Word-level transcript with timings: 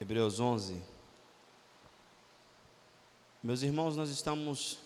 Hebreus 0.00 0.38
11. 0.38 0.80
Meus 3.42 3.62
irmãos, 3.62 3.96
nós 3.96 4.10
estamos 4.10 4.78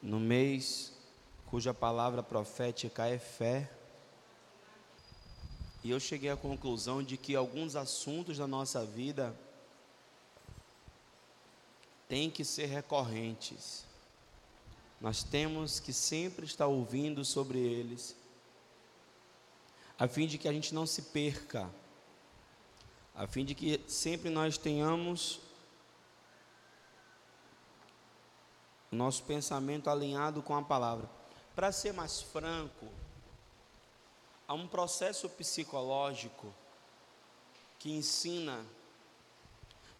no 0.00 0.18
mês 0.18 0.94
cuja 1.50 1.74
palavra 1.74 2.22
profética 2.22 3.06
é 3.06 3.18
fé. 3.18 3.70
E 5.84 5.90
eu 5.90 6.00
cheguei 6.00 6.30
à 6.30 6.36
conclusão 6.38 7.02
de 7.02 7.18
que 7.18 7.36
alguns 7.36 7.76
assuntos 7.76 8.38
da 8.38 8.46
nossa 8.46 8.82
vida 8.82 9.36
têm 12.08 12.30
que 12.30 12.46
ser 12.46 12.64
recorrentes. 12.64 13.84
Nós 15.02 15.22
temos 15.22 15.78
que 15.78 15.92
sempre 15.92 16.46
estar 16.46 16.66
ouvindo 16.66 17.26
sobre 17.26 17.58
eles, 17.58 18.16
a 19.98 20.08
fim 20.08 20.26
de 20.26 20.38
que 20.38 20.48
a 20.48 20.52
gente 20.52 20.74
não 20.74 20.86
se 20.86 21.02
perca, 21.02 21.70
a 23.16 23.26
fim 23.26 23.44
de 23.44 23.54
que 23.54 23.80
sempre 23.88 24.28
nós 24.28 24.58
tenhamos 24.58 25.40
o 28.92 28.96
nosso 28.96 29.22
pensamento 29.22 29.88
alinhado 29.88 30.42
com 30.42 30.54
a 30.54 30.62
palavra. 30.62 31.08
Para 31.54 31.72
ser 31.72 31.94
mais 31.94 32.20
franco, 32.20 32.86
há 34.46 34.52
um 34.52 34.68
processo 34.68 35.30
psicológico 35.30 36.52
que 37.78 37.90
ensina 37.90 38.62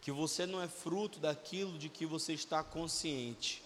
que 0.02 0.12
você 0.12 0.44
não 0.44 0.62
é 0.62 0.68
fruto 0.68 1.18
daquilo 1.18 1.78
de 1.78 1.88
que 1.88 2.04
você 2.04 2.34
está 2.34 2.62
consciente. 2.62 3.62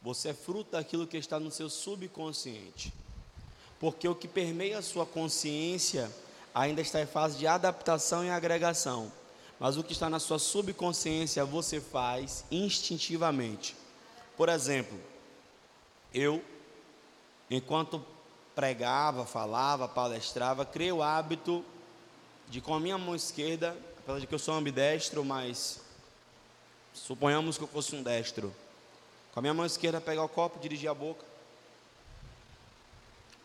Você 0.00 0.30
é 0.30 0.34
fruto 0.34 0.72
daquilo 0.72 1.06
que 1.06 1.18
está 1.18 1.38
no 1.38 1.50
seu 1.50 1.68
subconsciente. 1.68 2.92
Porque 3.78 4.08
o 4.08 4.14
que 4.14 4.26
permeia 4.26 4.78
a 4.78 4.82
sua 4.82 5.04
consciência 5.04 6.10
ainda 6.54 6.80
está 6.80 7.00
em 7.00 7.06
fase 7.06 7.38
de 7.38 7.46
adaptação 7.46 8.24
e 8.24 8.30
agregação. 8.30 9.10
Mas 9.58 9.76
o 9.76 9.82
que 9.82 9.92
está 9.92 10.10
na 10.10 10.18
sua 10.18 10.38
subconsciência 10.38 11.44
você 11.44 11.80
faz 11.80 12.44
instintivamente. 12.50 13.76
Por 14.36 14.48
exemplo, 14.48 14.98
eu, 16.12 16.42
enquanto 17.50 18.04
pregava, 18.54 19.24
falava, 19.24 19.88
palestrava, 19.88 20.64
criei 20.64 20.92
o 20.92 21.02
hábito 21.02 21.64
de 22.48 22.60
com 22.60 22.74
a 22.74 22.80
minha 22.80 22.98
mão 22.98 23.14
esquerda, 23.14 23.76
apesar 23.98 24.18
de 24.20 24.26
que 24.26 24.34
eu 24.34 24.38
sou 24.38 24.54
ambidestro, 24.54 25.24
mas 25.24 25.80
suponhamos 26.92 27.56
que 27.56 27.64
eu 27.64 27.68
fosse 27.68 27.94
um 27.94 28.02
destro, 28.02 28.54
com 29.32 29.40
a 29.40 29.42
minha 29.42 29.54
mão 29.54 29.64
esquerda 29.64 30.00
pegar 30.00 30.24
o 30.24 30.28
copo, 30.28 30.58
dirigir 30.58 30.90
a 30.90 30.94
boca, 30.94 31.24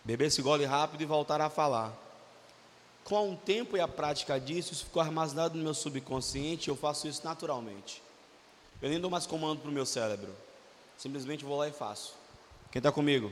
beber 0.04 0.26
esse 0.26 0.42
gole 0.42 0.66
rápido 0.66 1.02
e 1.02 1.06
voltar 1.06 1.40
a 1.40 1.50
falar. 1.50 2.07
Com 3.08 3.32
o 3.32 3.38
tempo 3.38 3.78
e 3.78 3.80
a 3.80 3.88
prática 3.88 4.38
disso, 4.38 4.74
isso 4.74 4.84
ficou 4.84 5.02
armazenado 5.02 5.58
no 5.58 5.64
meu 5.64 5.74
subconsciente, 5.74 6.68
eu 6.68 6.76
faço 6.76 7.08
isso 7.08 7.22
naturalmente. 7.24 8.04
Eu 8.82 8.90
nem 8.90 9.00
dou 9.00 9.10
mais 9.10 9.26
comando 9.26 9.62
para 9.62 9.70
o 9.70 9.74
meu 9.74 9.86
cérebro. 9.86 10.36
Simplesmente 10.98 11.46
vou 11.46 11.58
lá 11.58 11.70
e 11.70 11.72
faço. 11.72 12.16
Quem 12.70 12.82
está 12.82 12.92
comigo? 12.92 13.32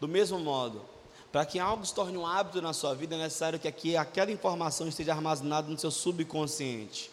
Do 0.00 0.08
mesmo 0.08 0.40
modo, 0.40 0.84
para 1.30 1.46
que 1.46 1.60
algo 1.60 1.86
se 1.86 1.94
torne 1.94 2.18
um 2.18 2.26
hábito 2.26 2.60
na 2.60 2.72
sua 2.72 2.92
vida, 2.92 3.14
é 3.14 3.18
necessário 3.18 3.56
que 3.56 3.68
aqui, 3.68 3.96
aquela 3.96 4.32
informação 4.32 4.88
esteja 4.88 5.12
armazenada 5.12 5.68
no 5.68 5.78
seu 5.78 5.92
subconsciente. 5.92 7.12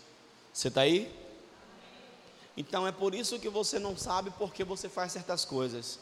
Você 0.52 0.70
está 0.70 0.82
aí? 0.82 1.16
Então 2.58 2.88
é 2.88 2.92
por 2.92 3.14
isso 3.14 3.38
que 3.38 3.48
você 3.48 3.78
não 3.78 3.96
sabe 3.96 4.32
porque 4.40 4.64
você 4.64 4.90
faz 4.90 5.12
certas 5.12 5.46
coisas. 5.46 6.00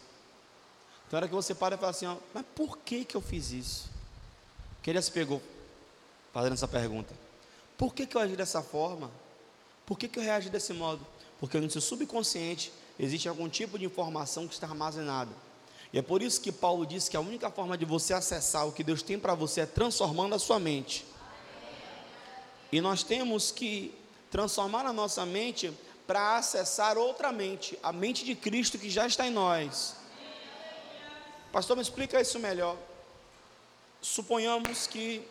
Então 1.06 1.17
era 1.17 1.28
que 1.28 1.36
você 1.36 1.53
para 1.53 1.75
e 1.75 1.78
fala 1.78 1.90
assim, 1.90 2.06
ó, 2.06 2.16
mas 2.34 2.45
por 2.56 2.78
que 2.78 3.03
que 3.03 3.17
eu 3.17 3.22
fiz 3.22 3.52
isso? 3.52 3.98
Que 4.81 4.89
ele 4.89 5.02
se 5.02 5.11
pegou 5.11 5.41
fazendo 6.33 6.53
essa 6.53 6.67
pergunta. 6.67 7.13
Por 7.77 7.94
que 7.94 8.05
que 8.05 8.16
eu 8.16 8.22
agi 8.22 8.35
dessa 8.35 8.61
forma? 8.61 9.09
Por 9.85 9.97
que 9.97 10.08
que 10.08 10.19
eu 10.19 10.23
reagi 10.23 10.49
desse 10.49 10.73
modo? 10.73 11.05
Porque 11.39 11.59
no 11.59 11.69
seu 11.69 11.81
subconsciente 11.81 12.72
existe 13.00 13.27
algum 13.30 13.47
tipo 13.50 13.79
de 13.79 13.85
informação 13.85 14.47
que 14.47 14.53
está 14.53 14.67
armazenada. 14.67 15.31
E 15.91 15.97
é 15.97 16.01
por 16.01 16.22
isso 16.22 16.41
que 16.41 16.51
Paulo 16.51 16.85
diz 16.85 17.09
que 17.09 17.17
a 17.17 17.19
única 17.19 17.50
forma 17.50 17.78
de 17.78 17.85
você 17.85 18.13
acessar 18.13 18.67
o 18.67 18.72
que 18.72 18.84
Deus 18.84 19.01
tem 19.01 19.17
para 19.17 19.34
você 19.34 19.62
é 19.62 19.66
transformando 19.66 20.35
a 20.35 20.40
sua 20.40 20.59
mente. 20.59 21.06
E 22.72 22.79
nós 22.79 23.01
temos 23.01 23.51
que 23.51 23.96
transformar 24.29 24.85
a 24.85 24.94
nossa 24.94 25.25
mente 25.25 25.73
para 26.06 26.38
acessar 26.38 26.97
outra 26.97 27.31
mente, 27.31 27.78
a 27.81 27.91
mente 27.91 28.23
de 28.23 28.35
Cristo 28.35 28.78
que 28.78 28.90
já 28.90 29.07
está 29.07 29.25
em 29.25 29.31
nós. 29.31 29.96
Pastor, 31.51 31.75
me 31.75 31.81
explica 31.81 32.22
isso 32.22 32.38
melhor. 32.38 32.78
Suponhamos 34.01 34.87
que 34.87 35.27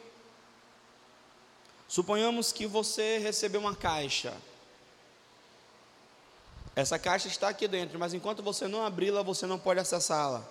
suponhamos 1.86 2.52
que 2.52 2.66
você 2.66 3.18
recebeu 3.18 3.60
uma 3.60 3.74
caixa 3.74 4.36
essa 6.78 6.96
caixa 6.96 7.26
está 7.26 7.48
aqui 7.48 7.66
dentro, 7.66 7.98
mas 7.98 8.14
enquanto 8.14 8.40
você 8.40 8.68
não 8.68 8.86
abri-la, 8.86 9.20
você 9.20 9.46
não 9.46 9.58
pode 9.58 9.80
acessá-la. 9.80 10.48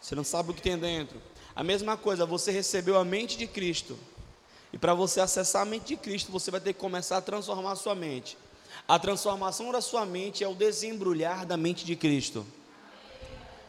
Você 0.00 0.14
não 0.14 0.24
sabe 0.24 0.50
o 0.50 0.54
que 0.54 0.62
tem 0.62 0.78
dentro. 0.78 1.20
A 1.54 1.62
mesma 1.62 1.94
coisa, 1.94 2.24
você 2.24 2.50
recebeu 2.50 2.96
a 2.96 3.04
mente 3.04 3.36
de 3.36 3.46
Cristo. 3.46 3.98
E 4.72 4.78
para 4.78 4.94
você 4.94 5.20
acessar 5.20 5.60
a 5.60 5.64
mente 5.66 5.88
de 5.88 5.96
Cristo, 5.98 6.32
você 6.32 6.50
vai 6.50 6.58
ter 6.58 6.72
que 6.72 6.80
começar 6.80 7.18
a 7.18 7.20
transformar 7.20 7.72
a 7.72 7.76
sua 7.76 7.94
mente. 7.94 8.38
A 8.88 8.98
transformação 8.98 9.70
da 9.70 9.82
sua 9.82 10.06
mente 10.06 10.42
é 10.42 10.48
o 10.48 10.54
desembrulhar 10.54 11.44
da 11.44 11.58
mente 11.58 11.84
de 11.84 11.94
Cristo. 11.94 12.46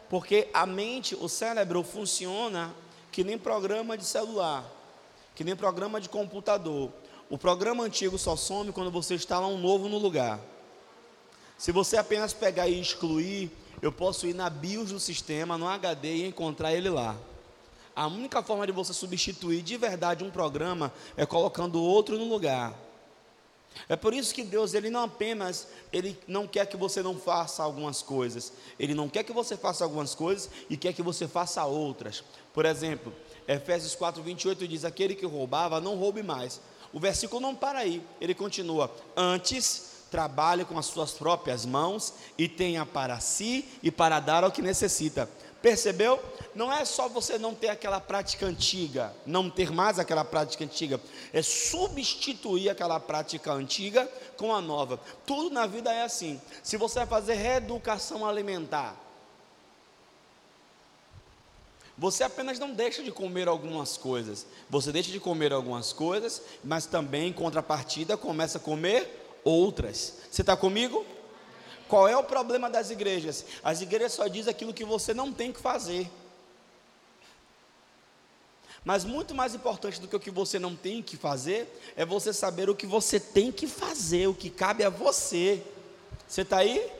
Porque 0.08 0.48
a 0.54 0.64
mente, 0.64 1.14
o 1.14 1.28
cérebro 1.28 1.82
funciona 1.82 2.74
que 3.10 3.24
nem 3.24 3.38
programa 3.38 3.96
de 3.96 4.04
celular, 4.04 4.64
que 5.34 5.44
nem 5.44 5.56
programa 5.56 6.00
de 6.00 6.08
computador. 6.08 6.90
O 7.28 7.38
programa 7.38 7.84
antigo 7.84 8.18
só 8.18 8.36
some 8.36 8.72
quando 8.72 8.90
você 8.90 9.14
instala 9.14 9.46
um 9.46 9.58
novo 9.58 9.88
no 9.88 9.98
lugar. 9.98 10.40
Se 11.56 11.72
você 11.72 11.96
apenas 11.96 12.32
pegar 12.32 12.68
e 12.68 12.80
excluir, 12.80 13.50
eu 13.82 13.92
posso 13.92 14.26
ir 14.26 14.34
na 14.34 14.50
BIOS 14.50 14.90
do 14.90 15.00
sistema, 15.00 15.56
no 15.56 15.68
HD 15.68 16.16
e 16.16 16.26
encontrar 16.26 16.72
ele 16.72 16.88
lá. 16.88 17.16
A 17.94 18.06
única 18.06 18.42
forma 18.42 18.66
de 18.66 18.72
você 18.72 18.92
substituir 18.92 19.62
de 19.62 19.76
verdade 19.76 20.24
um 20.24 20.30
programa 20.30 20.92
é 21.16 21.26
colocando 21.26 21.82
outro 21.82 22.18
no 22.18 22.24
lugar. 22.24 22.74
É 23.88 23.96
por 23.96 24.12
isso 24.12 24.34
que 24.34 24.42
Deus, 24.42 24.74
ele 24.74 24.90
não 24.90 25.04
apenas, 25.04 25.68
ele 25.92 26.18
não 26.26 26.46
quer 26.46 26.66
que 26.66 26.76
você 26.76 27.02
não 27.02 27.18
faça 27.18 27.62
algumas 27.62 28.02
coisas, 28.02 28.52
ele 28.78 28.94
não 28.94 29.08
quer 29.08 29.22
que 29.22 29.32
você 29.32 29.56
faça 29.56 29.84
algumas 29.84 30.14
coisas 30.14 30.50
e 30.68 30.76
quer 30.76 30.92
que 30.92 31.02
você 31.02 31.28
faça 31.28 31.64
outras. 31.64 32.22
Por 32.52 32.64
exemplo, 32.64 33.12
Efésios 33.46 33.94
4:28 33.94 34.66
diz: 34.66 34.84
"Aquele 34.84 35.14
que 35.14 35.26
roubava, 35.26 35.80
não 35.80 35.96
roube 35.96 36.22
mais". 36.22 36.60
O 36.92 36.98
versículo 36.98 37.40
não 37.40 37.54
para 37.54 37.80
aí, 37.80 38.04
ele 38.20 38.34
continua: 38.34 38.90
"Antes 39.16 39.90
trabalhe 40.10 40.64
com 40.64 40.78
as 40.78 40.86
suas 40.86 41.12
próprias 41.12 41.64
mãos 41.64 42.12
e 42.36 42.48
tenha 42.48 42.84
para 42.84 43.20
si 43.20 43.66
e 43.82 43.90
para 43.90 44.20
dar 44.20 44.42
ao 44.42 44.50
que 44.50 44.60
necessita. 44.60 45.28
Percebeu? 45.62 46.18
Não 46.54 46.72
é 46.72 46.84
só 46.84 47.08
você 47.08 47.38
não 47.38 47.54
ter 47.54 47.68
aquela 47.68 48.00
prática 48.00 48.46
antiga, 48.46 49.14
não 49.26 49.48
ter 49.48 49.70
mais 49.70 49.98
aquela 49.98 50.24
prática 50.24 50.64
antiga, 50.64 51.00
é 51.32 51.42
substituir 51.42 52.70
aquela 52.70 52.98
prática 52.98 53.52
antiga 53.52 54.10
com 54.36 54.54
a 54.54 54.60
nova. 54.60 54.98
Tudo 55.26 55.50
na 55.50 55.66
vida 55.66 55.92
é 55.92 56.02
assim. 56.02 56.40
Se 56.62 56.76
você 56.76 57.00
vai 57.00 57.06
fazer 57.06 57.34
reeducação 57.34 58.26
alimentar, 58.26 58.96
você 62.00 62.24
apenas 62.24 62.58
não 62.58 62.72
deixa 62.72 63.02
de 63.02 63.12
comer 63.12 63.46
algumas 63.46 63.98
coisas. 63.98 64.46
Você 64.70 64.90
deixa 64.90 65.12
de 65.12 65.20
comer 65.20 65.52
algumas 65.52 65.92
coisas, 65.92 66.40
mas 66.64 66.86
também 66.86 67.28
em 67.28 67.32
contrapartida 67.32 68.16
começa 68.16 68.56
a 68.56 68.60
comer 68.60 69.38
outras. 69.44 70.14
Você 70.30 70.40
está 70.40 70.56
comigo? 70.56 71.04
Qual 71.86 72.08
é 72.08 72.16
o 72.16 72.24
problema 72.24 72.70
das 72.70 72.88
igrejas? 72.88 73.44
As 73.62 73.82
igrejas 73.82 74.12
só 74.12 74.26
dizem 74.28 74.50
aquilo 74.50 74.72
que 74.72 74.82
você 74.82 75.12
não 75.12 75.30
tem 75.30 75.52
que 75.52 75.60
fazer. 75.60 76.10
Mas 78.82 79.04
muito 79.04 79.34
mais 79.34 79.54
importante 79.54 80.00
do 80.00 80.08
que 80.08 80.16
o 80.16 80.20
que 80.20 80.30
você 80.30 80.58
não 80.58 80.74
tem 80.74 81.02
que 81.02 81.18
fazer 81.18 81.68
é 81.94 82.06
você 82.06 82.32
saber 82.32 82.70
o 82.70 82.74
que 82.74 82.86
você 82.86 83.20
tem 83.20 83.52
que 83.52 83.66
fazer, 83.66 84.26
o 84.26 84.32
que 84.32 84.48
cabe 84.48 84.84
a 84.84 84.88
você. 84.88 85.62
Você 86.26 86.40
está 86.40 86.56
aí? 86.56 86.90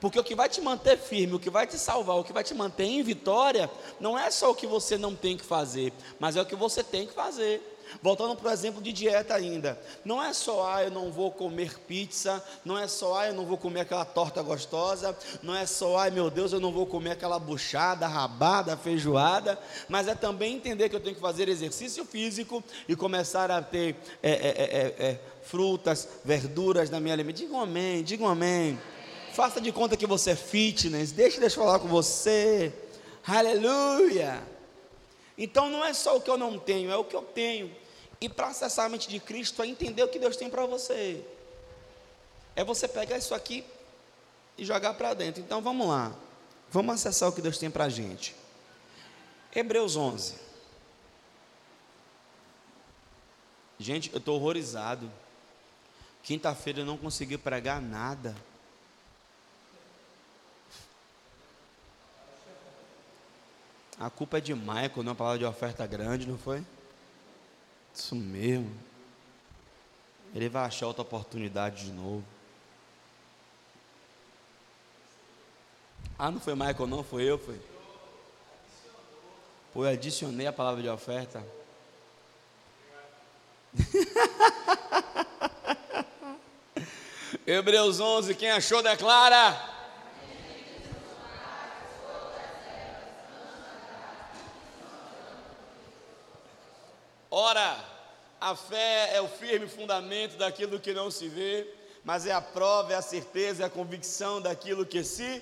Porque 0.00 0.18
o 0.18 0.24
que 0.24 0.34
vai 0.34 0.48
te 0.48 0.60
manter 0.60 0.98
firme, 0.98 1.34
o 1.34 1.40
que 1.40 1.50
vai 1.50 1.66
te 1.66 1.78
salvar, 1.78 2.16
o 2.16 2.24
que 2.24 2.32
vai 2.32 2.44
te 2.44 2.54
manter 2.54 2.84
em 2.84 3.02
vitória, 3.02 3.70
não 3.98 4.18
é 4.18 4.30
só 4.30 4.50
o 4.50 4.54
que 4.54 4.66
você 4.66 4.98
não 4.98 5.14
tem 5.14 5.36
que 5.36 5.44
fazer, 5.44 5.92
mas 6.18 6.36
é 6.36 6.42
o 6.42 6.46
que 6.46 6.56
você 6.56 6.82
tem 6.82 7.06
que 7.06 7.14
fazer. 7.14 7.72
Voltando 8.02 8.34
para 8.36 8.50
o 8.50 8.52
exemplo 8.52 8.82
de 8.82 8.92
dieta 8.92 9.34
ainda, 9.34 9.80
não 10.04 10.22
é 10.22 10.32
só, 10.32 10.68
ah, 10.68 10.82
eu 10.84 10.90
não 10.90 11.10
vou 11.10 11.30
comer 11.30 11.78
pizza, 11.86 12.44
não 12.64 12.76
é 12.76 12.88
só, 12.88 13.16
ah, 13.18 13.28
eu 13.28 13.34
não 13.34 13.46
vou 13.46 13.56
comer 13.56 13.80
aquela 13.80 14.04
torta 14.04 14.42
gostosa, 14.42 15.16
não 15.42 15.54
é 15.54 15.64
só, 15.66 15.98
ai 15.98 16.10
meu 16.10 16.28
Deus, 16.28 16.52
eu 16.52 16.60
não 16.60 16.72
vou 16.72 16.84
comer 16.84 17.12
aquela 17.12 17.38
buchada, 17.38 18.06
rabada, 18.06 18.76
feijoada, 18.76 19.58
mas 19.88 20.08
é 20.08 20.14
também 20.14 20.56
entender 20.56 20.88
que 20.88 20.96
eu 20.96 21.00
tenho 21.00 21.14
que 21.14 21.20
fazer 21.20 21.48
exercício 21.48 22.04
físico 22.04 22.62
e 22.88 22.96
começar 22.96 23.50
a 23.50 23.62
ter 23.62 23.96
é, 24.20 24.30
é, 24.30 25.06
é, 25.06 25.20
frutas, 25.42 26.08
verduras 26.24 26.90
na 26.90 26.98
minha 26.98 27.14
alimentação. 27.14 27.46
Diga 27.46 27.56
um 27.56 27.60
amém, 27.60 28.02
diga 28.02 28.24
um 28.24 28.28
amém. 28.28 28.78
Faça 29.36 29.60
de 29.60 29.70
conta 29.70 29.98
que 29.98 30.06
você 30.06 30.30
é 30.30 30.34
fitness, 30.34 31.12
deixa 31.12 31.38
eu 31.44 31.50
falar 31.50 31.78
com 31.78 31.86
você. 31.86 32.72
Aleluia. 33.26 34.42
Então 35.36 35.68
não 35.68 35.84
é 35.84 35.92
só 35.92 36.16
o 36.16 36.22
que 36.22 36.30
eu 36.30 36.38
não 36.38 36.58
tenho, 36.58 36.90
é 36.90 36.96
o 36.96 37.04
que 37.04 37.14
eu 37.14 37.20
tenho. 37.20 37.70
E 38.18 38.30
para 38.30 38.46
acessar 38.46 38.86
a 38.86 38.88
mente 38.88 39.10
de 39.10 39.20
Cristo 39.20 39.62
é 39.62 39.66
entender 39.66 40.02
o 40.02 40.08
que 40.08 40.18
Deus 40.18 40.38
tem 40.38 40.48
para 40.48 40.64
você. 40.64 41.22
É 42.54 42.64
você 42.64 42.88
pegar 42.88 43.18
isso 43.18 43.34
aqui 43.34 43.62
e 44.56 44.64
jogar 44.64 44.94
para 44.94 45.12
dentro. 45.12 45.42
Então 45.42 45.60
vamos 45.60 45.86
lá. 45.86 46.16
Vamos 46.70 46.94
acessar 46.94 47.28
o 47.28 47.32
que 47.32 47.42
Deus 47.42 47.58
tem 47.58 47.70
para 47.70 47.84
a 47.84 47.88
gente. 47.90 48.34
Hebreus 49.54 49.96
11. 49.96 50.34
Gente, 53.78 54.10
eu 54.14 54.18
estou 54.18 54.36
horrorizado. 54.36 55.12
Quinta-feira 56.22 56.80
eu 56.80 56.86
não 56.86 56.96
consegui 56.96 57.36
pregar 57.36 57.82
nada. 57.82 58.34
A 63.98 64.10
culpa 64.10 64.38
é 64.38 64.40
de 64.40 64.54
Michael, 64.54 65.02
não 65.02 65.12
é 65.12 65.14
palavra 65.14 65.38
de 65.38 65.44
oferta 65.44 65.86
grande, 65.86 66.26
não 66.26 66.36
foi? 66.36 66.62
Isso 67.94 68.14
mesmo. 68.14 68.70
Ele 70.34 70.50
vai 70.50 70.66
achar 70.66 70.86
outra 70.86 71.02
oportunidade 71.02 71.86
de 71.86 71.92
novo. 71.92 72.22
Ah, 76.18 76.30
não 76.30 76.40
foi 76.40 76.54
Michael, 76.54 76.86
não, 76.86 77.02
foi 77.02 77.24
eu, 77.24 77.38
foi. 77.38 77.58
Pô, 79.72 79.84
eu 79.84 79.90
adicionei 79.90 80.46
a 80.46 80.52
palavra 80.52 80.82
de 80.82 80.88
oferta. 80.88 81.42
Hebreus 87.46 88.00
11, 88.00 88.34
quem 88.34 88.50
achou, 88.50 88.82
declara. 88.82 89.56
Ora, 97.30 97.78
a 98.40 98.56
fé 98.56 99.14
é 99.14 99.20
o 99.20 99.28
firme 99.46 99.68
fundamento 99.68 100.36
daquilo 100.36 100.80
que 100.80 100.92
não 100.92 101.08
se 101.08 101.28
vê, 101.28 101.72
mas 102.02 102.26
é 102.26 102.32
a 102.32 102.40
prova, 102.40 102.92
é 102.92 102.96
a 102.96 103.02
certeza, 103.02 103.62
é 103.62 103.66
a 103.66 103.70
convicção 103.70 104.40
daquilo 104.40 104.84
que 104.84 105.04
se 105.04 105.40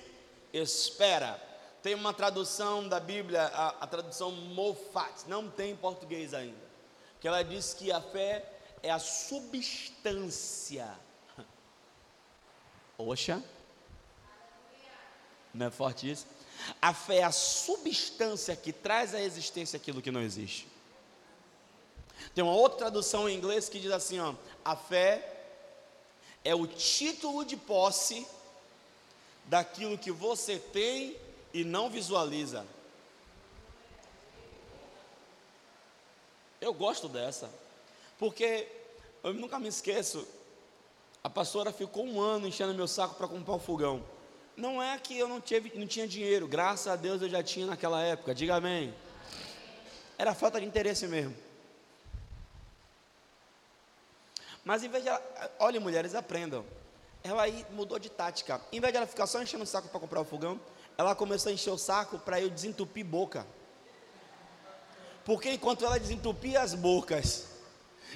espera. 0.53 1.41
Tem 1.81 1.95
uma 1.95 2.13
tradução 2.13 2.87
da 2.87 2.99
Bíblia, 2.99 3.41
a, 3.45 3.69
a 3.69 3.87
tradução 3.87 4.31
Mofat, 4.31 5.27
não 5.27 5.49
tem 5.49 5.71
em 5.71 5.75
português 5.75 6.35
ainda, 6.35 6.65
que 7.19 7.27
ela 7.27 7.41
diz 7.43 7.73
que 7.73 7.91
a 7.91 7.99
fé 7.99 8.47
é 8.83 8.91
a 8.91 8.99
substância. 8.99 10.87
Oxa, 12.99 13.43
não 15.51 15.65
é 15.65 15.71
forte 15.71 16.11
isso? 16.11 16.27
A 16.79 16.93
fé 16.93 17.17
é 17.17 17.23
a 17.23 17.31
substância 17.31 18.55
que 18.55 18.71
traz 18.71 19.15
à 19.15 19.21
existência 19.21 19.77
aquilo 19.77 19.99
que 19.99 20.11
não 20.11 20.21
existe. 20.21 20.74
Tem 22.33 22.43
uma 22.43 22.53
outra 22.53 22.79
tradução 22.79 23.29
em 23.29 23.35
inglês 23.35 23.69
que 23.69 23.79
diz 23.79 23.91
assim: 23.91 24.19
ó, 24.19 24.33
a 24.63 24.75
fé 24.75 25.33
é 26.43 26.53
o 26.53 26.67
título 26.67 27.43
de 27.43 27.57
posse 27.57 28.25
daquilo 29.45 29.97
que 29.97 30.11
você 30.11 30.59
tem 30.59 31.15
e 31.53 31.63
não 31.63 31.89
visualiza. 31.89 32.65
Eu 36.59 36.73
gosto 36.73 37.07
dessa, 37.07 37.49
porque 38.17 38.67
eu 39.23 39.33
nunca 39.33 39.59
me 39.59 39.67
esqueço. 39.67 40.27
A 41.23 41.29
pastora 41.29 41.71
ficou 41.71 42.05
um 42.05 42.21
ano 42.21 42.47
enchendo 42.47 42.73
meu 42.73 42.87
saco 42.87 43.15
para 43.15 43.27
comprar 43.27 43.53
um 43.55 43.59
fogão. 43.59 44.03
Não 44.55 44.81
é 44.81 44.97
que 44.97 45.17
eu 45.17 45.27
não, 45.27 45.41
tive, 45.41 45.77
não 45.77 45.85
tinha 45.85 46.07
dinheiro, 46.07 46.47
graças 46.47 46.87
a 46.87 46.95
Deus 46.95 47.21
eu 47.21 47.29
já 47.29 47.43
tinha 47.43 47.65
naquela 47.65 48.01
época, 48.01 48.33
diga 48.33 48.55
amém. 48.55 48.93
Era 50.17 50.33
falta 50.33 50.59
de 50.59 50.65
interesse 50.65 51.07
mesmo. 51.07 51.35
Mas 54.65 54.83
em 54.83 54.89
vez 54.89 55.03
de 55.03 55.09
ela, 55.09 55.21
olha 55.59 55.79
mulheres, 55.79 56.15
aprendam. 56.15 56.65
Ela 57.23 57.43
aí 57.43 57.65
mudou 57.69 57.99
de 57.99 58.09
tática. 58.09 58.59
Em 58.71 58.79
vez 58.79 58.91
de 58.91 58.97
ela 58.97 59.05
ficar 59.05 59.27
só 59.27 59.41
enchendo 59.41 59.63
o 59.63 59.67
saco 59.67 59.87
para 59.87 59.99
comprar 59.99 60.21
o 60.21 60.25
fogão, 60.25 60.59
ela 60.97 61.13
começou 61.13 61.51
a 61.51 61.53
encher 61.53 61.69
o 61.69 61.77
saco 61.77 62.17
para 62.17 62.41
eu 62.41 62.49
desentupir 62.49 63.05
boca. 63.05 63.45
Porque 65.23 65.51
enquanto 65.51 65.85
ela 65.85 65.99
desentupia 65.99 66.61
as 66.61 66.73
bocas 66.73 67.47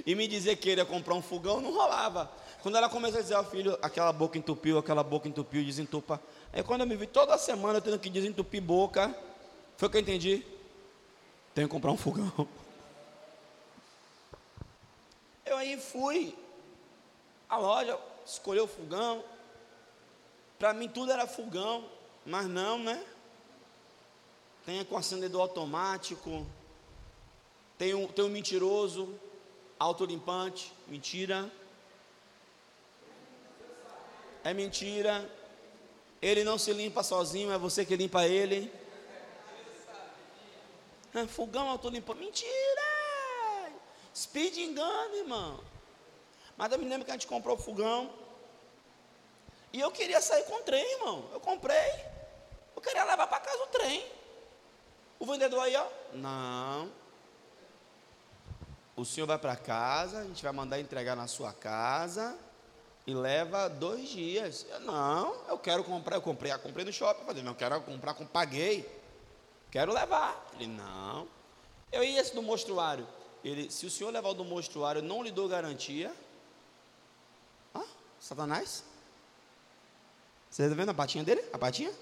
e 0.05 0.15
me 0.15 0.27
dizer 0.27 0.55
que 0.55 0.63
queria 0.63 0.85
comprar 0.85 1.13
um 1.13 1.21
fogão, 1.21 1.61
não 1.61 1.71
rolava. 1.71 2.31
Quando 2.61 2.77
ela 2.77 2.89
começou 2.89 3.19
a 3.19 3.21
dizer 3.21 3.35
ao 3.35 3.45
filho, 3.45 3.77
aquela 3.81 4.11
boca 4.11 4.37
entupiu, 4.37 4.77
aquela 4.77 5.03
boca 5.03 5.27
entupiu, 5.27 5.63
desentupa. 5.63 6.19
Aí 6.51 6.63
quando 6.63 6.81
eu 6.81 6.87
me 6.87 6.95
vi 6.95 7.05
toda 7.05 7.37
semana 7.37 7.79
tendo 7.79 7.99
que 7.99 8.09
desentupir 8.09 8.61
boca, 8.61 9.15
foi 9.77 9.87
o 9.87 9.91
que 9.91 9.97
eu 9.97 10.01
entendi. 10.01 10.43
Tenho 11.53 11.67
que 11.67 11.71
comprar 11.71 11.91
um 11.91 11.97
fogão. 11.97 12.47
Eu 15.49 15.57
aí 15.57 15.77
fui 15.77 16.37
à 17.49 17.57
loja, 17.57 17.97
escolheu 18.23 18.65
o 18.65 18.67
fogão. 18.67 19.23
Para 20.59 20.75
mim 20.75 20.87
tudo 20.87 21.11
era 21.11 21.25
fogão, 21.25 21.89
mas 22.23 22.45
não, 22.45 22.77
né? 22.77 23.03
Tem 24.63 24.85
com 24.85 24.95
acendedor 24.95 25.41
automático. 25.41 26.45
Tem 27.79 27.95
um, 27.95 28.05
tem 28.05 28.23
um 28.23 28.29
mentiroso, 28.29 29.19
autolimpante, 29.79 30.71
mentira. 30.87 31.51
É 34.43 34.53
mentira. 34.53 35.27
Ele 36.21 36.43
não 36.43 36.59
se 36.59 36.71
limpa 36.73 37.01
sozinho, 37.01 37.51
é 37.51 37.57
você 37.57 37.83
que 37.83 37.95
limpa 37.95 38.27
ele. 38.27 38.71
É, 41.15 41.25
fogão 41.25 41.67
autolimpante. 41.67 42.19
Mentira! 42.19 42.88
Speed 44.19 44.57
engano, 44.57 45.15
irmão. 45.15 45.63
Mas 46.57 46.69
eu 46.73 46.77
me 46.77 46.83
lembro 46.83 47.05
que 47.05 47.11
a 47.11 47.13
gente 47.13 47.25
comprou 47.25 47.55
o 47.55 47.59
fogão. 47.59 48.11
E 49.71 49.79
eu 49.79 49.89
queria 49.91 50.19
sair 50.19 50.43
com 50.43 50.55
o 50.55 50.63
trem, 50.63 50.83
irmão. 50.97 51.29
Eu 51.31 51.39
comprei. 51.39 52.05
Eu 52.75 52.81
queria 52.81 53.05
levar 53.05 53.27
para 53.27 53.39
casa 53.39 53.63
o 53.63 53.67
trem. 53.67 54.05
O 55.19 55.25
vendedor 55.25 55.61
aí, 55.61 55.73
ó. 55.73 55.87
Não. 56.15 56.91
O 58.93 59.05
senhor 59.05 59.25
vai 59.25 59.37
para 59.37 59.55
casa, 59.55 60.19
a 60.19 60.23
gente 60.25 60.43
vai 60.43 60.51
mandar 60.51 60.81
entregar 60.81 61.15
na 61.15 61.27
sua 61.27 61.53
casa 61.53 62.37
e 63.07 63.13
leva 63.13 63.69
dois 63.69 64.09
dias. 64.09 64.65
Eu, 64.69 64.81
não, 64.81 65.33
eu 65.47 65.57
quero 65.57 65.81
comprar. 65.81 66.17
Eu 66.17 66.21
comprei, 66.21 66.51
eu 66.51 66.59
comprei 66.59 66.83
no 66.83 66.91
shopping. 66.91 67.21
Eu 67.21 67.25
falei, 67.25 67.41
não, 67.43 67.53
eu 67.53 67.57
quero 67.57 67.79
comprar, 67.83 68.13
com 68.15 68.25
paguei. 68.25 68.85
Quero 69.71 69.93
levar. 69.93 70.45
Ele, 70.55 70.67
não. 70.67 71.25
Eu 71.89 72.03
ia 72.03 72.19
esse 72.19 72.35
do 72.35 72.43
mostruário 72.43 73.07
ele, 73.43 73.71
se 73.71 73.85
o 73.85 73.89
senhor 73.89 74.11
levar 74.11 74.33
do 74.33 74.43
mostruário, 74.43 75.01
não 75.01 75.23
lhe 75.23 75.31
dou 75.31 75.47
garantia. 75.47 76.13
Ah, 77.73 77.85
Satanás? 78.19 78.83
Você 80.49 80.63
está 80.63 80.75
vendo 80.75 80.89
a 80.89 80.93
patinha 80.93 81.23
dele? 81.23 81.43
A 81.53 81.57
patinha? 81.57 81.93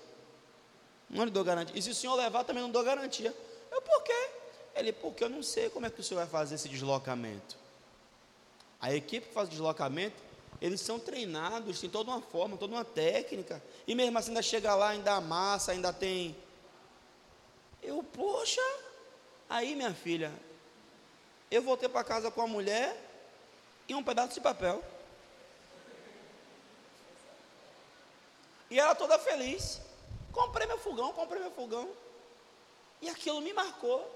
Não 1.10 1.26
lhe 1.26 1.32
dou 1.32 1.44
garantia. 1.44 1.78
E 1.78 1.82
se 1.82 1.90
o 1.90 1.96
senhor 1.96 2.16
levar, 2.16 2.44
também 2.44 2.64
não 2.64 2.72
dou 2.72 2.84
garantia. 2.84 3.36
Eu, 3.72 3.82
por 3.82 4.04
quê? 4.04 4.30
Ele, 4.76 4.92
porque 4.94 5.24
eu 5.24 5.30
não 5.30 5.44
sei 5.44 5.70
como 5.70 5.86
é 5.86 5.90
que 5.90 6.00
o 6.00 6.04
senhor 6.04 6.22
vai 6.22 6.30
fazer 6.30 6.56
esse 6.56 6.70
deslocamento. 6.70 7.58
A 8.80 8.94
equipe 8.94 9.28
que 9.28 9.34
faz 9.34 9.48
o 9.48 9.52
deslocamento, 9.52 10.16
eles 10.62 10.82
são 10.82 11.00
treinados, 11.00 11.80
tem 11.80 11.90
toda 11.90 12.12
uma 12.12 12.22
forma, 12.22 12.58
toda 12.58 12.74
uma 12.74 12.86
técnica. 12.86 13.64
E 13.88 13.96
mesmo 13.96 14.18
assim 14.18 14.30
ainda 14.30 14.42
chega 14.42 14.76
lá, 14.76 14.90
ainda 14.90 15.14
amassa, 15.14 15.72
ainda 15.72 15.92
tem. 15.92 16.36
Eu, 17.82 18.04
poxa, 18.04 18.62
aí 19.50 19.76
minha 19.76 19.94
filha, 19.94 20.32
eu 21.50 21.62
voltei 21.62 21.88
para 21.88 22.04
casa 22.04 22.30
com 22.30 22.42
a 22.42 22.48
mulher 22.48 22.96
e 23.88 23.96
um 23.96 24.04
pedaço 24.04 24.34
de 24.34 24.42
papel. 24.42 24.84
E 28.70 28.80
ela 28.80 28.94
toda 28.94 29.18
feliz. 29.18 29.80
Comprei 30.32 30.68
meu 30.68 30.78
fogão, 30.78 31.14
comprei 31.14 31.42
meu 31.42 31.52
fogão. 31.52 31.90
E 33.02 33.10
aquilo 33.10 33.42
me 33.42 33.54
marcou. 33.54 34.14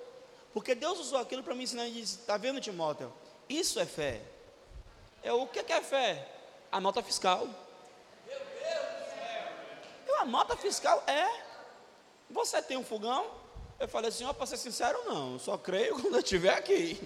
Porque 0.54 0.76
Deus 0.76 1.00
usou 1.00 1.20
aquilo 1.20 1.42
para 1.42 1.56
me 1.56 1.64
ensinar 1.64 1.88
e 1.88 1.94
disse: 1.94 2.20
Está 2.20 2.36
vendo, 2.36 2.60
Timóteo? 2.60 3.12
Isso 3.48 3.80
é 3.80 3.86
fé. 3.86 4.22
É 5.24 5.32
o 5.32 5.48
que 5.48 5.60
é 5.60 5.82
fé? 5.82 6.28
A 6.72 6.80
nota 6.80 7.02
fiscal. 7.02 7.46
Meu 8.28 8.40
Deus 8.40 8.40
do 8.40 9.10
céu. 10.06 10.20
A 10.20 10.26
nota 10.26 10.58
fiscal 10.58 11.02
é. 11.08 11.52
Você 12.30 12.62
tem 12.62 12.78
um 12.78 12.84
fogão? 12.84 13.41
Eu 13.82 13.88
falei 13.88 14.10
assim: 14.10 14.24
ó, 14.26 14.32
para 14.32 14.46
ser 14.46 14.58
sincero, 14.58 14.98
não. 15.06 15.40
Só 15.40 15.58
creio 15.58 15.96
quando 16.00 16.14
eu 16.14 16.20
estiver 16.20 16.54
aqui. 16.54 17.02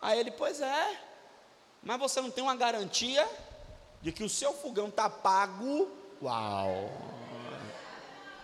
Aí 0.00 0.20
ele, 0.20 0.30
pois 0.30 0.60
é, 0.60 1.00
mas 1.82 1.98
você 1.98 2.20
não 2.20 2.30
tem 2.30 2.44
uma 2.44 2.54
garantia 2.54 3.28
de 4.00 4.12
que 4.12 4.22
o 4.22 4.28
seu 4.28 4.52
fogão 4.52 4.86
está 4.86 5.10
pago. 5.10 5.90
Uau! 6.22 6.88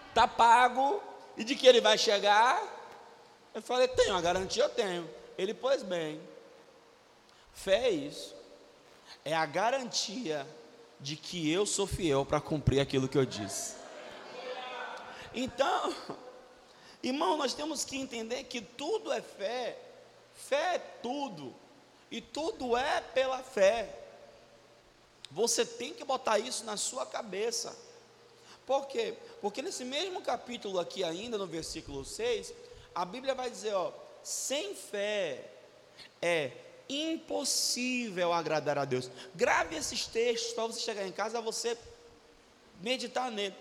Está 0.09 0.27
pago 0.27 1.01
e 1.37 1.45
de 1.45 1.55
que 1.55 1.65
ele 1.65 1.81
vai 1.81 1.97
chegar. 1.97 2.61
Eu 3.55 3.63
falei, 3.63 3.87
tenho 3.87 4.11
uma 4.11 4.21
garantia, 4.21 4.65
eu 4.65 4.69
tenho. 4.69 5.09
Ele, 5.39 5.55
pois 5.55 5.85
bem, 5.85 6.21
fé 7.53 7.87
é 7.87 7.91
isso. 7.91 8.35
É 9.25 9.33
a 9.33 9.47
garantia 9.47 10.45
de 10.99 11.15
que 11.15 11.49
eu 11.53 11.65
sou 11.67 11.87
fiel 11.87 12.27
para 12.27 12.41
cumprir 12.41 12.81
aquilo 12.81 13.09
que 13.09 13.17
eu 13.17 13.25
disse. 13.25 13.77
Então, 15.33 15.95
irmão, 17.07 17.37
nós 17.37 17.55
temos 17.55 17.85
que 17.85 17.97
entender 17.97 18.45
que 18.45 18.61
tudo 18.61 19.13
é 19.13 19.21
fé 19.21 19.79
Fé 20.35 20.75
é 20.75 20.79
tudo, 20.79 21.55
e 22.11 22.21
tudo 22.21 22.77
é 22.77 23.01
pela 23.01 23.43
fé. 23.43 23.89
Você 25.31 25.65
tem 25.65 25.95
que 25.95 26.05
botar 26.05 26.39
isso 26.39 26.65
na 26.65 26.77
sua 26.77 27.07
cabeça. 27.07 27.77
Por 28.67 28.87
quê? 28.87 29.15
Porque 29.41 29.63
nesse 29.63 29.85
mesmo 29.85 30.21
capítulo 30.23 30.79
aqui, 30.79 31.05
ainda 31.05 31.39
no 31.39 31.47
versículo 31.47 32.05
6, 32.05 32.53
a 32.95 33.05
Bíblia 33.05 33.35
vai 33.35 33.51
dizer: 33.51 33.75
ó, 33.75 33.93
sem 34.23 34.75
fé 34.75 35.51
é 36.21 36.53
impossível 36.89 38.33
agradar 38.33 38.79
a 38.79 38.85
Deus. 38.85 39.11
Grave 39.35 39.77
esses 39.77 40.07
textos 40.07 40.53
para 40.53 40.67
você 40.67 40.81
chegar 40.81 41.07
em 41.07 41.13
casa, 41.13 41.41
você 41.41 41.77
meditar 42.81 43.31
nele. 43.31 43.55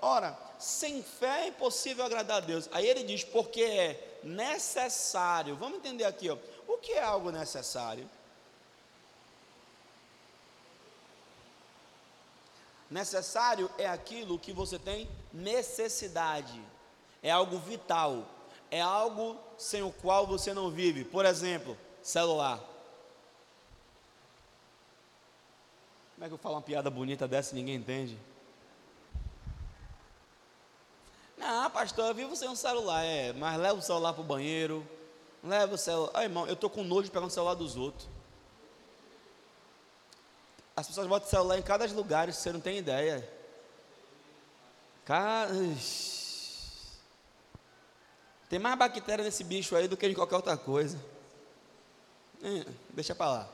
Ora, 0.00 0.36
sem 0.62 1.02
fé 1.02 1.44
é 1.44 1.48
impossível 1.48 2.04
agradar 2.04 2.38
a 2.38 2.40
Deus. 2.40 2.68
Aí 2.72 2.86
ele 2.86 3.02
diz, 3.02 3.24
porque 3.24 3.62
é 3.62 4.18
necessário. 4.22 5.56
Vamos 5.56 5.78
entender 5.78 6.04
aqui, 6.04 6.30
ó. 6.30 6.36
O 6.66 6.78
que 6.78 6.92
é 6.92 7.02
algo 7.02 7.30
necessário? 7.30 8.08
Necessário 12.90 13.70
é 13.78 13.86
aquilo 13.86 14.38
que 14.38 14.52
você 14.52 14.78
tem 14.78 15.08
necessidade, 15.32 16.62
é 17.22 17.30
algo 17.30 17.56
vital, 17.58 18.26
é 18.70 18.82
algo 18.82 19.38
sem 19.56 19.82
o 19.82 19.90
qual 19.90 20.26
você 20.26 20.52
não 20.52 20.70
vive. 20.70 21.02
Por 21.02 21.24
exemplo, 21.24 21.76
celular. 22.02 22.58
Como 26.14 26.26
é 26.26 26.28
que 26.28 26.34
eu 26.34 26.38
falo 26.38 26.56
uma 26.56 26.62
piada 26.62 26.90
bonita 26.90 27.26
dessa 27.26 27.52
e 27.52 27.54
ninguém 27.54 27.76
entende? 27.76 28.18
Não, 31.42 31.68
pastor, 31.72 32.06
eu 32.06 32.14
vivo 32.14 32.36
sem 32.36 32.48
um 32.48 32.54
celular, 32.54 33.02
é, 33.04 33.32
mas 33.32 33.58
leva 33.58 33.76
o 33.76 33.82
celular 33.82 34.12
para 34.12 34.22
o 34.22 34.24
banheiro, 34.24 34.86
leva 35.42 35.74
o 35.74 35.78
celular. 35.78 36.12
Ai, 36.14 36.26
irmão, 36.26 36.46
eu 36.46 36.52
estou 36.52 36.70
com 36.70 36.84
nojo 36.84 37.06
de 37.06 37.10
pegar 37.10 37.26
o 37.26 37.30
celular 37.30 37.54
dos 37.54 37.76
outros. 37.76 38.08
As 40.76 40.86
pessoas 40.86 41.08
botam 41.08 41.26
o 41.26 41.30
celular 41.30 41.58
em 41.58 41.62
cada 41.62 41.84
lugar, 41.86 42.32
você 42.32 42.52
não 42.52 42.60
tem 42.60 42.78
ideia. 42.78 43.28
Cara, 45.04 45.50
tem 48.48 48.60
mais 48.60 48.78
bactéria 48.78 49.24
nesse 49.24 49.42
bicho 49.42 49.74
aí 49.74 49.88
do 49.88 49.96
que 49.96 50.06
em 50.06 50.14
qualquer 50.14 50.36
outra 50.36 50.56
coisa. 50.56 50.96
É, 52.40 52.64
deixa 52.90 53.16
para 53.16 53.32
lá. 53.32 53.48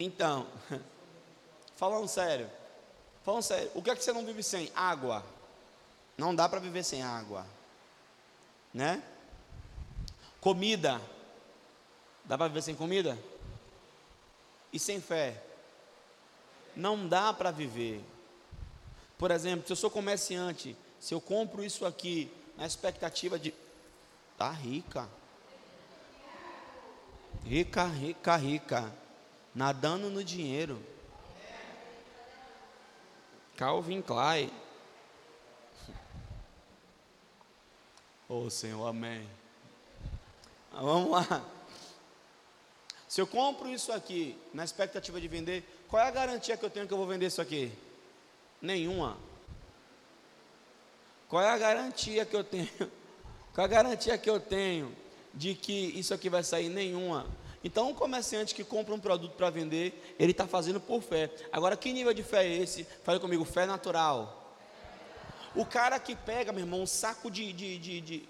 Então, 0.00 0.46
falando 1.76 2.08
sério, 2.08 2.50
falando 3.22 3.42
sério, 3.42 3.70
o 3.74 3.82
que 3.82 3.90
é 3.90 3.94
que 3.94 4.02
você 4.02 4.14
não 4.14 4.24
vive 4.24 4.42
sem? 4.42 4.72
Água. 4.74 5.22
Não 6.18 6.34
dá 6.34 6.48
para 6.48 6.58
viver 6.58 6.82
sem 6.82 7.00
água, 7.00 7.46
né? 8.74 9.00
Comida. 10.40 11.00
Dá 12.24 12.36
para 12.36 12.48
viver 12.48 12.62
sem 12.62 12.74
comida? 12.74 13.16
E 14.72 14.80
sem 14.80 15.00
fé? 15.00 15.40
Não 16.74 17.08
dá 17.08 17.32
para 17.32 17.52
viver. 17.52 18.04
Por 19.16 19.30
exemplo, 19.30 19.64
se 19.66 19.72
eu 19.72 19.76
sou 19.76 19.90
comerciante, 19.90 20.76
se 20.98 21.14
eu 21.14 21.20
compro 21.20 21.64
isso 21.64 21.86
aqui 21.86 22.30
na 22.56 22.66
expectativa 22.66 23.38
de 23.38 23.54
tá 24.36 24.50
rica. 24.50 25.08
Rica, 27.44 27.84
rica, 27.84 28.36
rica. 28.36 28.92
Nadando 29.54 30.10
no 30.10 30.22
dinheiro. 30.24 30.84
Calvin 33.56 34.02
Klein. 34.02 34.50
Oh 38.28 38.50
Senhor, 38.50 38.86
amém. 38.86 39.26
Vamos 40.70 41.10
lá. 41.10 41.42
Se 43.08 43.22
eu 43.22 43.26
compro 43.26 43.70
isso 43.70 43.90
aqui 43.90 44.36
na 44.52 44.64
expectativa 44.64 45.18
de 45.18 45.26
vender, 45.26 45.64
qual 45.88 46.02
é 46.02 46.06
a 46.06 46.10
garantia 46.10 46.54
que 46.54 46.64
eu 46.64 46.68
tenho 46.68 46.86
que 46.86 46.92
eu 46.92 46.98
vou 46.98 47.06
vender 47.06 47.26
isso 47.26 47.40
aqui? 47.40 47.72
Nenhuma. 48.60 49.16
Qual 51.26 51.42
é 51.42 51.48
a 51.48 51.56
garantia 51.56 52.26
que 52.26 52.36
eu 52.36 52.44
tenho? 52.44 52.68
Qual 53.54 53.64
é 53.66 53.70
a 53.70 53.82
garantia 53.82 54.16
que 54.16 54.30
eu 54.30 54.38
tenho 54.38 54.94
de 55.34 55.54
que 55.54 55.72
isso 55.72 56.14
aqui 56.14 56.28
vai 56.28 56.44
sair? 56.44 56.68
Nenhuma. 56.68 57.26
Então, 57.64 57.88
um 57.88 57.94
comerciante 57.94 58.54
que 58.54 58.62
compra 58.62 58.94
um 58.94 59.00
produto 59.00 59.34
para 59.34 59.50
vender, 59.50 60.14
ele 60.18 60.30
está 60.30 60.46
fazendo 60.46 60.78
por 60.78 61.02
fé. 61.02 61.28
Agora, 61.50 61.76
que 61.76 61.92
nível 61.92 62.14
de 62.14 62.22
fé 62.22 62.46
é 62.46 62.56
esse? 62.58 62.84
Fale 63.02 63.18
comigo, 63.18 63.44
fé 63.44 63.66
natural. 63.66 64.47
O 65.58 65.66
cara 65.66 65.98
que 65.98 66.14
pega, 66.14 66.52
meu 66.52 66.62
irmão, 66.62 66.82
um 66.82 66.86
saco 66.86 67.28
de, 67.28 67.52
de, 67.52 67.78
de, 67.78 68.00
de 68.00 68.28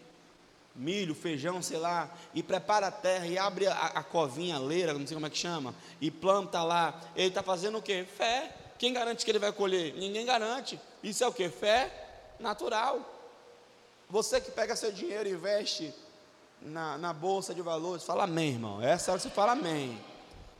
milho, 0.75 1.15
feijão, 1.15 1.61
sei 1.61 1.77
lá, 1.77 2.11
e 2.33 2.43
prepara 2.43 2.87
a 2.87 2.91
terra 2.91 3.27
e 3.27 3.37
abre 3.37 3.67
a, 3.67 3.75
a 3.75 4.03
covinha, 4.03 4.57
a 4.57 4.59
leira, 4.59 4.95
não 4.95 5.07
sei 5.07 5.15
como 5.15 5.27
é 5.27 5.31
que 5.31 5.37
chama, 5.37 5.75
e 6.01 6.11
planta 6.11 6.63
lá, 6.63 6.99
ele 7.15 7.29
está 7.29 7.43
fazendo 7.43 7.77
o 7.77 7.83
quê? 7.83 8.07
Fé. 8.17 8.51
Quem 8.79 8.95
garante 8.95 9.27
que 9.27 9.31
ele 9.31 9.39
vai 9.39 9.53
colher? 9.53 9.93
Ninguém 9.93 10.25
garante. 10.25 10.81
Isso 11.03 11.23
é 11.23 11.29
o 11.29 11.33
que? 11.33 11.51
Fé 11.51 11.93
natural. 12.41 12.99
Você 14.09 14.41
que 14.41 14.51
pega 14.51 14.75
seu 14.75 14.91
dinheiro 14.91 15.29
e 15.29 15.33
investe 15.33 15.93
na, 16.63 16.97
na 16.97 17.13
bolsa 17.13 17.55
de 17.55 17.61
valores, 17.61 18.05
fala 18.05 18.25
amém, 18.25 18.53
irmão. 18.53 18.81
Essa 18.81 19.11
hora 19.11 19.21
você 19.21 19.29
fala 19.29 19.53
amém. 19.53 20.01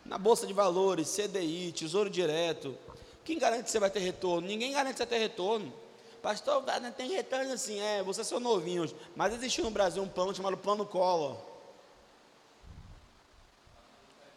Na 0.05 0.19
bolsa 0.19 0.47
de 0.47 0.53
valores, 0.53 1.17
CDI, 1.17 1.73
Tesouro 1.73 2.11
Direto. 2.11 2.77
Quem 3.25 3.39
garante 3.39 3.65
que 3.65 3.71
você 3.71 3.81
vai 3.81 3.89
ter 3.89 4.01
retorno? 4.01 4.47
Ninguém 4.47 4.73
garante 4.73 4.93
que 4.93 4.99
você 4.99 5.07
vai 5.07 5.19
ter 5.19 5.23
retorno. 5.23 5.88
Pastor, 6.29 6.63
tem 6.95 7.09
retorno 7.09 7.55
assim, 7.55 7.81
é, 7.81 8.03
vocês 8.03 8.27
são 8.27 8.39
novinhos, 8.39 8.95
mas 9.17 9.33
existe 9.33 9.63
no 9.63 9.71
Brasil 9.71 10.03
um 10.03 10.09
plano 10.11 10.35
chamado 10.35 10.59
Plano 10.59 10.85
Collor. 10.85 11.39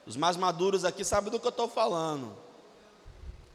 Os 0.06 0.16
mais 0.16 0.38
maduros 0.38 0.86
aqui 0.86 1.04
sabem 1.04 1.30
do 1.30 1.38
que 1.38 1.46
eu 1.46 1.50
estou 1.50 1.68
falando. 1.68 2.34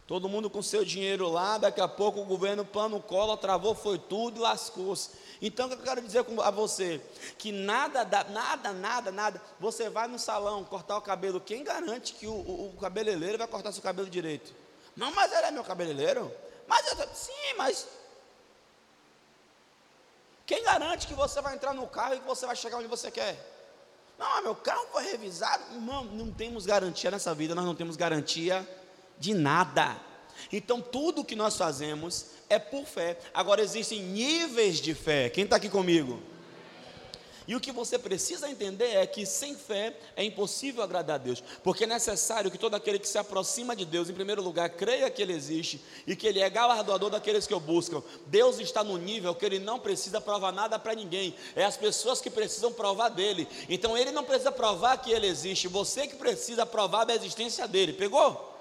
Todo 0.06 0.28
mundo 0.28 0.50
com 0.50 0.60
seu 0.60 0.84
dinheiro 0.84 1.30
lá, 1.30 1.56
daqui 1.56 1.80
a 1.80 1.88
pouco 1.88 2.20
o 2.20 2.26
governo 2.26 2.62
Plano 2.62 3.00
Collor 3.00 3.38
travou, 3.38 3.74
foi 3.74 3.98
tudo 3.98 4.36
e 4.36 4.42
lascou-se. 4.42 5.12
Então, 5.40 5.70
eu 5.70 5.78
quero 5.78 6.02
dizer 6.02 6.22
a 6.44 6.50
você? 6.50 7.00
Que 7.38 7.50
nada, 7.50 8.04
nada, 8.04 8.70
nada, 8.74 9.10
nada. 9.10 9.42
Você 9.58 9.88
vai 9.88 10.08
no 10.08 10.18
salão 10.18 10.62
cortar 10.62 10.98
o 10.98 11.00
cabelo, 11.00 11.40
quem 11.40 11.64
garante 11.64 12.12
que 12.12 12.26
o, 12.26 12.34
o, 12.34 12.74
o 12.74 12.78
cabeleireiro 12.78 13.38
vai 13.38 13.46
cortar 13.46 13.72
seu 13.72 13.82
cabelo 13.82 14.10
direito? 14.10 14.54
Não, 14.94 15.10
mas 15.14 15.32
ele 15.32 15.46
é 15.46 15.50
meu 15.50 15.64
cabeleireiro? 15.64 16.30
Mas 16.68 16.86
eu, 16.86 17.08
sim, 17.14 17.54
mas 17.56 17.86
quem 20.46 20.62
garante 20.62 21.06
que 21.06 21.14
você 21.14 21.40
vai 21.42 21.54
entrar 21.54 21.74
no 21.74 21.86
carro 21.88 22.14
e 22.14 22.20
que 22.20 22.26
você 22.26 22.46
vai 22.46 22.54
chegar 22.54 22.78
onde 22.78 22.86
você 22.86 23.10
quer? 23.10 23.36
Não, 24.18 24.42
meu 24.42 24.54
carro 24.54 24.86
foi 24.92 25.04
revisado. 25.04 25.80
Não, 25.80 26.04
não 26.04 26.30
temos 26.30 26.64
garantia 26.64 27.10
nessa 27.10 27.34
vida, 27.34 27.54
nós 27.54 27.64
não 27.64 27.74
temos 27.74 27.96
garantia 27.96 28.66
de 29.18 29.34
nada. 29.34 29.96
Então, 30.52 30.80
tudo 30.80 31.24
que 31.24 31.34
nós 31.34 31.56
fazemos 31.56 32.26
é 32.48 32.58
por 32.58 32.84
fé. 32.84 33.18
Agora, 33.34 33.60
existem 33.60 34.00
níveis 34.00 34.80
de 34.80 34.94
fé. 34.94 35.28
Quem 35.28 35.44
está 35.44 35.56
aqui 35.56 35.68
comigo? 35.68 36.22
E 37.48 37.54
o 37.54 37.60
que 37.60 37.70
você 37.70 37.98
precisa 37.98 38.50
entender 38.50 38.96
é 38.96 39.06
que 39.06 39.24
sem 39.24 39.54
fé 39.54 39.96
é 40.16 40.24
impossível 40.24 40.82
agradar 40.82 41.14
a 41.14 41.18
Deus, 41.18 41.42
porque 41.62 41.84
é 41.84 41.86
necessário 41.86 42.50
que 42.50 42.58
todo 42.58 42.74
aquele 42.74 42.98
que 42.98 43.08
se 43.08 43.18
aproxima 43.18 43.76
de 43.76 43.84
Deus, 43.84 44.10
em 44.10 44.14
primeiro 44.14 44.42
lugar, 44.42 44.68
creia 44.70 45.08
que 45.08 45.22
Ele 45.22 45.32
existe 45.32 45.80
e 46.06 46.16
que 46.16 46.26
Ele 46.26 46.40
é 46.40 46.50
galardoador 46.50 47.10
daqueles 47.10 47.46
que 47.46 47.54
o 47.54 47.60
buscam. 47.60 48.02
Deus 48.26 48.58
está 48.58 48.82
no 48.82 48.96
nível 48.98 49.34
que 49.34 49.46
Ele 49.46 49.60
não 49.60 49.78
precisa 49.78 50.20
provar 50.20 50.52
nada 50.52 50.76
para 50.78 50.94
ninguém, 50.94 51.36
é 51.54 51.64
as 51.64 51.76
pessoas 51.76 52.20
que 52.20 52.30
precisam 52.30 52.72
provar 52.72 53.10
dele. 53.10 53.46
Então 53.68 53.96
Ele 53.96 54.10
não 54.10 54.24
precisa 54.24 54.50
provar 54.50 54.96
que 54.98 55.12
Ele 55.12 55.28
existe, 55.28 55.68
você 55.68 56.08
que 56.08 56.16
precisa 56.16 56.66
provar 56.66 57.04
da 57.04 57.14
existência 57.14 57.68
dele. 57.68 57.92
Pegou? 57.92 58.54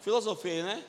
Filosofia, 0.00 0.62
né? 0.62 0.84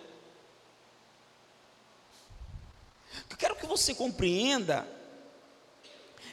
Eu 3.30 3.38
quero 3.38 3.56
que 3.56 3.66
você 3.66 3.96
compreenda 3.96 4.88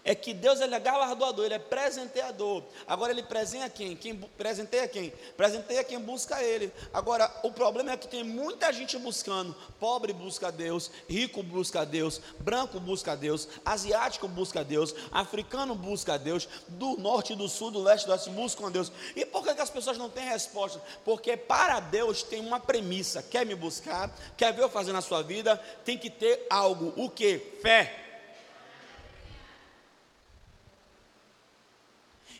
é 0.08 0.14
que 0.14 0.32
Deus 0.32 0.58
ele 0.62 0.74
é 0.74 0.80
galardoador, 0.80 1.44
ele 1.44 1.54
é 1.54 1.58
presenteador. 1.58 2.62
Agora 2.86 3.12
ele 3.12 3.22
presenteia 3.22 3.68
quem? 3.68 3.94
Quem 3.94 4.16
presenteia 4.16 4.88
quem? 4.88 5.12
Presenteia 5.36 5.84
quem 5.84 6.00
busca 6.00 6.42
ele. 6.42 6.72
Agora, 6.94 7.30
o 7.42 7.52
problema 7.52 7.92
é 7.92 7.96
que 7.98 8.08
tem 8.08 8.24
muita 8.24 8.72
gente 8.72 8.96
buscando. 8.96 9.54
Pobre 9.78 10.14
busca 10.14 10.50
Deus, 10.50 10.90
rico 11.06 11.42
busca 11.42 11.84
Deus, 11.84 12.22
branco 12.38 12.80
busca 12.80 13.14
Deus, 13.14 13.48
asiático 13.62 14.26
busca 14.26 14.64
Deus, 14.64 14.94
africano 15.12 15.74
busca 15.74 16.18
Deus, 16.18 16.48
do 16.68 16.96
norte, 16.96 17.34
do 17.34 17.46
sul, 17.46 17.70
do 17.70 17.82
leste, 17.82 18.06
do 18.06 18.12
oeste 18.12 18.30
buscam 18.30 18.70
Deus. 18.70 18.90
E 19.14 19.26
por 19.26 19.44
que, 19.44 19.54
que 19.54 19.60
as 19.60 19.68
pessoas 19.68 19.98
não 19.98 20.08
têm 20.08 20.24
resposta? 20.24 20.80
Porque 21.04 21.36
para 21.36 21.80
Deus 21.80 22.22
tem 22.22 22.40
uma 22.40 22.58
premissa: 22.58 23.22
quer 23.22 23.44
me 23.44 23.54
buscar, 23.54 24.10
quer 24.38 24.54
ver 24.54 24.62
eu 24.62 24.70
fazer 24.70 24.94
na 24.94 25.02
sua 25.02 25.20
vida, 25.20 25.58
tem 25.84 25.98
que 25.98 26.08
ter 26.08 26.46
algo. 26.48 26.94
O 26.96 27.10
que? 27.10 27.38
Fé. 27.60 28.07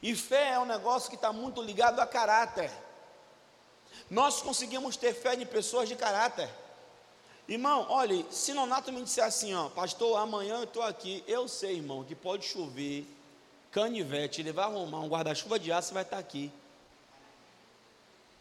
E 0.03 0.15
fé 0.15 0.53
é 0.53 0.59
um 0.59 0.65
negócio 0.65 1.11
que 1.11 1.17
está 1.17 1.33
muito 1.33 1.63
ligado 1.63 2.01
a 2.01 2.07
caráter. 2.07 2.71
Nós 4.11 4.41
conseguimos 4.41 4.97
ter 4.97 5.13
fé 5.13 5.35
em 5.35 5.45
pessoas 5.45 5.89
de 5.89 5.97
caráter. 5.97 6.49
Irmão, 7.49 7.87
olha, 7.89 8.25
se 8.31 8.53
Nonato 8.53 8.93
me 8.93 9.03
disser 9.03 9.25
assim, 9.25 9.55
ó, 9.55 9.69
pastor, 9.71 10.19
amanhã 10.19 10.57
eu 10.57 10.65
estou 10.65 10.83
aqui, 10.83 11.25
eu 11.27 11.49
sei, 11.49 11.77
irmão, 11.77 12.05
que 12.05 12.15
pode 12.15 12.45
chover, 12.45 13.07
canivete, 13.71 14.43
ele 14.43 14.53
vai 14.53 14.67
arrumar 14.67 15.01
um 15.01 15.09
guarda-chuva 15.09 15.59
de 15.59 15.73
aço 15.73 15.93
e 15.93 15.95
vai 15.95 16.03
estar 16.03 16.19
aqui. 16.19 16.53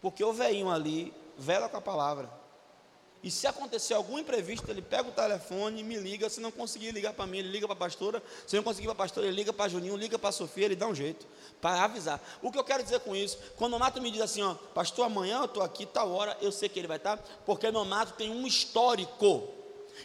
Porque 0.00 0.22
o 0.22 0.32
velhinho 0.32 0.70
ali 0.70 1.12
vela 1.36 1.68
com 1.68 1.76
a 1.78 1.80
palavra. 1.80 2.37
E 3.22 3.30
se 3.30 3.46
acontecer 3.46 3.94
algum 3.94 4.18
imprevisto, 4.18 4.70
ele 4.70 4.80
pega 4.80 5.08
o 5.08 5.12
telefone 5.12 5.80
e 5.80 5.84
me 5.84 5.96
liga. 5.96 6.30
Se 6.30 6.40
não 6.40 6.52
conseguir 6.52 6.92
ligar 6.92 7.12
para 7.12 7.26
mim, 7.26 7.38
ele 7.38 7.48
liga 7.48 7.66
para 7.66 7.74
a 7.74 7.78
pastora. 7.78 8.22
Se 8.46 8.54
não 8.54 8.62
conseguir 8.62 8.86
para 8.86 8.92
a 8.92 8.96
pastora, 8.96 9.26
ele 9.26 9.34
liga 9.34 9.52
para 9.52 9.68
Juninho, 9.68 9.96
liga 9.96 10.18
para 10.18 10.28
a 10.28 10.32
Sofia, 10.32 10.66
ele 10.66 10.76
dá 10.76 10.86
um 10.86 10.94
jeito 10.94 11.26
para 11.60 11.82
avisar. 11.82 12.20
O 12.40 12.52
que 12.52 12.58
eu 12.58 12.64
quero 12.64 12.82
dizer 12.82 13.00
com 13.00 13.16
isso? 13.16 13.38
Quando 13.56 13.74
o 13.74 13.78
Nato 13.78 14.00
me 14.00 14.10
diz 14.10 14.20
assim, 14.20 14.42
ó, 14.42 14.54
pastor, 14.54 15.06
amanhã 15.06 15.38
eu 15.38 15.46
estou 15.46 15.62
aqui, 15.62 15.84
tal 15.84 16.12
hora, 16.12 16.36
eu 16.40 16.52
sei 16.52 16.68
que 16.68 16.78
ele 16.78 16.86
vai 16.86 16.98
estar, 16.98 17.16
porque 17.44 17.70
Nonato 17.70 18.12
tem 18.12 18.30
um 18.30 18.46
histórico. 18.46 19.48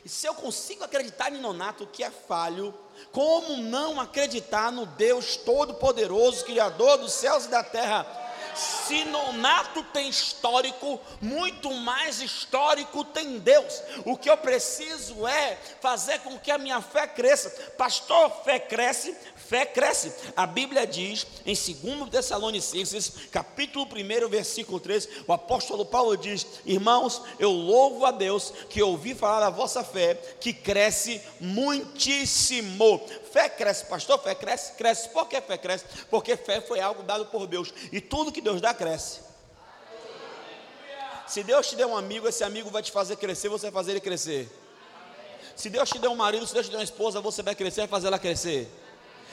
E 0.03 0.09
se 0.09 0.25
eu 0.25 0.33
consigo 0.33 0.83
acreditar 0.83 1.31
em 1.31 1.39
Nonato, 1.39 1.85
que 1.85 2.03
é 2.03 2.09
falho, 2.09 2.73
como 3.11 3.57
não 3.57 4.01
acreditar 4.01 4.71
no 4.71 4.87
Deus 4.87 5.37
Todo-Poderoso, 5.37 6.45
Criador 6.45 6.97
dos 6.97 7.13
céus 7.13 7.45
e 7.45 7.49
da 7.49 7.63
terra? 7.63 8.23
Se 8.55 9.03
Nonato 9.05 9.83
tem 9.85 10.09
histórico, 10.09 10.99
muito 11.21 11.71
mais 11.71 12.21
histórico 12.21 13.03
tem 13.03 13.39
Deus. 13.39 13.81
O 14.05 14.17
que 14.17 14.29
eu 14.29 14.37
preciso 14.37 15.27
é 15.27 15.57
fazer 15.81 16.19
com 16.19 16.37
que 16.37 16.51
a 16.51 16.57
minha 16.57 16.81
fé 16.81 17.07
cresça. 17.07 17.49
Pastor, 17.77 18.29
fé 18.43 18.59
cresce, 18.59 19.15
fé 19.35 19.65
cresce. 19.65 20.13
A 20.35 20.45
Bíblia 20.45 20.85
diz 20.85 21.25
em 21.45 21.53
2 21.53 22.09
Tessalonicenses, 22.09 23.13
capítulo 23.31 23.85
1, 23.85 24.29
versículo 24.29 24.79
3, 24.79 25.09
o 25.27 25.33
apóstolo 25.33 25.85
Paulo 25.85 26.15
diz: 26.17 26.45
Irmãos, 26.65 27.21
eu 27.39 27.51
louvo 27.51 28.05
a 28.05 28.11
Deus 28.11 28.53
que 28.69 28.81
ouvi 28.81 29.15
falar 29.15 29.41
da 29.41 29.49
vossa 29.49 29.83
fé, 29.83 30.15
que 30.39 30.53
cresce 30.53 31.21
muitíssimo. 31.39 33.01
Fé 33.33 33.49
cresce, 33.49 33.85
pastor, 33.85 34.19
fé 34.19 34.35
cresce, 34.35 34.73
cresce. 34.73 35.09
Por 35.09 35.27
que 35.27 35.41
fé 35.41 35.57
cresce? 35.57 35.85
Porque 36.07 36.37
fé 36.37 36.61
foi 36.61 36.79
algo 36.79 37.01
dado 37.01 37.25
por 37.25 37.47
Deus. 37.47 37.73
E 37.91 37.99
tudo 37.99 38.31
que 38.31 38.39
Deus 38.39 38.61
dá, 38.61 38.75
cresce. 38.75 39.21
Se 41.25 41.41
Deus 41.41 41.67
te 41.67 41.75
der 41.75 41.87
um 41.87 41.97
amigo, 41.97 42.27
esse 42.27 42.43
amigo 42.43 42.69
vai 42.69 42.83
te 42.83 42.91
fazer 42.91 43.15
crescer, 43.15 43.49
você 43.49 43.71
vai 43.71 43.71
fazer 43.71 43.93
ele 43.93 44.01
crescer. 44.01 44.47
Se 45.55 45.67
Deus 45.67 45.89
te 45.89 45.97
der 45.97 46.09
um 46.09 46.15
marido, 46.15 46.45
se 46.45 46.53
Deus 46.53 46.67
te 46.67 46.71
der 46.71 46.77
uma 46.77 46.83
esposa, 46.83 47.19
você 47.21 47.41
vai 47.41 47.55
crescer, 47.55 47.81
vai 47.81 47.87
fazer 47.87 48.05
ela 48.05 48.19
crescer. 48.19 48.69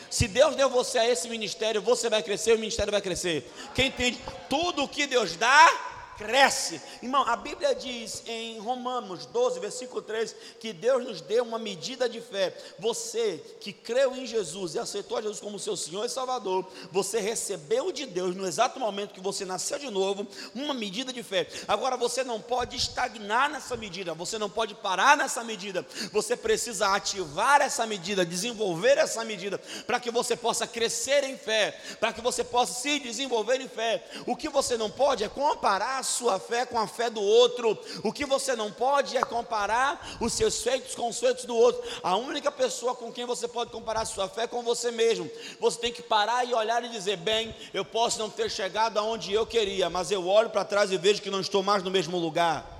Se 0.08 0.26
Deus 0.26 0.56
deu 0.56 0.70
você 0.70 0.98
a 0.98 1.06
esse 1.06 1.28
ministério, 1.28 1.82
você 1.82 2.08
vai 2.08 2.22
crescer, 2.22 2.54
o 2.54 2.58
ministério 2.58 2.90
vai 2.90 3.02
crescer. 3.02 3.52
Quem 3.74 3.88
entende? 3.88 4.18
Tudo 4.48 4.88
que 4.88 5.06
Deus 5.06 5.36
dá, 5.36 5.89
cresce. 6.20 6.78
Irmão, 7.02 7.26
a 7.26 7.34
Bíblia 7.34 7.74
diz 7.74 8.22
em 8.26 8.58
Romanos 8.58 9.24
12, 9.24 9.58
versículo 9.58 10.02
3, 10.02 10.36
que 10.60 10.70
Deus 10.70 11.02
nos 11.02 11.22
deu 11.22 11.42
uma 11.42 11.58
medida 11.58 12.06
de 12.06 12.20
fé. 12.20 12.54
Você 12.78 13.42
que 13.58 13.72
creu 13.72 14.14
em 14.14 14.26
Jesus 14.26 14.74
e 14.74 14.78
aceitou 14.78 15.16
a 15.16 15.22
Jesus 15.22 15.40
como 15.40 15.58
seu 15.58 15.78
Senhor 15.78 16.04
e 16.04 16.10
Salvador, 16.10 16.70
você 16.92 17.20
recebeu 17.20 17.90
de 17.90 18.04
Deus 18.04 18.36
no 18.36 18.46
exato 18.46 18.78
momento 18.78 19.14
que 19.14 19.20
você 19.20 19.46
nasceu 19.46 19.78
de 19.78 19.88
novo, 19.88 20.26
uma 20.54 20.74
medida 20.74 21.10
de 21.10 21.22
fé. 21.22 21.48
Agora 21.66 21.96
você 21.96 22.22
não 22.22 22.38
pode 22.38 22.76
estagnar 22.76 23.48
nessa 23.48 23.74
medida, 23.74 24.12
você 24.12 24.36
não 24.36 24.50
pode 24.50 24.74
parar 24.74 25.16
nessa 25.16 25.42
medida. 25.42 25.86
Você 26.12 26.36
precisa 26.36 26.88
ativar 26.94 27.62
essa 27.62 27.86
medida, 27.86 28.26
desenvolver 28.26 28.98
essa 28.98 29.24
medida, 29.24 29.58
para 29.86 29.98
que 29.98 30.10
você 30.10 30.36
possa 30.36 30.66
crescer 30.66 31.24
em 31.24 31.38
fé, 31.38 31.80
para 31.98 32.12
que 32.12 32.20
você 32.20 32.44
possa 32.44 32.74
se 32.74 32.98
desenvolver 32.98 33.58
em 33.58 33.68
fé. 33.68 34.04
O 34.26 34.36
que 34.36 34.50
você 34.50 34.76
não 34.76 34.90
pode 34.90 35.24
é 35.24 35.28
comparar 35.28 36.09
sua 36.10 36.38
fé 36.38 36.66
com 36.66 36.78
a 36.78 36.86
fé 36.86 37.08
do 37.08 37.22
outro. 37.22 37.78
O 38.04 38.12
que 38.12 38.26
você 38.26 38.54
não 38.54 38.70
pode 38.70 39.16
é 39.16 39.22
comparar 39.22 40.18
os 40.20 40.32
seus 40.32 40.62
feitos 40.62 40.94
com 40.94 41.08
os 41.08 41.18
feitos 41.18 41.44
do 41.44 41.56
outro. 41.56 41.82
A 42.02 42.16
única 42.16 42.52
pessoa 42.52 42.94
com 42.94 43.12
quem 43.12 43.24
você 43.24 43.48
pode 43.48 43.70
comparar 43.70 44.02
a 44.02 44.04
sua 44.04 44.28
fé 44.28 44.42
é 44.42 44.46
com 44.46 44.62
você 44.62 44.90
mesmo. 44.90 45.30
Você 45.58 45.78
tem 45.78 45.92
que 45.92 46.02
parar 46.02 46.44
e 46.44 46.52
olhar 46.52 46.84
e 46.84 46.88
dizer: 46.88 47.16
bem, 47.16 47.54
eu 47.72 47.84
posso 47.84 48.18
não 48.18 48.28
ter 48.28 48.50
chegado 48.50 48.98
aonde 48.98 49.32
eu 49.32 49.46
queria, 49.46 49.88
mas 49.88 50.10
eu 50.10 50.26
olho 50.26 50.50
para 50.50 50.64
trás 50.64 50.92
e 50.92 50.98
vejo 50.98 51.22
que 51.22 51.30
não 51.30 51.40
estou 51.40 51.62
mais 51.62 51.82
no 51.82 51.90
mesmo 51.90 52.18
lugar. 52.18 52.78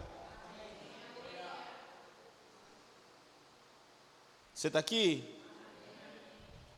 Você 4.52 4.67
está 4.67 4.78
aqui? 4.78 5.25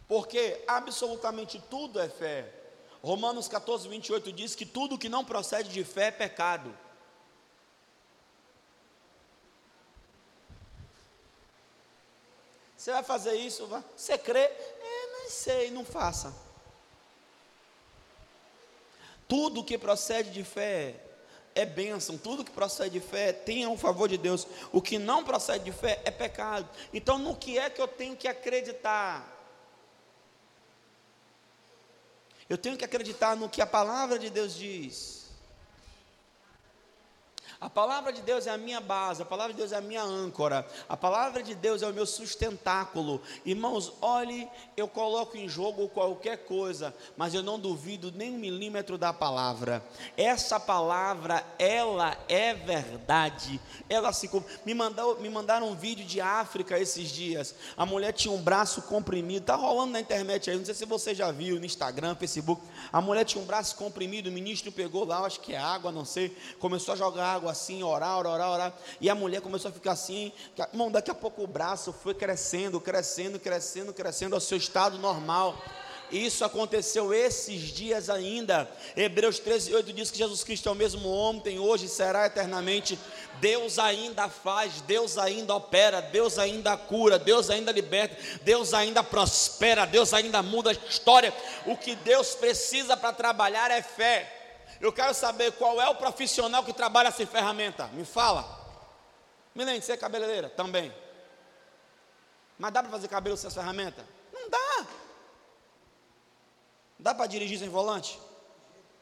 Porque 0.06 0.62
absolutamente 0.68 1.60
tudo 1.68 1.98
é 1.98 2.08
fé. 2.08 2.61
Romanos 3.02 3.48
14, 3.48 3.88
28 3.88 4.32
diz 4.32 4.54
que 4.54 4.64
tudo 4.64 4.96
que 4.96 5.08
não 5.08 5.24
procede 5.24 5.70
de 5.70 5.82
fé 5.82 6.06
é 6.06 6.10
pecado. 6.12 6.72
Você 12.76 12.92
vai 12.92 13.02
fazer 13.02 13.34
isso? 13.34 13.68
Você 13.96 14.16
crê? 14.16 14.40
É, 14.40 15.06
não 15.12 15.30
sei, 15.30 15.70
não 15.70 15.84
faça. 15.84 16.32
Tudo 19.28 19.64
que 19.64 19.78
procede 19.78 20.30
de 20.30 20.44
fé 20.44 20.94
é 21.54 21.64
bênção, 21.64 22.18
tudo 22.18 22.44
que 22.44 22.50
procede 22.50 22.98
de 22.98 23.00
fé 23.00 23.32
tem 23.32 23.66
o 23.66 23.76
favor 23.76 24.08
de 24.08 24.18
Deus. 24.18 24.46
O 24.72 24.82
que 24.82 24.98
não 24.98 25.24
procede 25.24 25.64
de 25.64 25.72
fé 25.72 26.00
é 26.04 26.10
pecado. 26.10 26.68
Então, 26.92 27.18
no 27.18 27.36
que 27.36 27.58
é 27.58 27.68
que 27.68 27.80
eu 27.80 27.88
tenho 27.88 28.16
que 28.16 28.28
acreditar? 28.28 29.31
Eu 32.48 32.58
tenho 32.58 32.76
que 32.76 32.84
acreditar 32.84 33.36
no 33.36 33.48
que 33.48 33.62
a 33.62 33.66
palavra 33.66 34.18
de 34.18 34.30
Deus 34.30 34.54
diz. 34.54 35.21
A 37.62 37.70
palavra 37.70 38.12
de 38.12 38.20
Deus 38.22 38.48
é 38.48 38.50
a 38.50 38.58
minha 38.58 38.80
base, 38.80 39.22
a 39.22 39.24
palavra 39.24 39.52
de 39.52 39.58
Deus 39.60 39.70
é 39.70 39.76
a 39.76 39.80
minha 39.80 40.02
âncora, 40.02 40.66
a 40.88 40.96
palavra 40.96 41.44
de 41.44 41.54
Deus 41.54 41.80
é 41.80 41.86
o 41.86 41.94
meu 41.94 42.04
sustentáculo. 42.04 43.22
Irmãos, 43.44 43.92
olhe, 44.02 44.48
eu 44.76 44.88
coloco 44.88 45.36
em 45.36 45.48
jogo 45.48 45.88
qualquer 45.88 46.38
coisa, 46.38 46.92
mas 47.16 47.34
eu 47.34 47.40
não 47.40 47.60
duvido 47.60 48.10
nem 48.10 48.32
um 48.32 48.38
milímetro 48.38 48.98
da 48.98 49.12
palavra. 49.12 49.80
Essa 50.16 50.58
palavra, 50.58 51.46
ela 51.56 52.18
é 52.28 52.52
verdade. 52.52 53.60
Ela 53.88 54.12
se 54.12 54.28
me 54.66 54.74
mandou, 54.74 55.20
me 55.20 55.30
mandaram 55.30 55.68
um 55.68 55.76
vídeo 55.76 56.04
de 56.04 56.20
África 56.20 56.76
esses 56.80 57.10
dias. 57.10 57.54
A 57.76 57.86
mulher 57.86 58.10
tinha 58.10 58.34
um 58.34 58.42
braço 58.42 58.82
comprimido, 58.82 59.46
tá 59.46 59.54
rolando 59.54 59.92
na 59.92 60.00
internet 60.00 60.50
aí, 60.50 60.58
não 60.58 60.64
sei 60.64 60.74
se 60.74 60.84
você 60.84 61.14
já 61.14 61.30
viu 61.30 61.60
no 61.60 61.64
Instagram, 61.64 62.16
Facebook. 62.16 62.60
A 62.92 63.00
mulher 63.00 63.24
tinha 63.24 63.40
um 63.40 63.46
braço 63.46 63.76
comprimido, 63.76 64.30
o 64.30 64.32
ministro 64.32 64.72
pegou 64.72 65.04
lá, 65.04 65.20
acho 65.20 65.38
que 65.38 65.54
é 65.54 65.58
água, 65.58 65.92
não 65.92 66.04
sei, 66.04 66.36
começou 66.58 66.94
a 66.94 66.96
jogar 66.96 67.26
água 67.26 67.51
assim, 67.52 67.82
orar, 67.82 68.18
orar, 68.18 68.50
orar. 68.50 68.72
E 69.00 69.08
a 69.08 69.14
mulher 69.14 69.40
começou 69.40 69.70
a 69.70 69.72
ficar 69.72 69.92
assim. 69.92 70.32
Irmão, 70.72 70.90
daqui 70.90 71.10
a 71.10 71.14
pouco 71.14 71.42
o 71.42 71.46
braço 71.46 71.92
foi 71.92 72.14
crescendo, 72.14 72.80
crescendo, 72.80 73.38
crescendo, 73.38 73.92
crescendo 73.92 74.34
ao 74.34 74.40
seu 74.40 74.58
estado 74.58 74.98
normal. 74.98 75.56
Isso 76.12 76.44
aconteceu 76.44 77.14
esses 77.14 77.62
dias 77.62 78.10
ainda. 78.10 78.70
Hebreus 78.94 79.38
13, 79.38 79.74
8 79.74 79.92
diz 79.94 80.10
que 80.10 80.18
Jesus 80.18 80.44
Cristo 80.44 80.68
é 80.68 80.72
o 80.72 80.74
mesmo 80.74 81.08
ontem, 81.08 81.58
hoje 81.58 81.88
será 81.88 82.26
eternamente. 82.26 82.98
Deus 83.40 83.78
ainda 83.78 84.28
faz, 84.28 84.82
Deus 84.82 85.16
ainda 85.16 85.54
opera, 85.54 86.02
Deus 86.02 86.38
ainda 86.38 86.76
cura, 86.76 87.18
Deus 87.18 87.48
ainda 87.48 87.72
liberta, 87.72 88.14
Deus 88.42 88.74
ainda 88.74 89.02
prospera, 89.02 89.86
Deus 89.86 90.12
ainda 90.12 90.42
muda 90.42 90.70
a 90.70 90.74
história. 90.74 91.32
O 91.64 91.76
que 91.78 91.96
Deus 91.96 92.34
precisa 92.34 92.94
para 92.94 93.14
trabalhar 93.14 93.70
é 93.70 93.80
fé. 93.80 94.41
Eu 94.82 94.92
quero 94.92 95.14
saber 95.14 95.52
qual 95.52 95.80
é 95.80 95.88
o 95.88 95.94
profissional 95.94 96.64
que 96.64 96.72
trabalha 96.72 97.12
sem 97.12 97.24
ferramenta. 97.24 97.86
Me 97.92 98.04
fala. 98.04 98.44
Milene, 99.54 99.80
você 99.80 99.92
é 99.92 99.96
cabeleireira? 99.96 100.50
Também. 100.50 100.92
Mas 102.58 102.72
dá 102.72 102.82
para 102.82 102.90
fazer 102.90 103.06
cabelo 103.06 103.36
sem 103.36 103.48
ferramenta? 103.48 104.04
Não 104.32 104.50
dá. 104.50 104.86
Dá 106.98 107.14
para 107.14 107.26
dirigir 107.28 107.60
sem 107.60 107.68
volante? 107.68 108.18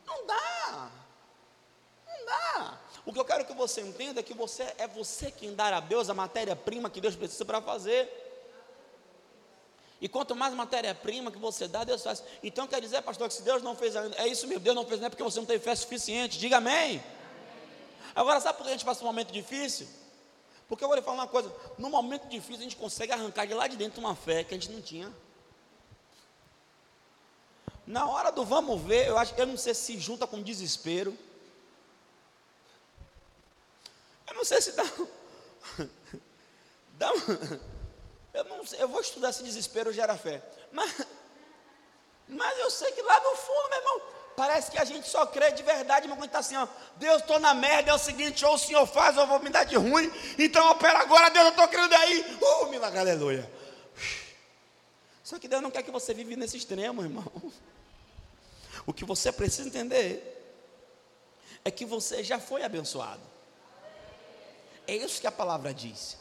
Não 0.04 0.26
dá. 0.26 0.90
Não 2.06 2.26
dá. 2.26 2.78
O 3.06 3.12
que 3.14 3.18
eu 3.18 3.24
quero 3.24 3.46
que 3.46 3.54
você 3.54 3.80
entenda 3.80 4.20
é 4.20 4.22
que 4.22 4.34
você 4.34 4.74
é 4.76 4.86
você 4.86 5.30
quem 5.30 5.54
dá 5.54 5.74
a 5.74 5.80
Deus 5.80 6.10
a 6.10 6.14
matéria-prima 6.14 6.90
que 6.90 7.00
Deus 7.00 7.16
precisa 7.16 7.46
para 7.46 7.62
fazer. 7.62 8.19
E 10.00 10.08
quanto 10.08 10.34
mais 10.34 10.54
matéria-prima 10.54 11.30
que 11.30 11.38
você 11.38 11.68
dá, 11.68 11.84
Deus 11.84 12.02
faz. 12.02 12.22
Então 12.42 12.66
quer 12.66 12.80
dizer, 12.80 13.02
pastor, 13.02 13.28
que 13.28 13.34
se 13.34 13.42
Deus 13.42 13.62
não 13.62 13.76
fez 13.76 13.94
ainda, 13.94 14.16
é 14.16 14.26
isso 14.26 14.46
mesmo, 14.46 14.64
Deus 14.64 14.74
não 14.74 14.86
fez, 14.86 14.98
não 14.98 15.06
é 15.06 15.10
porque 15.10 15.22
você 15.22 15.38
não 15.38 15.46
tem 15.46 15.58
fé 15.58 15.74
suficiente. 15.74 16.38
Diga 16.38 16.56
amém. 16.56 17.02
Agora, 18.14 18.40
sabe 18.40 18.56
por 18.56 18.64
que 18.64 18.70
a 18.70 18.72
gente 18.72 18.84
passa 18.84 19.02
um 19.02 19.06
momento 19.06 19.30
difícil? 19.30 19.86
Porque 20.68 20.82
eu 20.82 20.88
vou 20.88 20.96
lhe 20.96 21.02
falar 21.02 21.16
uma 21.16 21.26
coisa: 21.26 21.54
no 21.76 21.90
momento 21.90 22.28
difícil 22.28 22.60
a 22.60 22.62
gente 22.62 22.76
consegue 22.76 23.12
arrancar 23.12 23.46
de 23.46 23.52
lá 23.52 23.66
de 23.66 23.76
dentro 23.76 24.00
uma 24.00 24.16
fé 24.16 24.42
que 24.42 24.54
a 24.54 24.58
gente 24.58 24.70
não 24.70 24.80
tinha. 24.80 25.12
Na 27.86 28.08
hora 28.08 28.30
do 28.30 28.44
vamos 28.44 28.80
ver, 28.80 29.08
eu 29.08 29.18
acho 29.18 29.34
que 29.34 29.40
eu 29.40 29.46
não 29.46 29.56
sei 29.56 29.74
se 29.74 29.98
junta 29.98 30.26
com 30.26 30.42
desespero. 30.42 31.16
Eu 34.28 34.34
não 34.34 34.44
sei 34.44 34.62
se 34.62 34.72
dá. 34.72 34.84
dá 36.96 37.12
eu, 38.32 38.44
não 38.44 38.62
eu 38.78 38.88
vou 38.88 39.00
estudar 39.00 39.32
se 39.32 39.42
desespero 39.42 39.92
gera 39.92 40.16
fé. 40.16 40.42
Mas, 40.72 41.06
mas 42.28 42.58
eu 42.58 42.70
sei 42.70 42.92
que 42.92 43.02
lá 43.02 43.20
no 43.20 43.36
fundo, 43.36 43.68
meu 43.70 43.78
irmão, 43.78 44.02
parece 44.36 44.70
que 44.70 44.78
a 44.78 44.84
gente 44.84 45.08
só 45.08 45.26
crê 45.26 45.50
de 45.52 45.62
verdade, 45.62 46.08
mas 46.08 46.16
quando 46.16 46.28
está 46.28 46.38
assim, 46.38 46.56
ó, 46.56 46.66
Deus, 46.96 47.20
estou 47.20 47.38
na 47.38 47.52
merda, 47.52 47.90
é 47.90 47.94
o 47.94 47.98
seguinte, 47.98 48.44
ou 48.44 48.54
o 48.54 48.58
Senhor 48.58 48.86
faz, 48.86 49.16
ou 49.16 49.24
eu 49.24 49.26
vou 49.26 49.40
me 49.40 49.50
dar 49.50 49.64
de 49.64 49.76
ruim, 49.76 50.10
então 50.38 50.70
opera 50.70 51.00
agora, 51.00 51.28
Deus, 51.30 51.46
eu 51.46 51.50
estou 51.50 51.68
crendo 51.68 51.94
aí. 51.94 52.38
Uh, 52.40 52.66
milagre, 52.68 52.98
aleluia. 53.00 53.50
Só 55.22 55.38
que 55.38 55.46
Deus 55.46 55.62
não 55.62 55.70
quer 55.70 55.82
que 55.82 55.90
você 55.90 56.14
vive 56.14 56.36
nesse 56.36 56.56
extremo, 56.56 57.02
irmão. 57.02 57.24
O 58.86 58.92
que 58.92 59.04
você 59.04 59.30
precisa 59.30 59.68
entender 59.68 60.38
é 61.64 61.70
que 61.70 61.84
você 61.84 62.24
já 62.24 62.38
foi 62.40 62.64
abençoado. 62.64 63.22
É 64.86 64.96
isso 64.96 65.20
que 65.20 65.26
a 65.26 65.32
palavra 65.32 65.72
diz. 65.72 66.16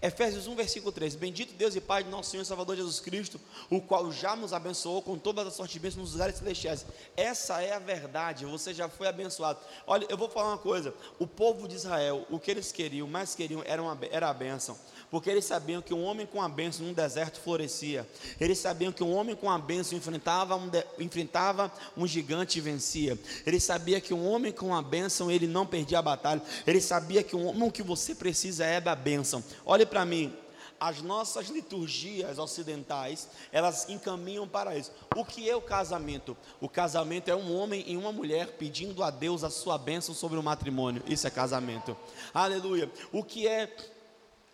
Efésios 0.00 0.46
1, 0.46 0.54
versículo 0.54 0.92
3: 0.92 1.14
Bendito 1.16 1.54
Deus 1.54 1.74
e 1.76 1.80
Pai 1.80 2.04
de 2.04 2.10
nosso 2.10 2.30
Senhor 2.30 2.42
e 2.42 2.46
Salvador 2.46 2.76
Jesus 2.76 3.00
Cristo, 3.00 3.40
o 3.68 3.80
qual 3.80 4.10
já 4.12 4.34
nos 4.36 4.52
abençoou 4.52 5.02
com 5.02 5.18
todas 5.18 5.46
as 5.46 5.54
sortes 5.54 5.74
de 5.74 5.80
bênçãos 5.80 6.02
nos 6.02 6.12
lugares 6.12 6.36
celestiais. 6.36 6.86
Essa 7.16 7.62
é 7.62 7.72
a 7.72 7.78
verdade, 7.78 8.46
você 8.46 8.72
já 8.72 8.88
foi 8.88 9.08
abençoado. 9.08 9.58
Olha, 9.86 10.06
eu 10.08 10.16
vou 10.16 10.28
falar 10.28 10.50
uma 10.50 10.58
coisa: 10.58 10.94
o 11.18 11.26
povo 11.26 11.66
de 11.68 11.74
Israel, 11.74 12.26
o 12.30 12.38
que 12.38 12.50
eles 12.50 12.72
queriam, 12.72 13.06
mais 13.06 13.34
queriam, 13.34 13.62
era, 13.66 13.82
uma, 13.82 13.98
era 14.10 14.28
a 14.28 14.34
bênção 14.34 14.76
porque 15.12 15.28
eles 15.28 15.44
sabiam 15.44 15.82
que 15.82 15.92
um 15.92 16.02
homem 16.04 16.24
com 16.24 16.40
a 16.40 16.48
bênção 16.48 16.86
num 16.86 16.94
deserto 16.94 17.38
florescia. 17.38 18.08
Eles 18.40 18.56
sabiam 18.56 18.90
que 18.90 19.04
um 19.04 19.12
homem 19.12 19.36
com 19.36 19.50
a 19.50 19.58
bênção 19.58 19.98
enfrentava 19.98 20.56
um, 20.56 20.66
de, 20.66 20.82
enfrentava 20.98 21.70
um 21.94 22.06
gigante 22.06 22.56
e 22.56 22.62
vencia. 22.62 23.18
Eles 23.44 23.62
sabiam 23.62 24.00
que 24.00 24.14
um 24.14 24.26
homem 24.26 24.52
com 24.52 24.74
a 24.74 24.80
bênção 24.80 25.30
ele 25.30 25.46
não 25.46 25.66
perdia 25.66 25.98
a 25.98 26.02
batalha. 26.02 26.40
Ele 26.66 26.80
sabia 26.80 27.22
que 27.22 27.36
um 27.36 27.46
homem 27.46 27.70
que 27.70 27.82
você 27.82 28.14
precisa 28.14 28.64
é 28.64 28.80
da 28.80 28.96
bênção. 28.96 29.44
Olhe 29.82 29.86
para 29.86 30.04
mim, 30.04 30.32
as 30.78 31.02
nossas 31.02 31.48
liturgias 31.48 32.38
ocidentais, 32.38 33.26
elas 33.50 33.88
encaminham 33.88 34.46
para 34.46 34.78
isso. 34.78 34.92
O 35.16 35.24
que 35.24 35.50
é 35.50 35.56
o 35.56 35.60
casamento? 35.60 36.36
O 36.60 36.68
casamento 36.68 37.28
é 37.28 37.34
um 37.34 37.52
homem 37.52 37.82
e 37.88 37.96
uma 37.96 38.12
mulher 38.12 38.52
pedindo 38.52 39.02
a 39.02 39.10
Deus 39.10 39.42
a 39.42 39.50
sua 39.50 39.76
bênção 39.76 40.14
sobre 40.14 40.38
o 40.38 40.42
matrimônio. 40.42 41.02
Isso 41.04 41.26
é 41.26 41.30
casamento. 41.30 41.96
Aleluia. 42.32 42.88
O 43.10 43.24
que 43.24 43.48
é 43.48 43.74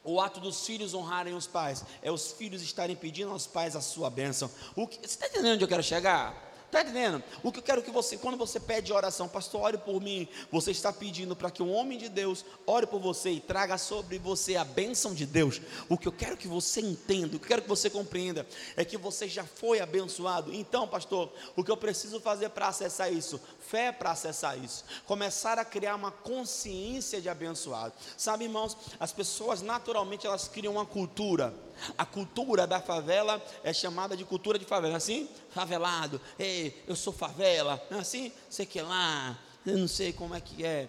o 0.02 0.18
ato 0.18 0.40
dos 0.40 0.64
filhos 0.64 0.94
honrarem 0.94 1.34
os 1.34 1.46
pais 1.46 1.84
é 2.00 2.10
os 2.10 2.32
filhos 2.32 2.62
estarem 2.62 2.96
pedindo 2.96 3.30
aos 3.30 3.46
pais 3.46 3.76
a 3.76 3.82
sua 3.82 4.08
bênção. 4.08 4.50
O 4.74 4.86
que, 4.86 4.96
você 4.96 5.04
está 5.04 5.26
entendendo 5.26 5.56
onde 5.56 5.64
eu 5.64 5.68
quero 5.68 5.82
chegar? 5.82 6.47
Está 6.68 6.82
entendendo? 6.82 7.24
O 7.42 7.50
que 7.50 7.60
eu 7.60 7.62
quero 7.62 7.82
que 7.82 7.90
você, 7.90 8.18
quando 8.18 8.36
você 8.36 8.60
pede 8.60 8.92
oração, 8.92 9.26
pastor, 9.26 9.62
ore 9.62 9.78
por 9.78 10.02
mim, 10.02 10.28
você 10.52 10.70
está 10.70 10.92
pedindo 10.92 11.34
para 11.34 11.50
que 11.50 11.62
um 11.62 11.72
homem 11.72 11.96
de 11.96 12.10
Deus 12.10 12.44
ore 12.66 12.86
por 12.86 13.00
você 13.00 13.30
e 13.30 13.40
traga 13.40 13.78
sobre 13.78 14.18
você 14.18 14.54
a 14.54 14.66
bênção 14.66 15.14
de 15.14 15.24
Deus. 15.24 15.62
O 15.88 15.96
que 15.96 16.06
eu 16.06 16.12
quero 16.12 16.36
que 16.36 16.46
você 16.46 16.82
entenda, 16.82 17.36
o 17.36 17.38
que 17.38 17.46
eu 17.46 17.48
quero 17.48 17.62
que 17.62 17.68
você 17.68 17.88
compreenda, 17.88 18.46
é 18.76 18.84
que 18.84 18.98
você 18.98 19.26
já 19.26 19.44
foi 19.44 19.80
abençoado. 19.80 20.52
Então, 20.52 20.86
pastor, 20.86 21.32
o 21.56 21.64
que 21.64 21.70
eu 21.70 21.76
preciso 21.76 22.20
fazer 22.20 22.50
para 22.50 22.68
acessar 22.68 23.10
isso? 23.10 23.40
Fé 23.60 23.90
para 23.90 24.10
acessar 24.10 24.62
isso. 24.62 24.84
Começar 25.06 25.58
a 25.58 25.64
criar 25.64 25.94
uma 25.94 26.10
consciência 26.10 27.18
de 27.18 27.30
abençoado. 27.30 27.94
Sabe, 28.14 28.44
irmãos, 28.44 28.76
as 29.00 29.10
pessoas 29.10 29.62
naturalmente 29.62 30.26
elas 30.26 30.48
criam 30.48 30.74
uma 30.74 30.84
cultura 30.84 31.54
a 31.96 32.04
cultura 32.04 32.66
da 32.66 32.80
favela 32.80 33.42
é 33.62 33.72
chamada 33.72 34.16
de 34.16 34.24
cultura 34.24 34.58
de 34.58 34.64
favela, 34.64 34.94
é 34.94 34.96
assim? 34.96 35.28
Favelado, 35.50 36.20
ei, 36.38 36.82
eu 36.86 36.96
sou 36.96 37.12
favela, 37.12 37.82
é 37.90 37.94
assim? 37.94 38.32
Sei 38.48 38.66
que 38.66 38.80
lá, 38.80 39.38
eu 39.64 39.78
não 39.78 39.88
sei 39.88 40.12
como 40.12 40.34
é 40.34 40.40
que 40.40 40.64
é. 40.64 40.88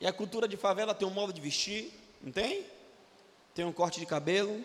E 0.00 0.06
a 0.06 0.12
cultura 0.12 0.46
de 0.46 0.56
favela 0.56 0.94
tem 0.94 1.06
um 1.06 1.10
modo 1.10 1.32
de 1.32 1.40
vestir, 1.40 1.92
não 2.20 2.32
tem? 2.32 2.66
Tem 3.54 3.64
um 3.64 3.72
corte 3.72 4.00
de 4.00 4.06
cabelo. 4.06 4.64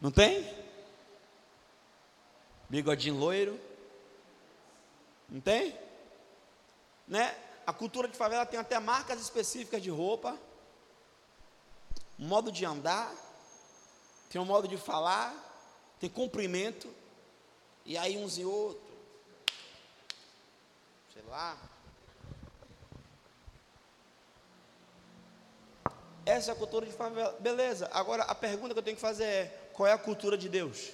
Não 0.00 0.10
tem? 0.10 0.48
Bigodinho 2.68 3.16
loiro. 3.16 3.60
Não 5.28 5.40
tem? 5.40 5.76
Né? 7.08 7.36
A 7.66 7.72
cultura 7.72 8.06
de 8.06 8.16
favela 8.16 8.46
tem 8.46 8.60
até 8.60 8.78
marcas 8.78 9.20
específicas 9.20 9.82
de 9.82 9.90
roupa 9.90 10.38
modo 12.18 12.50
de 12.50 12.64
andar, 12.64 13.12
tem 14.30 14.40
um 14.40 14.44
modo 14.44 14.66
de 14.66 14.76
falar, 14.76 15.34
tem 16.00 16.08
cumprimento, 16.08 16.92
e 17.84 17.96
aí 17.96 18.16
uns 18.16 18.38
e 18.38 18.44
outros, 18.44 18.82
sei 21.12 21.22
lá. 21.28 21.56
Essa 26.24 26.50
é 26.50 26.54
a 26.54 26.56
cultura 26.56 26.84
de 26.84 26.92
favela. 26.92 27.36
Beleza, 27.38 27.88
agora 27.92 28.24
a 28.24 28.34
pergunta 28.34 28.74
que 28.74 28.78
eu 28.80 28.82
tenho 28.82 28.96
que 28.96 29.00
fazer 29.00 29.24
é: 29.24 29.70
qual 29.72 29.86
é 29.86 29.92
a 29.92 29.98
cultura 29.98 30.36
de 30.36 30.48
Deus? 30.48 30.92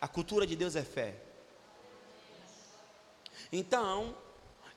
A 0.00 0.08
cultura 0.08 0.46
de 0.46 0.56
Deus 0.56 0.76
é 0.76 0.82
fé. 0.82 1.14
Então, 3.52 4.16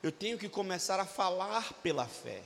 eu 0.02 0.12
tenho 0.12 0.38
que 0.38 0.48
começar 0.48 1.00
a 1.00 1.06
falar 1.06 1.72
pela 1.74 2.06
fé. 2.06 2.42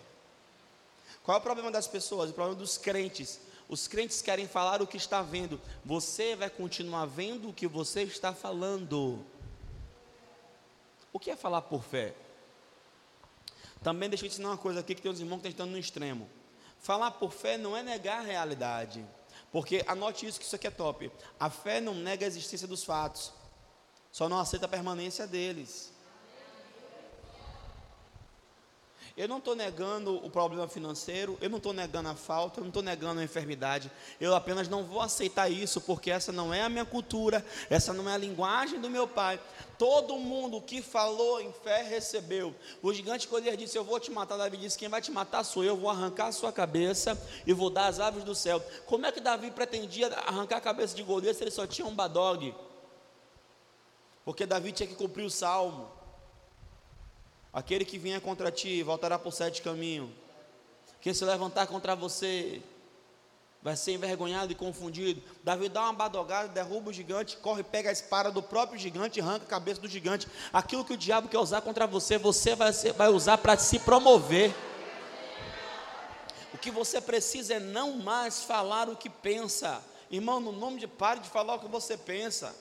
Qual 1.23 1.37
é 1.37 1.41
o 1.41 1.43
problema 1.43 1.71
das 1.71 1.87
pessoas? 1.87 2.31
O 2.31 2.33
problema 2.33 2.59
dos 2.59 2.77
crentes. 2.77 3.41
Os 3.69 3.87
crentes 3.87 4.21
querem 4.21 4.47
falar 4.47 4.83
o 4.83 4.87
que 4.87 4.97
está 4.97 5.23
vendo. 5.23 5.61
Você 5.85 6.35
vai 6.35 6.51
continuar 6.51 7.07
vendo 7.07 7.51
o 7.51 7.53
que 7.53 7.67
você 7.67 8.03
está 8.03 8.35
falando. 8.35 9.25
O 11.13 11.19
que 11.19 11.31
é 11.31 11.37
falar 11.37 11.63
por 11.63 11.83
fé? 11.83 12.15
Também 13.83 14.09
deixa 14.09 14.25
eu 14.25 14.29
ensinar 14.29 14.49
uma 14.51 14.59
coisa 14.59 14.81
aqui 14.81 14.95
que 14.95 15.03
tem 15.03 15.11
uns 15.11 15.21
irmãos 15.21 15.41
que 15.41 15.49
estão 15.49 15.67
no 15.67 15.79
extremo. 15.79 16.29
Falar 16.79 17.13
por 17.13 17.33
fé 17.33 17.57
não 17.57 17.77
é 17.77 17.83
negar 17.83 18.19
a 18.19 18.23
realidade. 18.23 19.05
Porque 19.53 19.85
anote 19.87 20.27
isso 20.27 20.41
que 20.41 20.47
isso 20.47 20.57
aqui 20.57 20.67
é 20.67 20.71
top. 20.71 21.11
A 21.39 21.51
fé 21.51 21.81
não 21.81 21.95
nega 21.95 22.25
a 22.25 22.29
existência 22.29 22.67
dos 22.67 22.83
fatos. 22.83 23.33
Só 24.11 24.29
não 24.29 24.39
aceita 24.39 24.67
a 24.67 24.69
permanência 24.69 25.27
deles. 25.27 25.92
Eu 29.15 29.29
não 29.29 29.39
estou 29.39 29.55
negando 29.55 30.17
o 30.25 30.31
problema 30.31 30.67
financeiro, 30.67 31.37
eu 31.41 31.51
não 31.51 31.59
estou 31.59 31.75
negando 31.75 32.09
a 32.09 32.15
falta, 32.15 32.61
eu 32.61 32.63
não 32.63 32.69
estou 32.69 32.83
negando 32.83 33.21
a 33.21 33.25
enfermidade. 33.25 33.91
Eu 34.19 34.35
apenas 34.35 34.69
não 34.69 34.85
vou 34.85 35.03
aceitar 35.03 35.51
isso, 35.51 35.83
porque 35.83 36.11
essa 36.11 36.33
não 36.33 36.53
é 36.53 36.63
a 36.63 36.69
minha 36.71 36.85
cultura, 36.87 37.45
essa 37.69 37.93
não 37.93 38.09
é 38.09 38.15
a 38.15 38.17
linguagem 38.17 38.81
do 38.81 38.89
meu 38.89 39.07
pai. 39.07 39.39
Todo 39.79 40.17
mundo 40.17 40.63
que 40.63 40.81
falou 40.81 41.43
em 41.43 41.53
fé 41.53 41.83
recebeu. 41.83 42.55
O 42.83 42.93
gigante 42.95 43.29
Golias 43.29 43.59
disse: 43.59 43.77
Eu 43.77 43.85
vou 43.85 44.01
te 44.01 44.11
matar. 44.11 44.39
Davi 44.39 44.57
disse: 44.57 44.79
Quem 44.79 44.89
vai 44.89 45.03
te 45.03 45.11
matar 45.11 45.45
sou 45.45 45.63
eu. 45.63 45.77
Vou 45.77 45.91
arrancar 45.91 46.29
a 46.29 46.33
sua 46.33 46.51
cabeça 46.51 47.21
e 47.47 47.53
vou 47.53 47.69
dar 47.69 47.89
as 47.89 48.01
aves 48.01 48.25
do 48.25 48.35
céu. 48.35 48.61
Como 48.87 49.05
é 49.05 49.13
que 49.13 49.21
Davi 49.21 49.51
pretendia 49.51 50.09
arrancar 50.27 50.57
a 50.57 50.61
cabeça 50.61 50.97
de 50.97 51.03
Golias 51.03 51.37
se 51.37 51.45
ele 51.45 51.51
só 51.51 51.67
tinha 51.67 51.87
um 51.87 51.95
badog? 51.95 52.55
Porque 54.25 54.47
Davi 54.47 54.73
tinha 54.73 54.87
que 54.87 54.95
cumprir 54.95 55.25
o 55.25 55.31
salmo. 55.31 56.02
Aquele 57.53 57.85
que 57.85 57.99
vier 57.99 58.21
contra 58.21 58.51
ti 58.51 58.83
voltará 58.83 59.19
por 59.19 59.33
sete 59.33 59.61
caminhos. 59.61 60.09
Quem 61.01 61.13
se 61.13 61.25
levantar 61.25 61.67
contra 61.67 61.95
você 61.95 62.63
vai 63.63 63.77
ser 63.77 63.93
envergonhado 63.93 64.51
e 64.51 64.55
confundido. 64.55 65.23
Davi 65.45 65.69
dá 65.69 65.83
uma 65.83 65.93
badogada, 65.93 66.49
derruba 66.49 66.91
o 66.91 66.93
gigante, 66.93 67.37
corre, 67.37 67.63
pega 67.63 67.91
a 67.91 67.93
espada 67.93 68.31
do 68.31 68.43
próprio 68.43 68.79
gigante 68.79 69.21
arranca 69.21 69.45
a 69.45 69.49
cabeça 69.49 69.81
do 69.81 69.89
gigante. 69.89 70.27
Aquilo 70.53 70.85
que 70.85 70.95
o 70.95 70.97
diabo 70.97 71.29
quer 71.29 71.39
usar 71.39 71.61
contra 71.61 71.87
você, 71.87 72.19
você 72.19 72.57
vai, 72.57 72.73
ser, 72.73 72.93
vai 72.93 73.09
usar 73.09 73.39
para 73.39 73.57
se 73.57 73.79
promover. 73.79 74.53
O 76.55 76.59
que 76.59 76.71
você 76.71 77.01
precisa 77.01 77.55
é 77.55 77.61
não 77.61 77.99
mais 77.99 78.43
falar 78.43 78.89
o 78.89 78.97
que 78.97 79.11
pensa. 79.11 79.83
Irmão, 80.11 80.41
no 80.41 80.53
nome 80.53 80.81
de 80.81 80.87
pare 80.87 81.21
de 81.21 81.29
falar 81.29 81.55
o 81.55 81.61
que 81.61 81.69
você 81.69 81.97
pensa. 81.97 82.55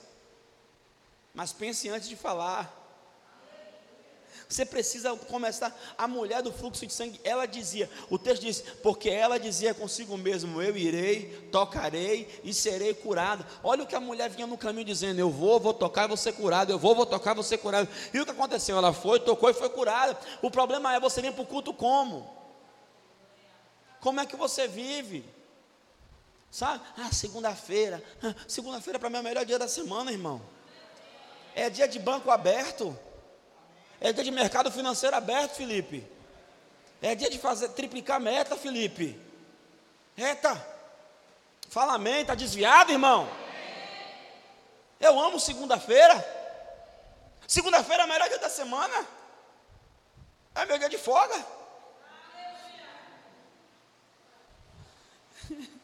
Mas 1.34 1.52
pense 1.52 1.88
antes 1.88 2.08
de 2.08 2.16
falar. 2.16 2.81
Você 4.52 4.66
precisa 4.66 5.16
começar. 5.16 5.74
A 5.96 6.06
mulher 6.06 6.42
do 6.42 6.52
fluxo 6.52 6.86
de 6.86 6.92
sangue, 6.92 7.18
ela 7.24 7.46
dizia, 7.46 7.88
o 8.10 8.18
texto 8.18 8.42
diz, 8.42 8.60
porque 8.82 9.08
ela 9.08 9.38
dizia 9.38 9.72
consigo 9.72 10.16
mesmo: 10.18 10.60
Eu 10.60 10.76
irei, 10.76 11.48
tocarei 11.50 12.28
e 12.44 12.52
serei 12.52 12.92
curada. 12.92 13.46
Olha 13.64 13.84
o 13.84 13.86
que 13.86 13.94
a 13.94 14.00
mulher 14.00 14.28
vinha 14.28 14.46
no 14.46 14.58
caminho 14.58 14.84
dizendo: 14.84 15.18
Eu 15.18 15.30
vou, 15.30 15.58
vou 15.58 15.72
tocar 15.72 16.04
e 16.04 16.08
vou 16.08 16.18
ser 16.18 16.34
curada. 16.34 16.70
Eu 16.70 16.78
vou, 16.78 16.94
vou 16.94 17.06
tocar, 17.06 17.34
vou 17.34 17.42
ser 17.42 17.58
curada. 17.58 17.88
E 18.12 18.20
o 18.20 18.26
que 18.26 18.30
aconteceu? 18.30 18.76
Ela 18.76 18.92
foi, 18.92 19.20
tocou 19.20 19.48
e 19.48 19.54
foi 19.54 19.70
curada. 19.70 20.18
O 20.42 20.50
problema 20.50 20.94
é 20.94 21.00
você 21.00 21.22
vir 21.22 21.32
para 21.32 21.42
o 21.42 21.46
culto 21.46 21.72
como? 21.72 22.30
Como 24.02 24.20
é 24.20 24.26
que 24.26 24.36
você 24.36 24.68
vive? 24.68 25.24
Sabe? 26.50 26.84
Ah, 26.98 27.10
segunda-feira. 27.10 28.04
Ah, 28.22 28.34
segunda-feira 28.46 28.98
para 28.98 29.08
mim 29.08 29.16
é 29.16 29.20
o 29.20 29.24
melhor 29.24 29.46
dia 29.46 29.58
da 29.58 29.66
semana, 29.66 30.12
irmão. 30.12 30.42
É 31.54 31.70
dia 31.70 31.88
de 31.88 31.98
banco 31.98 32.30
aberto. 32.30 32.94
É 34.04 34.12
dia 34.12 34.24
de 34.24 34.32
mercado 34.32 34.68
financeiro 34.72 35.14
aberto, 35.14 35.54
Felipe. 35.54 36.04
É 37.00 37.14
dia 37.14 37.30
de 37.30 37.38
fazer 37.38 37.68
triplicar 37.68 38.18
meta, 38.18 38.56
Felipe. 38.56 39.16
Eita. 40.16 40.60
Fala 41.68 41.94
amém, 41.94 42.22
está 42.22 42.34
desviado, 42.34 42.90
irmão? 42.90 43.28
Eu 44.98 45.20
amo 45.20 45.38
segunda-feira. 45.38 46.16
Segunda-feira 47.46 48.02
é 48.02 48.06
o 48.06 48.08
melhor 48.08 48.28
dia 48.28 48.40
da 48.40 48.48
semana. 48.48 49.06
É 50.56 50.66
meu 50.66 50.78
dia 50.80 50.88
de 50.88 50.98
folga. 50.98 51.46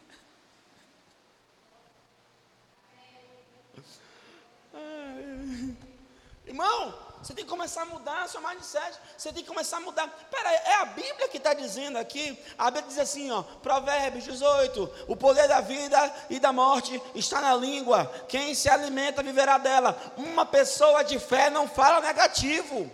Irmão, 6.44 7.07
Você 7.28 7.34
tem 7.34 7.44
que 7.44 7.50
começar 7.50 7.82
a 7.82 7.84
mudar 7.84 8.26
seu 8.26 8.40
mindset. 8.40 8.98
Você 9.14 9.30
tem 9.30 9.42
que 9.42 9.48
começar 9.50 9.76
a 9.76 9.80
mudar. 9.80 10.08
Pera, 10.30 10.50
é 10.50 10.74
a 10.76 10.86
Bíblia 10.86 11.28
que 11.28 11.36
está 11.36 11.52
dizendo 11.52 11.98
aqui. 11.98 12.42
A 12.56 12.70
Bíblia 12.70 12.88
diz 12.88 12.98
assim, 12.98 13.30
ó, 13.30 13.42
Provérbios 13.42 14.24
18: 14.24 14.90
o 15.06 15.14
poder 15.14 15.46
da 15.46 15.60
vida 15.60 16.10
e 16.30 16.40
da 16.40 16.54
morte 16.54 16.98
está 17.14 17.42
na 17.42 17.54
língua. 17.54 18.10
Quem 18.30 18.54
se 18.54 18.70
alimenta 18.70 19.22
viverá 19.22 19.58
dela. 19.58 19.94
Uma 20.16 20.46
pessoa 20.46 21.04
de 21.04 21.18
fé 21.18 21.50
não 21.50 21.68
fala 21.68 22.00
negativo. 22.00 22.90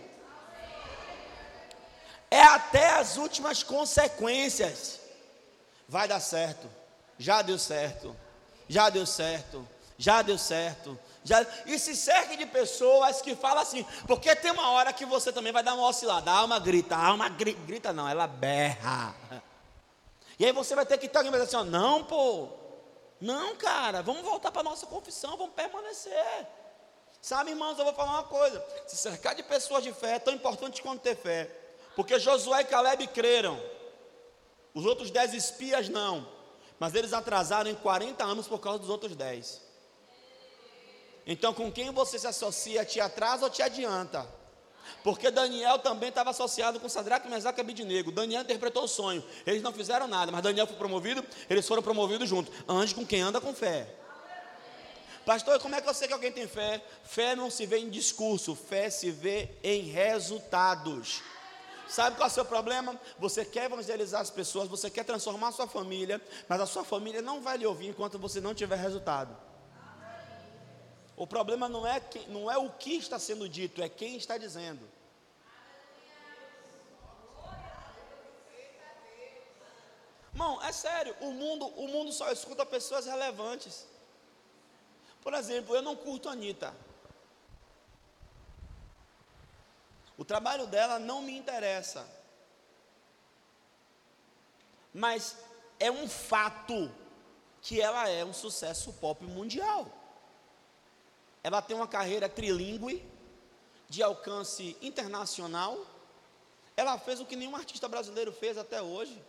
É 2.29 2.41
até 2.41 2.89
as 2.89 3.15
últimas 3.15 3.63
consequências. 3.63 4.99
Vai 5.87 6.09
dar 6.09 6.19
certo. 6.19 6.69
Já 7.17 7.41
deu 7.41 7.57
certo. 7.57 8.13
Já 8.67 8.89
deu 8.89 9.05
certo. 9.05 9.65
Já 9.97 10.21
deu 10.21 10.37
certo 10.37 10.99
já, 11.25 11.43
e 11.65 11.79
se 11.79 11.95
cerque 11.95 12.37
de 12.37 12.45
pessoas 12.45 13.19
que 13.19 13.35
falam 13.35 13.63
assim, 13.63 13.83
porque 14.05 14.35
tem 14.35 14.51
uma 14.51 14.69
hora 14.69 14.93
que 14.93 15.07
você 15.07 15.33
também 15.33 15.51
vai 15.51 15.63
dar 15.63 15.73
uma 15.73 15.87
oscilada. 15.87 16.29
A 16.29 16.35
alma 16.35 16.59
grita, 16.59 16.95
a 16.95 17.07
alma 17.07 17.27
grita, 17.27 17.59
grita 17.65 17.91
não, 17.91 18.07
ela 18.07 18.27
berra. 18.27 19.15
E 20.37 20.45
aí 20.45 20.51
você 20.51 20.75
vai 20.75 20.85
ter 20.85 20.99
que 20.99 21.07
estar 21.07 21.21
alguém 21.21 21.33
assim, 21.41 21.55
ó, 21.55 21.63
não, 21.63 22.03
pô, 22.03 22.49
não, 23.19 23.55
cara, 23.55 24.03
vamos 24.03 24.21
voltar 24.21 24.51
para 24.51 24.61
a 24.61 24.65
nossa 24.65 24.85
confissão, 24.85 25.35
vamos 25.35 25.55
permanecer. 25.55 26.47
Sabe, 27.19 27.49
irmãos, 27.49 27.79
eu 27.79 27.85
vou 27.85 27.93
falar 27.95 28.11
uma 28.11 28.23
coisa: 28.25 28.63
se 28.85 28.95
cercar 28.95 29.33
de 29.33 29.41
pessoas 29.41 29.83
de 29.83 29.91
fé 29.91 30.17
é 30.17 30.19
tão 30.19 30.31
importante 30.31 30.79
quanto 30.79 31.01
ter 31.01 31.15
fé, 31.15 31.49
porque 31.95 32.19
Josué 32.19 32.61
e 32.61 32.65
Caleb 32.65 33.07
creram, 33.07 33.59
os 34.75 34.85
outros 34.85 35.09
dez 35.09 35.33
espias 35.33 35.89
não, 35.89 36.27
mas 36.77 36.93
eles 36.93 37.13
atrasaram 37.13 37.71
em 37.71 37.75
40 37.75 38.23
anos 38.23 38.47
por 38.47 38.59
causa 38.59 38.77
dos 38.77 38.89
outros 38.89 39.15
dez. 39.15 39.64
Então, 41.25 41.53
com 41.53 41.71
quem 41.71 41.91
você 41.91 42.19
se 42.19 42.27
associa, 42.27 42.85
te 42.85 42.99
atrasa 42.99 43.45
ou 43.45 43.49
te 43.49 43.61
adianta? 43.61 44.27
Porque 45.03 45.31
Daniel 45.31 45.79
também 45.79 46.09
estava 46.09 46.29
associado 46.29 46.79
com 46.79 46.87
Sadraque, 46.87 47.27
Mesaque 47.27 47.59
e 47.59 47.61
Abidnego. 47.61 48.11
Daniel 48.11 48.41
interpretou 48.41 48.83
o 48.83 48.87
sonho. 48.87 49.23
Eles 49.45 49.61
não 49.61 49.73
fizeram 49.73 50.07
nada, 50.07 50.31
mas 50.31 50.41
Daniel 50.43 50.67
foi 50.67 50.75
promovido, 50.75 51.25
eles 51.49 51.67
foram 51.67 51.81
promovidos 51.81 52.29
junto. 52.29 52.51
Ande 52.67 52.93
com 52.93 53.05
quem 53.05 53.21
anda 53.21 53.41
com 53.41 53.53
fé. 53.53 53.87
Pastor, 55.25 55.59
como 55.59 55.73
é 55.73 55.81
que 55.81 55.89
eu 55.89 55.93
sei 55.93 56.07
que 56.07 56.13
alguém 56.13 56.31
tem 56.31 56.47
fé? 56.47 56.83
Fé 57.03 57.35
não 57.35 57.49
se 57.49 57.65
vê 57.65 57.79
em 57.79 57.89
discurso, 57.89 58.55
fé 58.55 58.91
se 58.91 59.09
vê 59.09 59.49
em 59.63 59.81
resultados. 59.81 61.23
Sabe 61.87 62.15
qual 62.15 62.27
é 62.27 62.31
o 62.31 62.33
seu 62.33 62.45
problema? 62.45 62.99
Você 63.17 63.43
quer 63.43 63.65
evangelizar 63.65 64.21
as 64.21 64.29
pessoas, 64.29 64.67
você 64.67 64.89
quer 64.89 65.03
transformar 65.03 65.49
a 65.49 65.51
sua 65.51 65.67
família, 65.67 66.21
mas 66.47 66.61
a 66.61 66.65
sua 66.65 66.83
família 66.83 67.21
não 67.21 67.41
vai 67.41 67.57
lhe 67.57 67.65
ouvir 67.65 67.87
enquanto 67.87 68.19
você 68.19 68.39
não 68.39 68.53
tiver 68.53 68.75
resultado. 68.75 69.35
O 71.17 71.25
problema 71.25 71.69
não 71.69 71.87
é, 71.87 71.99
que, 71.99 72.19
não 72.29 72.51
é 72.51 72.57
o 72.57 72.69
que 72.69 72.95
está 72.95 73.17
sendo 73.17 73.47
dito, 73.47 73.81
é 73.81 73.87
quem 73.87 74.17
está 74.17 74.37
dizendo. 74.37 74.85
Irmão, 80.33 80.61
é 80.61 80.71
sério, 80.73 81.15
o 81.21 81.31
mundo, 81.31 81.65
o 81.67 81.87
mundo 81.87 82.11
só 82.11 82.29
escuta 82.29 82.65
pessoas 82.65 83.05
relevantes. 83.05 83.87
Por 85.21 85.33
exemplo, 85.33 85.73
eu 85.73 85.81
não 85.81 85.95
curto 85.95 86.27
a 86.27 86.33
Anitta. 86.33 86.75
O 90.17 90.25
trabalho 90.25 90.67
dela 90.67 90.99
não 90.99 91.21
me 91.21 91.37
interessa. 91.37 92.05
Mas 94.93 95.37
é 95.79 95.89
um 95.89 96.07
fato 96.07 96.91
que 97.61 97.81
ela 97.81 98.09
é 98.09 98.23
um 98.23 98.33
sucesso 98.33 98.91
pop 98.93 99.23
mundial. 99.23 99.89
Ela 101.45 101.61
tem 101.61 101.75
uma 101.75 101.87
carreira 101.87 102.27
trilingue, 102.27 103.07
de 103.87 104.01
alcance 104.01 104.75
internacional. 104.81 105.77
Ela 106.75 106.97
fez 106.97 107.19
o 107.19 107.25
que 107.25 107.35
nenhum 107.35 107.55
artista 107.55 107.87
brasileiro 107.87 108.33
fez 108.33 108.57
até 108.57 108.81
hoje. 108.81 109.23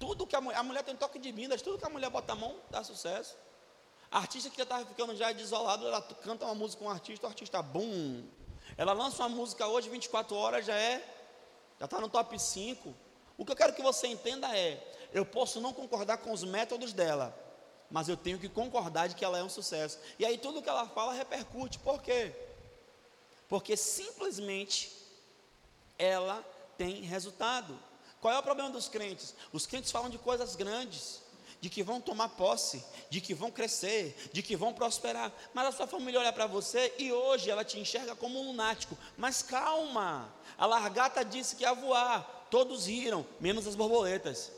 Tudo 0.00 0.26
que 0.26 0.34
a 0.34 0.40
mulher, 0.40 0.58
a 0.58 0.62
mulher 0.64 0.82
tem 0.82 0.96
toque 0.96 1.20
de 1.20 1.30
Minas, 1.30 1.62
tudo 1.62 1.78
que 1.78 1.86
a 1.86 1.88
mulher 1.88 2.10
bota 2.10 2.32
a 2.32 2.34
mão 2.34 2.56
dá 2.68 2.82
sucesso. 2.82 3.36
A 4.10 4.18
artista 4.18 4.50
que 4.50 4.56
já 4.56 4.64
estava 4.64 4.84
ficando 4.84 5.14
já 5.14 5.30
desolado, 5.30 5.86
ela 5.86 6.02
canta 6.02 6.44
uma 6.44 6.56
música 6.56 6.82
com 6.82 6.88
um 6.88 6.92
artista, 6.92 7.24
o 7.24 7.30
artista, 7.30 7.62
bum. 7.62 8.26
Ela 8.76 8.92
lança 8.92 9.22
uma 9.22 9.28
música 9.28 9.68
hoje, 9.68 9.88
24 9.88 10.34
horas, 10.34 10.66
já 10.66 10.74
é, 10.74 10.98
já 11.78 11.84
está 11.84 12.00
no 12.00 12.08
top 12.08 12.36
5. 12.36 12.92
O 13.36 13.44
que 13.44 13.52
eu 13.52 13.56
quero 13.56 13.72
que 13.72 13.82
você 13.82 14.08
entenda 14.08 14.52
é, 14.58 14.84
eu 15.12 15.24
posso 15.24 15.60
não 15.60 15.72
concordar 15.72 16.18
com 16.18 16.32
os 16.32 16.42
métodos 16.42 16.92
dela, 16.92 17.32
mas 17.90 18.08
eu 18.08 18.16
tenho 18.16 18.38
que 18.38 18.48
concordar 18.48 19.08
de 19.08 19.14
que 19.14 19.24
ela 19.24 19.38
é 19.38 19.42
um 19.42 19.48
sucesso. 19.48 19.98
E 20.18 20.26
aí 20.26 20.36
tudo 20.36 20.62
que 20.62 20.68
ela 20.68 20.86
fala 20.88 21.12
repercute. 21.12 21.78
Por 21.78 22.02
quê? 22.02 22.32
Porque 23.48 23.76
simplesmente 23.76 24.92
ela 25.98 26.44
tem 26.76 27.02
resultado. 27.02 27.78
Qual 28.20 28.34
é 28.34 28.38
o 28.38 28.42
problema 28.42 28.70
dos 28.70 28.88
crentes? 28.88 29.34
Os 29.52 29.66
crentes 29.66 29.90
falam 29.90 30.10
de 30.10 30.18
coisas 30.18 30.54
grandes, 30.54 31.20
de 31.60 31.70
que 31.70 31.82
vão 31.82 32.00
tomar 32.00 32.28
posse, 32.30 32.84
de 33.08 33.20
que 33.20 33.32
vão 33.32 33.50
crescer, 33.50 34.30
de 34.32 34.42
que 34.42 34.56
vão 34.56 34.72
prosperar. 34.72 35.32
Mas 35.54 35.66
a 35.66 35.72
sua 35.72 35.86
família 35.86 36.20
olha 36.20 36.32
para 36.32 36.46
você 36.46 36.94
e 36.98 37.12
hoje 37.12 37.50
ela 37.50 37.64
te 37.64 37.78
enxerga 37.78 38.14
como 38.14 38.40
um 38.40 38.48
lunático. 38.48 38.98
Mas 39.16 39.42
calma, 39.42 40.32
a 40.56 40.66
largata 40.66 41.24
disse 41.24 41.56
que 41.56 41.62
ia 41.62 41.72
voar. 41.72 42.46
Todos 42.50 42.86
riram, 42.86 43.26
menos 43.40 43.66
as 43.66 43.74
borboletas. 43.74 44.52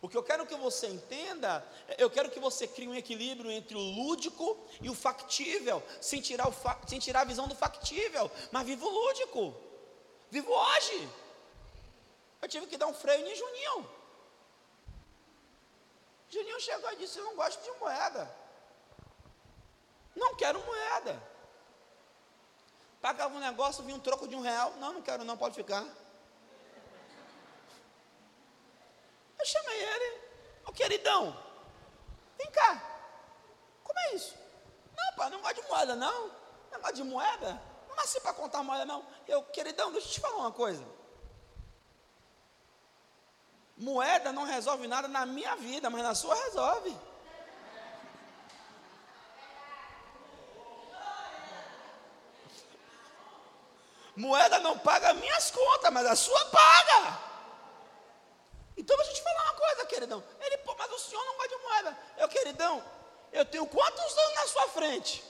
O 0.00 0.08
que 0.08 0.16
eu 0.16 0.22
quero 0.22 0.46
que 0.46 0.54
você 0.54 0.86
entenda, 0.86 1.66
eu 1.96 2.08
quero 2.08 2.30
que 2.30 2.38
você 2.38 2.68
crie 2.68 2.86
um 2.86 2.94
equilíbrio 2.94 3.50
entre 3.50 3.76
o 3.76 3.80
lúdico 3.80 4.56
e 4.80 4.88
o 4.88 4.94
factível, 4.94 5.82
sem 6.00 6.20
tirar, 6.20 6.48
o 6.48 6.52
fa 6.52 6.78
sem 6.86 7.00
tirar 7.00 7.22
a 7.22 7.24
visão 7.24 7.48
do 7.48 7.56
factível, 7.56 8.30
mas 8.52 8.64
vivo 8.64 8.86
o 8.86 8.90
lúdico, 8.90 9.54
vivo 10.30 10.52
hoje. 10.52 11.08
Eu 12.40 12.48
tive 12.48 12.66
que 12.66 12.76
dar 12.76 12.86
um 12.86 12.94
freio 12.94 13.26
em 13.26 13.34
Juninho. 13.34 13.90
Juninho 16.28 16.60
chegou 16.60 16.92
e 16.92 16.96
disse: 16.96 17.18
Eu 17.18 17.24
não 17.24 17.34
gosto 17.34 17.60
de 17.60 17.80
moeda. 17.80 18.32
Não 20.14 20.36
quero 20.36 20.64
moeda. 20.64 21.20
Pagava 23.00 23.34
um 23.34 23.40
negócio, 23.40 23.82
vinha 23.82 23.96
um 23.96 24.00
troco 24.00 24.28
de 24.28 24.36
um 24.36 24.40
real. 24.40 24.74
Não, 24.78 24.92
não 24.92 25.02
quero, 25.02 25.24
não, 25.24 25.36
pode 25.36 25.56
ficar. 25.56 25.84
Eu 29.38 29.46
chamei 29.46 29.80
ele, 29.80 30.20
ô 30.66 30.72
queridão, 30.72 31.36
vem 32.36 32.50
cá, 32.50 32.82
como 33.84 33.98
é 34.00 34.14
isso? 34.14 34.36
Não, 34.96 35.16
pai, 35.16 35.30
não 35.30 35.40
gosto 35.40 35.62
de 35.62 35.68
moeda, 35.68 35.96
não. 35.96 36.30
Não 36.70 36.80
gosto 36.80 36.94
de 36.94 37.04
moeda? 37.04 37.62
Não 37.88 37.96
nasci 37.96 38.20
para 38.20 38.32
contar 38.34 38.62
moeda, 38.62 38.84
não. 38.84 39.06
Eu, 39.26 39.42
queridão, 39.44 39.92
deixa 39.92 40.08
eu 40.08 40.12
te 40.12 40.20
falar 40.20 40.36
uma 40.36 40.52
coisa. 40.52 40.84
Moeda 43.76 44.32
não 44.32 44.44
resolve 44.44 44.88
nada 44.88 45.06
na 45.06 45.24
minha 45.24 45.54
vida, 45.56 45.88
mas 45.88 46.02
na 46.02 46.14
sua 46.14 46.34
resolve. 46.34 46.96
Moeda 54.16 54.58
não 54.58 54.76
paga 54.76 55.14
minhas 55.14 55.50
contas, 55.52 55.92
mas 55.92 56.04
a 56.06 56.16
sua 56.16 56.44
paga. 56.46 57.27
Então 58.78 58.96
deixa 58.96 59.10
eu 59.10 59.16
te 59.16 59.22
falar 59.22 59.42
uma 59.42 59.54
coisa, 59.54 59.86
queridão. 59.86 60.24
Ele, 60.40 60.58
pô, 60.58 60.74
mas 60.78 60.92
o 60.92 60.98
senhor 61.00 61.24
não 61.24 61.34
gosta 61.34 61.48
de 61.48 61.62
moeda. 61.64 61.98
Eu, 62.16 62.28
queridão, 62.28 62.84
eu 63.32 63.44
tenho 63.44 63.66
quantos 63.66 64.18
anos 64.18 64.34
na 64.36 64.46
sua 64.46 64.68
frente? 64.68 65.24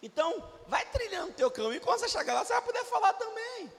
Então, 0.00 0.48
vai 0.68 0.86
trilhando 0.86 1.30
o 1.30 1.34
teu 1.34 1.50
caminho. 1.50 1.80
Quando 1.80 1.98
você 1.98 2.08
chegar 2.08 2.34
lá, 2.34 2.44
você 2.44 2.52
vai 2.52 2.62
poder 2.62 2.84
falar 2.84 3.12
também. 3.14 3.72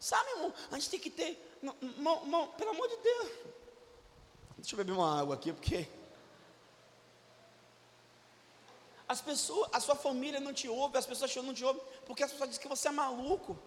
Sabe, 0.00 0.30
irmão? 0.30 0.54
A 0.70 0.74
gente 0.76 0.88
tem 0.88 1.00
que 1.00 1.10
ter. 1.10 1.58
Não, 1.60 1.76
não, 2.24 2.48
pelo 2.52 2.70
amor 2.70 2.88
de 2.88 2.96
Deus. 2.96 3.30
Deixa 4.56 4.74
eu 4.74 4.78
beber 4.78 4.92
uma 4.92 5.20
água 5.20 5.34
aqui, 5.34 5.52
porque. 5.52 5.86
As 9.06 9.20
pessoas, 9.20 9.68
a 9.72 9.80
sua 9.80 9.94
família 9.94 10.40
não 10.40 10.54
te 10.54 10.66
ouve, 10.68 10.96
as 10.96 11.04
pessoas 11.04 11.36
não 11.36 11.52
te 11.52 11.62
ouvem, 11.62 11.82
porque 12.06 12.22
as 12.22 12.32
pessoas 12.32 12.48
dizem 12.48 12.62
que 12.62 12.68
você 12.68 12.88
é 12.88 12.92
maluco. 12.92 13.58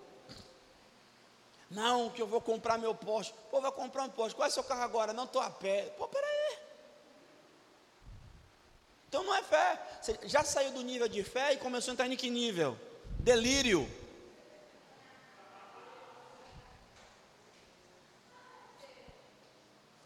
Não, 1.76 2.10
que 2.10 2.22
eu 2.22 2.28
vou 2.28 2.40
comprar 2.40 2.78
meu 2.78 2.96
Porsche. 2.96 3.34
Pô, 3.52 3.60
vai 3.60 3.70
comprar 3.70 4.04
um 4.04 4.10
Porsche. 4.10 4.34
Qual 4.34 4.48
é 4.48 4.50
seu 4.50 4.64
carro 4.64 4.84
agora? 4.84 5.12
Não 5.12 5.26
estou 5.26 5.42
a 5.42 5.50
pé. 5.50 5.94
Pô, 5.98 6.08
peraí. 6.08 6.58
Então 9.10 9.26
não 9.26 9.36
é 9.36 9.44
fé. 9.44 9.82
Você 10.02 10.18
já 10.24 10.42
saiu 10.42 10.72
do 10.72 10.82
nível 10.82 11.10
de 11.10 11.22
fé 11.22 11.52
e 11.52 11.58
começou 11.58 11.92
a 11.92 11.94
entrar 11.94 12.08
em 12.08 12.16
que 12.16 12.30
nível? 12.30 12.80
Delírio. 13.20 13.92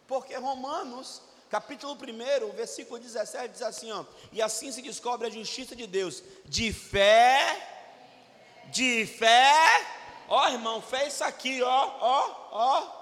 Porque 0.08 0.36
Romanos, 0.38 1.22
capítulo 1.52 1.94
1, 1.94 2.52
versículo 2.54 3.00
17, 3.00 3.50
diz 3.50 3.62
assim: 3.62 3.92
ó, 3.92 4.04
E 4.32 4.42
assim 4.42 4.72
se 4.72 4.82
descobre 4.82 5.28
a 5.28 5.30
justiça 5.30 5.76
de 5.76 5.86
Deus, 5.86 6.24
de 6.46 6.74
fé, 6.74 8.64
de 8.72 9.06
fé 9.06 9.99
Ó, 10.30 10.48
irmão, 10.50 10.80
fez 10.80 11.16
isso 11.16 11.24
aqui, 11.24 11.62
ó, 11.64 11.98
ó, 12.00 12.50
ó. 12.52 13.00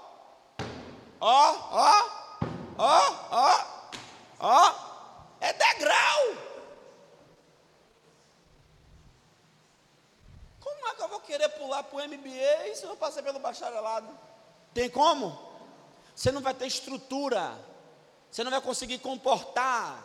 Ó, 1.20 1.54
ó, 1.70 2.10
ó, 2.78 3.14
ó, 3.30 3.64
ó. 4.40 4.74
É 5.40 5.52
degrau. 5.52 6.20
Como 10.58 10.88
é 10.88 10.94
que 10.94 11.02
eu 11.02 11.08
vou 11.08 11.20
querer 11.20 11.48
pular 11.50 11.82
para 11.82 11.96
o 11.96 12.08
MBA 12.08 12.74
se 12.74 12.84
eu 12.84 12.96
passei 12.96 13.22
pelo 13.22 13.38
bacharelado? 13.38 14.08
Tem 14.72 14.88
como? 14.88 15.38
Você 16.14 16.32
não 16.32 16.40
vai 16.40 16.54
ter 16.54 16.66
estrutura. 16.66 17.52
Você 18.30 18.42
não 18.42 18.50
vai 18.50 18.60
conseguir 18.60 18.98
comportar. 19.00 20.02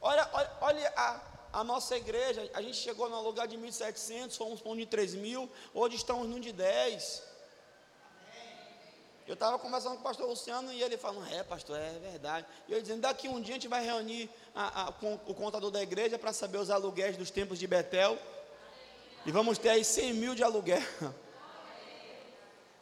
Olha, 0.00 0.28
olha, 0.32 0.52
olha 0.60 0.92
a, 0.94 1.20
a 1.54 1.62
nossa 1.62 1.96
igreja. 1.96 2.50
A 2.52 2.60
gente 2.60 2.76
chegou 2.76 3.08
no 3.08 3.20
lugar 3.22 3.46
de 3.46 3.56
1.700, 3.56 4.36
fomos 4.36 4.60
para 4.60 4.72
um 4.72 4.76
de 4.76 4.86
3 4.86 5.14
mil. 5.14 5.48
Hoje 5.72 5.96
estamos 5.96 6.28
num 6.28 6.40
de 6.40 6.52
10. 6.52 7.22
Eu 9.26 9.34
estava 9.34 9.58
conversando 9.58 9.94
com 9.94 10.00
o 10.00 10.04
pastor 10.04 10.28
Luciano 10.28 10.70
e 10.70 10.82
ele 10.82 10.98
falando, 10.98 11.32
é 11.32 11.42
pastor, 11.42 11.78
é 11.78 11.98
verdade. 11.98 12.46
E 12.68 12.72
eu 12.72 12.82
dizendo, 12.82 13.00
daqui 13.00 13.26
um 13.26 13.40
dia 13.40 13.54
a 13.54 13.56
gente 13.56 13.68
vai 13.68 13.82
reunir 13.82 14.28
a, 14.54 14.88
a, 14.88 14.92
com 14.92 15.14
o 15.14 15.34
contador 15.34 15.70
da 15.70 15.82
igreja 15.82 16.18
para 16.18 16.32
saber 16.32 16.58
os 16.58 16.68
aluguéis 16.68 17.16
dos 17.16 17.30
tempos 17.30 17.58
de 17.58 17.66
Betel. 17.66 18.18
E 19.24 19.32
vamos 19.32 19.56
ter 19.56 19.70
aí 19.70 19.84
100 19.84 20.12
mil 20.12 20.34
de 20.34 20.42
aluguel. 20.42 20.82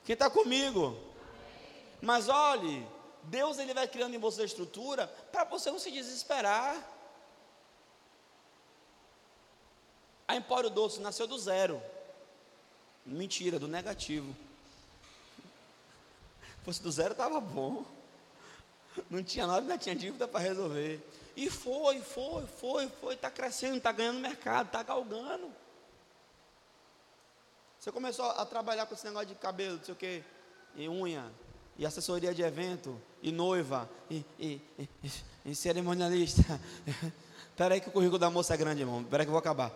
Quem 0.04 0.14
está 0.14 0.28
comigo? 0.28 0.98
Mas 2.00 2.28
olhe, 2.28 2.85
Deus 3.22 3.58
ele 3.58 3.72
vai 3.72 3.87
criando 3.87 4.16
em 4.16 4.18
você 4.18 4.42
estrutura 4.42 5.06
para 5.30 5.44
você 5.44 5.70
não 5.70 5.78
se 5.78 5.92
desesperar. 5.92 7.02
A 10.33 10.37
Empório 10.37 10.71
Doce 10.71 10.99
nasceu 10.99 11.27
do 11.27 11.38
zero. 11.38 11.83
Mentira, 13.05 13.59
do 13.59 13.68
negativo 13.68 14.35
fosse 16.62 16.83
do 16.83 16.90
zero, 16.90 17.12
estava 17.12 17.40
bom. 17.40 17.85
Não 19.11 19.23
tinha 19.23 19.47
nada, 19.47 19.61
ainda 19.61 19.79
tinha 19.79 19.95
dívida 19.95 20.29
para 20.29 20.40
resolver. 20.40 21.01
E 21.37 21.51
foi, 21.51 22.01
foi, 22.01 22.47
foi, 22.47 22.88
foi, 22.88 23.14
está 23.14 23.31
crescendo, 23.31 23.77
está 23.77 23.90
ganhando 23.90 24.21
mercado, 24.21 24.66
está 24.66 24.83
galgando. 24.83 25.51
Você 27.79 27.90
começou 27.90 28.25
a 28.25 28.47
trabalhar 28.47 28.87
com 28.87 28.95
esse 28.95 29.05
negócio 29.05 29.29
de 29.29 29.35
cabelo, 29.35 29.77
não 29.79 29.85
sei 29.85 29.95
o 29.95 29.97
quê, 29.97 30.23
e 30.77 30.88
unha, 30.88 31.33
e 31.77 31.85
assessoria 31.85 32.33
de 32.33 32.42
evento, 32.42 33.01
e 33.21 33.33
noiva, 33.33 33.90
e, 34.09 34.25
e, 34.38 34.61
e, 34.79 34.88
e 35.47 35.55
cerimonialista. 35.55 36.42
Espera 37.53 37.75
aí 37.75 37.81
que 37.81 37.88
o 37.88 37.93
currículo 37.93 38.19
da 38.19 38.31
moça 38.31 38.55
é 38.55 38.57
grande, 38.57 38.81
irmão. 38.81 39.03
Espera 39.03 39.23
aí 39.23 39.27
que 39.27 39.29
eu 39.29 39.33
vou 39.33 39.38
acabar. 39.38 39.71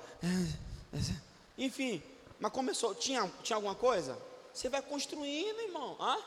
Enfim, 1.57 2.03
mas 2.41 2.51
começou, 2.51 2.95
tinha, 2.95 3.31
tinha 3.43 3.57
alguma 3.57 3.75
coisa? 3.75 4.19
Você 4.53 4.69
vai 4.69 4.83
construindo, 4.83 5.61
irmão. 5.61 5.97
Ah? 6.01 6.19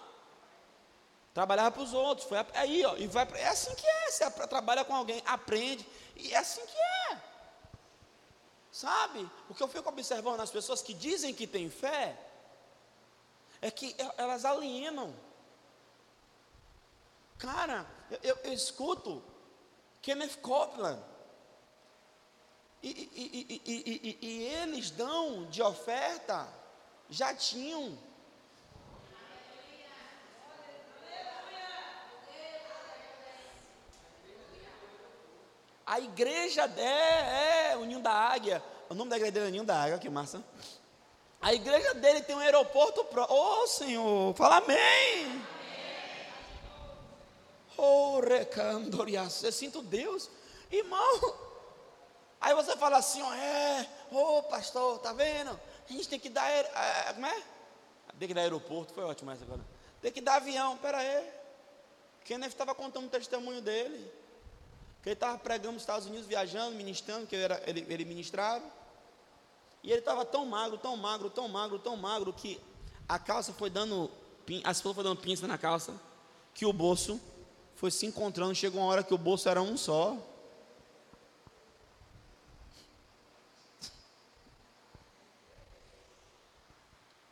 Trabalhava 1.33 1.71
para 1.71 1.83
os 1.83 1.93
outros, 1.93 2.27
foi 2.27 2.37
aí, 2.53 2.85
ó, 2.85 2.95
e 2.97 3.07
vai, 3.07 3.27
é 3.35 3.47
assim 3.47 3.73
que 3.75 3.85
é, 3.85 4.11
você 4.11 4.29
trabalha 4.47 4.83
com 4.83 4.95
alguém, 4.95 5.21
aprende, 5.25 5.87
e 6.15 6.33
é 6.33 6.37
assim 6.37 6.65
que 6.65 6.77
é. 7.11 7.21
Sabe? 8.71 9.29
O 9.47 9.53
que 9.53 9.61
eu 9.61 9.67
fico 9.67 9.87
observando 9.89 10.37
nas 10.37 10.51
pessoas 10.51 10.81
que 10.81 10.93
dizem 10.93 11.33
que 11.33 11.45
têm 11.45 11.69
fé, 11.69 12.19
é 13.61 13.69
que 13.69 13.95
elas 14.17 14.45
alienam. 14.45 15.13
Cara, 17.37 17.85
eu, 18.11 18.19
eu, 18.23 18.37
eu 18.45 18.53
escuto 18.53 19.23
Kenneth 20.01 20.37
Copeland, 20.41 21.01
e, 22.81 23.09
e, 23.13 23.61
e, 23.65 24.17
e, 24.21 24.43
eles 24.61 24.89
dão 24.91 25.45
de 25.49 25.61
oferta 25.61 26.47
jatinho 27.09 27.97
A 35.89 35.99
igreja 35.99 36.71
é, 36.77 37.71
é 37.71 37.75
o 37.75 37.83
Ninho 37.83 37.99
da 37.99 38.11
Águia. 38.11 38.63
O 38.87 38.93
nome 38.93 39.09
da 39.09 39.17
igreja 39.17 39.47
é 39.47 39.49
Ninho 39.49 39.63
da 39.63 39.81
Águia, 39.81 39.97
que 39.97 40.07
massa. 40.07 40.43
A 41.41 41.51
igreja 41.51 41.95
dele 41.95 42.21
tem 42.21 42.35
um 42.35 42.39
aeroporto 42.39 43.03
próprio. 43.05 43.35
Oh, 43.35 43.65
Senhor, 43.65 44.35
fala 44.35 44.57
amém. 44.57 45.43
Oh, 47.75 48.19
recandorias. 48.19 49.41
Eu 49.41 49.51
sinto 49.51 49.81
Deus, 49.81 50.29
irmão. 50.71 51.48
Aí 52.41 52.53
você 52.55 52.75
fala 52.77 52.97
assim, 52.97 53.21
ó, 53.21 53.33
é, 53.33 53.87
ô 54.11 54.43
pastor, 54.43 54.99
tá 54.99 55.11
vendo? 55.13 55.59
A 55.89 55.91
gente 55.91 56.07
tem 56.07 56.19
que 56.19 56.29
dar, 56.29 56.49
é, 56.49 57.13
como 57.13 57.25
é? 57.25 57.43
Tem 58.17 58.27
que 58.27 58.33
dar 58.33 58.41
aeroporto, 58.41 58.93
foi 58.93 59.03
ótimo 59.03 59.31
essa 59.31 59.43
agora. 59.43 59.61
Tem 60.01 60.11
que 60.11 60.21
dar 60.21 60.35
avião, 60.35 60.77
pera 60.77 60.97
aí. 60.97 61.29
Kenneth 62.25 62.49
estava 62.49 62.75
contando 62.75 63.05
o 63.05 63.09
testemunho 63.09 63.61
dele. 63.61 64.11
Que 65.01 65.09
ele 65.09 65.13
estava 65.13 65.37
pregando 65.37 65.73
nos 65.73 65.83
Estados 65.83 66.05
Unidos, 66.05 66.27
viajando, 66.27 66.75
ministrando, 66.75 67.25
que 67.25 67.35
era, 67.35 67.61
ele, 67.65 67.85
ele 67.89 68.03
ministrava. 68.03 68.63
E 69.81 69.89
ele 69.89 69.99
estava 69.99 70.25
tão 70.25 70.45
magro, 70.45 70.77
tão 70.77 70.97
magro, 70.97 71.29
tão 71.29 71.47
magro, 71.47 71.79
tão 71.79 71.95
magro, 71.95 72.33
que 72.33 72.59
a 73.07 73.17
calça 73.17 73.53
foi 73.53 73.69
dando, 73.69 74.11
a 74.63 74.71
esposa 74.71 74.95
foi 74.95 75.03
dando 75.03 75.21
pinça 75.21 75.47
na 75.47 75.57
calça, 75.57 75.93
que 76.53 76.65
o 76.65 76.73
bolso 76.73 77.19
foi 77.75 77.89
se 77.89 78.05
encontrando. 78.05 78.53
Chegou 78.53 78.81
uma 78.81 78.91
hora 78.91 79.03
que 79.03 79.13
o 79.13 79.17
bolso 79.17 79.47
era 79.47 79.61
um 79.61 79.77
só. 79.77 80.17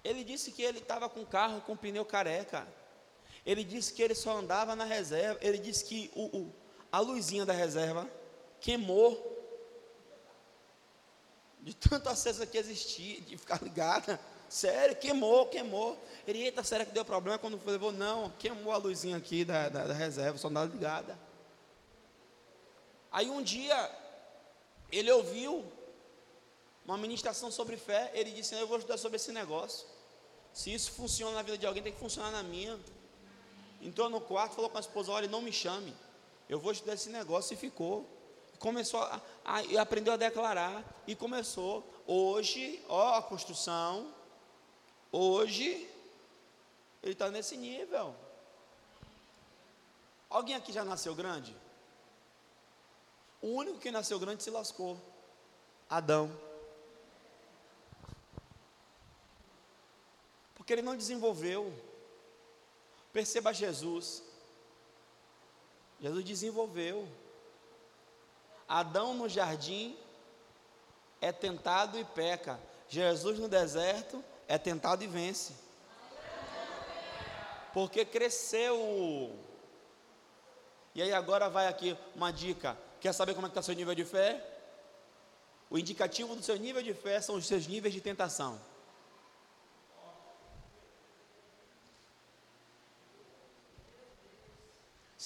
Ele 0.07 0.23
disse 0.23 0.51
que 0.51 0.61
ele 0.61 0.79
estava 0.79 1.09
com 1.09 1.25
carro 1.25 1.61
com 1.61 1.75
pneu 1.75 2.05
careca. 2.05 2.67
Ele 3.45 3.63
disse 3.63 3.93
que 3.93 4.01
ele 4.01 4.15
só 4.15 4.37
andava 4.37 4.75
na 4.75 4.85
reserva. 4.85 5.37
Ele 5.41 5.57
disse 5.57 5.83
que 5.83 6.11
o, 6.15 6.37
o 6.37 6.53
a 6.91 6.99
luzinha 6.99 7.45
da 7.45 7.53
reserva 7.53 8.09
queimou 8.61 9.35
de 11.59 11.73
tanto 11.73 12.07
acesso 12.07 12.47
que 12.47 12.57
existia, 12.57 13.19
de 13.21 13.37
ficar 13.37 13.61
ligada. 13.61 14.19
Sério, 14.47 14.95
queimou, 14.95 15.47
queimou. 15.47 15.97
Ele, 16.25 16.43
eita, 16.43 16.63
será 16.63 16.85
que 16.85 16.93
deu 16.93 17.03
problema? 17.03 17.37
Quando 17.37 17.59
levou, 17.65 17.91
não, 17.91 18.29
queimou 18.39 18.71
a 18.71 18.77
luzinha 18.77 19.17
aqui 19.17 19.43
da, 19.43 19.67
da, 19.67 19.87
da 19.87 19.93
reserva, 19.93 20.37
só 20.37 20.47
andava 20.47 20.71
ligada. 20.71 21.19
Aí 23.11 23.29
um 23.29 23.41
dia, 23.41 23.91
ele 24.89 25.11
ouviu 25.11 25.65
uma 26.85 26.97
ministração 26.97 27.51
sobre 27.51 27.75
fé, 27.75 28.11
ele 28.13 28.31
disse, 28.31 28.55
eu 28.55 28.65
vou 28.65 28.77
estudar 28.77 28.97
sobre 28.97 29.17
esse 29.17 29.33
negócio. 29.33 29.85
Se 30.57 30.73
isso 30.73 30.91
funciona 30.91 31.35
na 31.35 31.43
vida 31.43 31.55
de 31.55 31.67
alguém, 31.67 31.83
tem 31.83 31.93
que 31.93 31.99
funcionar 31.99 32.31
na 32.31 32.41
minha. 32.41 32.79
Entrou 33.79 34.09
no 34.09 34.19
quarto, 34.19 34.55
falou 34.55 34.71
com 34.71 34.77
a 34.77 34.79
esposa, 34.79 35.11
olha, 35.11 35.27
não 35.27 35.39
me 35.39 35.53
chame. 35.53 35.95
Eu 36.49 36.59
vou 36.59 36.71
estudar 36.71 36.95
esse 36.95 37.11
negócio 37.11 37.53
e 37.53 37.55
ficou. 37.55 38.09
Começou 38.57 39.03
a, 39.03 39.21
a, 39.45 39.59
aprendeu 39.79 40.13
a 40.13 40.17
declarar. 40.17 40.83
E 41.05 41.15
começou. 41.15 41.87
Hoje, 42.07 42.83
ó, 42.89 43.17
a 43.17 43.21
construção. 43.21 44.11
Hoje, 45.11 45.87
ele 47.03 47.13
está 47.13 47.29
nesse 47.29 47.55
nível. 47.55 48.15
Alguém 50.27 50.55
aqui 50.55 50.73
já 50.73 50.83
nasceu 50.83 51.13
grande? 51.13 51.55
O 53.43 53.49
único 53.49 53.77
que 53.77 53.91
nasceu 53.91 54.17
grande 54.17 54.41
se 54.41 54.49
lascou. 54.49 54.99
Adão. 55.87 56.46
Porque 60.67 60.73
ele 60.73 60.81
não 60.81 60.97
desenvolveu. 60.97 61.73
Perceba 63.13 63.53
Jesus. 63.53 64.21
Jesus 65.97 66.25
desenvolveu. 66.25 67.07
Adão 68.67 69.13
no 69.13 69.29
jardim 69.29 69.97
é 71.21 71.31
tentado 71.31 71.97
e 71.97 72.03
peca. 72.03 72.59
Jesus 72.89 73.39
no 73.39 73.47
deserto 73.47 74.21
é 74.45 74.57
tentado 74.57 75.01
e 75.05 75.07
vence. 75.07 75.53
Porque 77.73 78.03
cresceu. 78.03 79.33
E 80.93 81.01
aí 81.01 81.13
agora 81.13 81.49
vai 81.49 81.67
aqui 81.67 81.97
uma 82.13 82.29
dica. 82.29 82.77
Quer 82.99 83.13
saber 83.13 83.35
como 83.35 83.47
é 83.47 83.49
está 83.49 83.61
seu 83.61 83.73
nível 83.73 83.95
de 83.95 84.03
fé? 84.03 84.45
O 85.69 85.77
indicativo 85.77 86.35
do 86.35 86.43
seu 86.43 86.57
nível 86.57 86.83
de 86.83 86.93
fé 86.93 87.21
são 87.21 87.35
os 87.35 87.47
seus 87.47 87.65
níveis 87.67 87.93
de 87.93 88.01
tentação. 88.01 88.59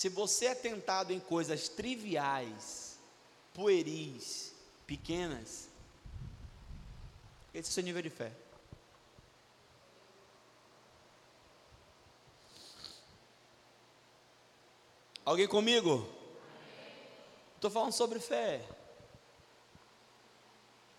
Se 0.01 0.09
você 0.09 0.47
é 0.47 0.55
tentado 0.55 1.13
em 1.13 1.19
coisas 1.19 1.69
triviais, 1.69 2.97
pueris, 3.53 4.51
pequenas, 4.87 5.69
esse 7.53 7.69
é 7.69 7.71
o 7.71 7.73
seu 7.73 7.83
nível 7.83 8.01
de 8.01 8.09
fé. 8.09 8.31
Alguém 15.23 15.47
comigo? 15.47 16.09
Estou 17.53 17.69
falando 17.69 17.91
sobre 17.91 18.19
fé. 18.19 18.67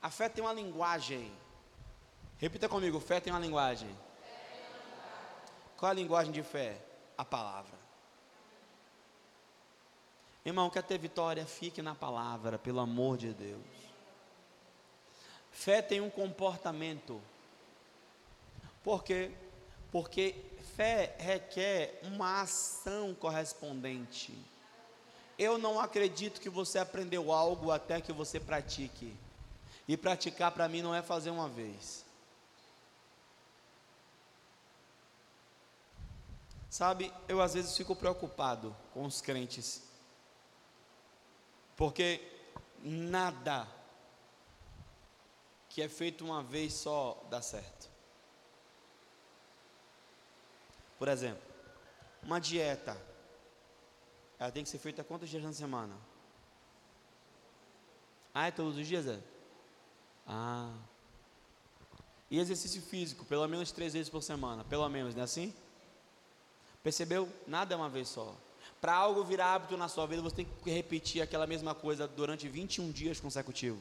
A 0.00 0.10
fé 0.10 0.28
tem 0.28 0.44
uma 0.44 0.52
linguagem. 0.52 1.36
Repita 2.38 2.68
comigo: 2.68 3.00
fé 3.00 3.18
tem 3.18 3.32
uma 3.32 3.40
linguagem. 3.40 3.90
Qual 5.76 5.88
é 5.88 5.90
a 5.90 5.96
linguagem 5.96 6.30
de 6.30 6.44
fé? 6.44 6.80
A 7.18 7.24
palavra. 7.24 7.82
Irmão, 10.44 10.68
quer 10.68 10.82
ter 10.82 10.98
vitória? 10.98 11.46
Fique 11.46 11.80
na 11.80 11.94
palavra, 11.94 12.58
pelo 12.58 12.80
amor 12.80 13.16
de 13.16 13.32
Deus. 13.32 13.62
Fé 15.52 15.80
tem 15.80 16.00
um 16.00 16.10
comportamento. 16.10 17.20
Por 18.82 19.04
quê? 19.04 19.30
Porque 19.92 20.34
fé 20.74 21.14
requer 21.18 22.00
uma 22.02 22.40
ação 22.40 23.14
correspondente. 23.14 24.36
Eu 25.38 25.58
não 25.58 25.78
acredito 25.78 26.40
que 26.40 26.48
você 26.48 26.78
aprendeu 26.78 27.30
algo 27.30 27.70
até 27.70 28.00
que 28.00 28.12
você 28.12 28.40
pratique. 28.40 29.14
E 29.86 29.96
praticar 29.96 30.50
para 30.50 30.68
mim 30.68 30.82
não 30.82 30.94
é 30.94 31.02
fazer 31.02 31.30
uma 31.30 31.48
vez. 31.48 32.04
Sabe, 36.70 37.12
eu 37.28 37.40
às 37.40 37.54
vezes 37.54 37.76
fico 37.76 37.94
preocupado 37.94 38.74
com 38.94 39.04
os 39.04 39.20
crentes. 39.20 39.91
Porque 41.82 42.20
nada 42.80 43.66
que 45.68 45.82
é 45.82 45.88
feito 45.88 46.24
uma 46.24 46.40
vez 46.40 46.74
só 46.74 47.26
dá 47.28 47.42
certo. 47.42 47.90
Por 50.96 51.08
exemplo, 51.08 51.42
uma 52.22 52.40
dieta, 52.40 52.96
ela 54.38 54.52
tem 54.52 54.62
que 54.62 54.70
ser 54.70 54.78
feita 54.78 55.02
quantos 55.02 55.28
dias 55.28 55.42
na 55.42 55.52
semana? 55.52 55.96
Ah, 58.32 58.46
é 58.46 58.52
todos 58.52 58.76
os 58.76 58.86
dias? 58.86 59.08
É? 59.08 59.18
Ah. 60.24 60.72
E 62.30 62.38
exercício 62.38 62.80
físico, 62.80 63.24
pelo 63.24 63.48
menos 63.48 63.72
três 63.72 63.92
vezes 63.92 64.08
por 64.08 64.22
semana, 64.22 64.62
pelo 64.62 64.88
menos, 64.88 65.16
não 65.16 65.22
é 65.22 65.24
assim? 65.24 65.52
Percebeu? 66.80 67.28
Nada 67.44 67.74
é 67.74 67.76
uma 67.76 67.88
vez 67.88 68.08
só. 68.08 68.36
Para 68.82 68.96
algo 68.96 69.22
virar 69.22 69.54
hábito 69.54 69.76
na 69.76 69.86
sua 69.86 70.06
vida, 70.06 70.20
você 70.20 70.34
tem 70.34 70.44
que 70.44 70.68
repetir 70.68 71.22
aquela 71.22 71.46
mesma 71.46 71.72
coisa 71.72 72.08
durante 72.08 72.48
21 72.48 72.90
dias 72.90 73.20
consecutivos. 73.20 73.80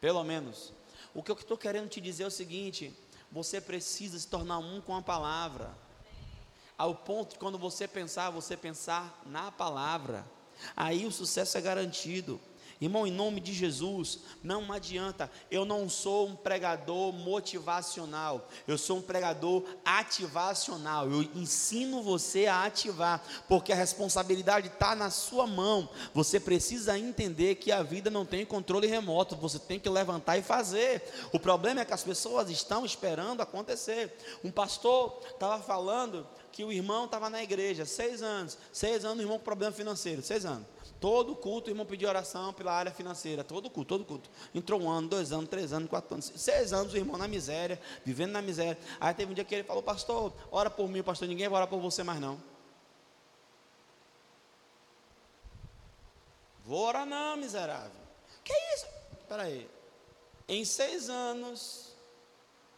Pelo 0.00 0.22
menos. 0.22 0.72
O 1.12 1.24
que 1.24 1.32
eu 1.32 1.34
estou 1.34 1.58
querendo 1.58 1.88
te 1.88 2.00
dizer 2.00 2.22
é 2.22 2.26
o 2.28 2.30
seguinte: 2.30 2.96
você 3.32 3.60
precisa 3.60 4.16
se 4.16 4.28
tornar 4.28 4.58
um 4.58 4.80
com 4.80 4.96
a 4.96 5.02
palavra. 5.02 5.76
Ao 6.78 6.94
ponto 6.94 7.32
de 7.32 7.40
quando 7.40 7.58
você 7.58 7.88
pensar, 7.88 8.30
você 8.30 8.56
pensar 8.56 9.20
na 9.26 9.50
palavra. 9.50 10.24
Aí 10.76 11.04
o 11.04 11.10
sucesso 11.10 11.58
é 11.58 11.60
garantido. 11.60 12.40
Irmão, 12.82 13.06
em 13.06 13.12
nome 13.12 13.40
de 13.40 13.52
Jesus, 13.52 14.18
não 14.42 14.72
adianta. 14.72 15.30
Eu 15.48 15.64
não 15.64 15.88
sou 15.88 16.26
um 16.26 16.34
pregador 16.34 17.12
motivacional. 17.12 18.48
Eu 18.66 18.76
sou 18.76 18.96
um 18.96 19.00
pregador 19.02 19.62
ativacional. 19.84 21.08
Eu 21.08 21.22
ensino 21.36 22.02
você 22.02 22.46
a 22.46 22.64
ativar, 22.64 23.22
porque 23.46 23.72
a 23.72 23.76
responsabilidade 23.76 24.66
está 24.66 24.96
na 24.96 25.10
sua 25.10 25.46
mão. 25.46 25.88
Você 26.12 26.40
precisa 26.40 26.98
entender 26.98 27.54
que 27.54 27.70
a 27.70 27.84
vida 27.84 28.10
não 28.10 28.26
tem 28.26 28.44
controle 28.44 28.88
remoto. 28.88 29.36
Você 29.36 29.60
tem 29.60 29.78
que 29.78 29.88
levantar 29.88 30.36
e 30.38 30.42
fazer. 30.42 31.04
O 31.32 31.38
problema 31.38 31.82
é 31.82 31.84
que 31.84 31.94
as 31.94 32.02
pessoas 32.02 32.50
estão 32.50 32.84
esperando 32.84 33.42
acontecer. 33.42 34.18
Um 34.42 34.50
pastor 34.50 35.20
estava 35.30 35.62
falando 35.62 36.26
que 36.50 36.64
o 36.64 36.72
irmão 36.72 37.04
estava 37.04 37.30
na 37.30 37.44
igreja 37.44 37.86
seis 37.86 38.22
anos. 38.22 38.58
Seis 38.72 39.04
anos, 39.04 39.18
o 39.18 39.22
irmão 39.22 39.38
com 39.38 39.44
problema 39.44 39.72
financeiro. 39.72 40.20
Seis 40.20 40.44
anos. 40.44 40.66
Todo 41.02 41.34
culto, 41.34 41.66
o 41.66 41.72
irmão 41.72 41.84
pediu 41.84 42.08
oração 42.08 42.52
pela 42.52 42.72
área 42.72 42.92
financeira. 42.92 43.42
Todo 43.42 43.68
culto, 43.68 43.88
todo 43.88 44.04
culto. 44.04 44.30
Entrou 44.54 44.80
um 44.80 44.88
ano, 44.88 45.08
dois 45.08 45.32
anos, 45.32 45.50
três 45.50 45.72
anos, 45.72 45.90
quatro 45.90 46.14
anos, 46.14 46.32
seis 46.36 46.72
anos, 46.72 46.92
o 46.92 46.96
irmão 46.96 47.18
na 47.18 47.26
miséria, 47.26 47.80
vivendo 48.04 48.30
na 48.30 48.40
miséria. 48.40 48.78
Aí 49.00 49.12
teve 49.12 49.32
um 49.32 49.34
dia 49.34 49.44
que 49.44 49.52
ele 49.52 49.64
falou, 49.64 49.82
pastor, 49.82 50.32
ora 50.48 50.70
por 50.70 50.88
mim, 50.88 51.02
pastor, 51.02 51.26
ninguém 51.26 51.48
vai 51.48 51.56
orar 51.56 51.66
por 51.68 51.80
você 51.80 52.04
mais 52.04 52.20
não. 52.20 52.40
Vou 56.64 56.86
orar 56.86 57.04
não, 57.04 57.36
miserável. 57.36 57.90
Que 58.44 58.54
isso? 58.76 58.86
Espera 59.22 59.42
aí. 59.42 59.68
Em 60.46 60.64
seis 60.64 61.08
anos, 61.08 61.96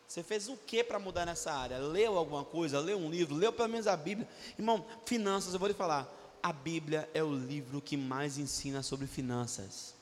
você 0.08 0.22
fez 0.22 0.48
o 0.48 0.56
que 0.56 0.82
para 0.82 0.98
mudar 0.98 1.26
nessa 1.26 1.52
área? 1.52 1.76
Leu 1.76 2.16
alguma 2.16 2.42
coisa? 2.42 2.80
Leu 2.80 2.96
um 2.96 3.10
livro? 3.10 3.34
Leu 3.34 3.52
pelo 3.52 3.68
menos 3.68 3.86
a 3.86 3.94
Bíblia? 3.94 4.26
Irmão, 4.58 4.82
finanças, 5.04 5.52
eu 5.52 5.60
vou 5.60 5.68
lhe 5.68 5.74
falar 5.74 6.23
a 6.44 6.52
Bíblia 6.52 7.08
é 7.14 7.24
o 7.24 7.34
livro 7.34 7.80
que 7.80 7.96
mais 7.96 8.36
ensina 8.36 8.82
sobre 8.82 9.06
finanças. 9.06 9.94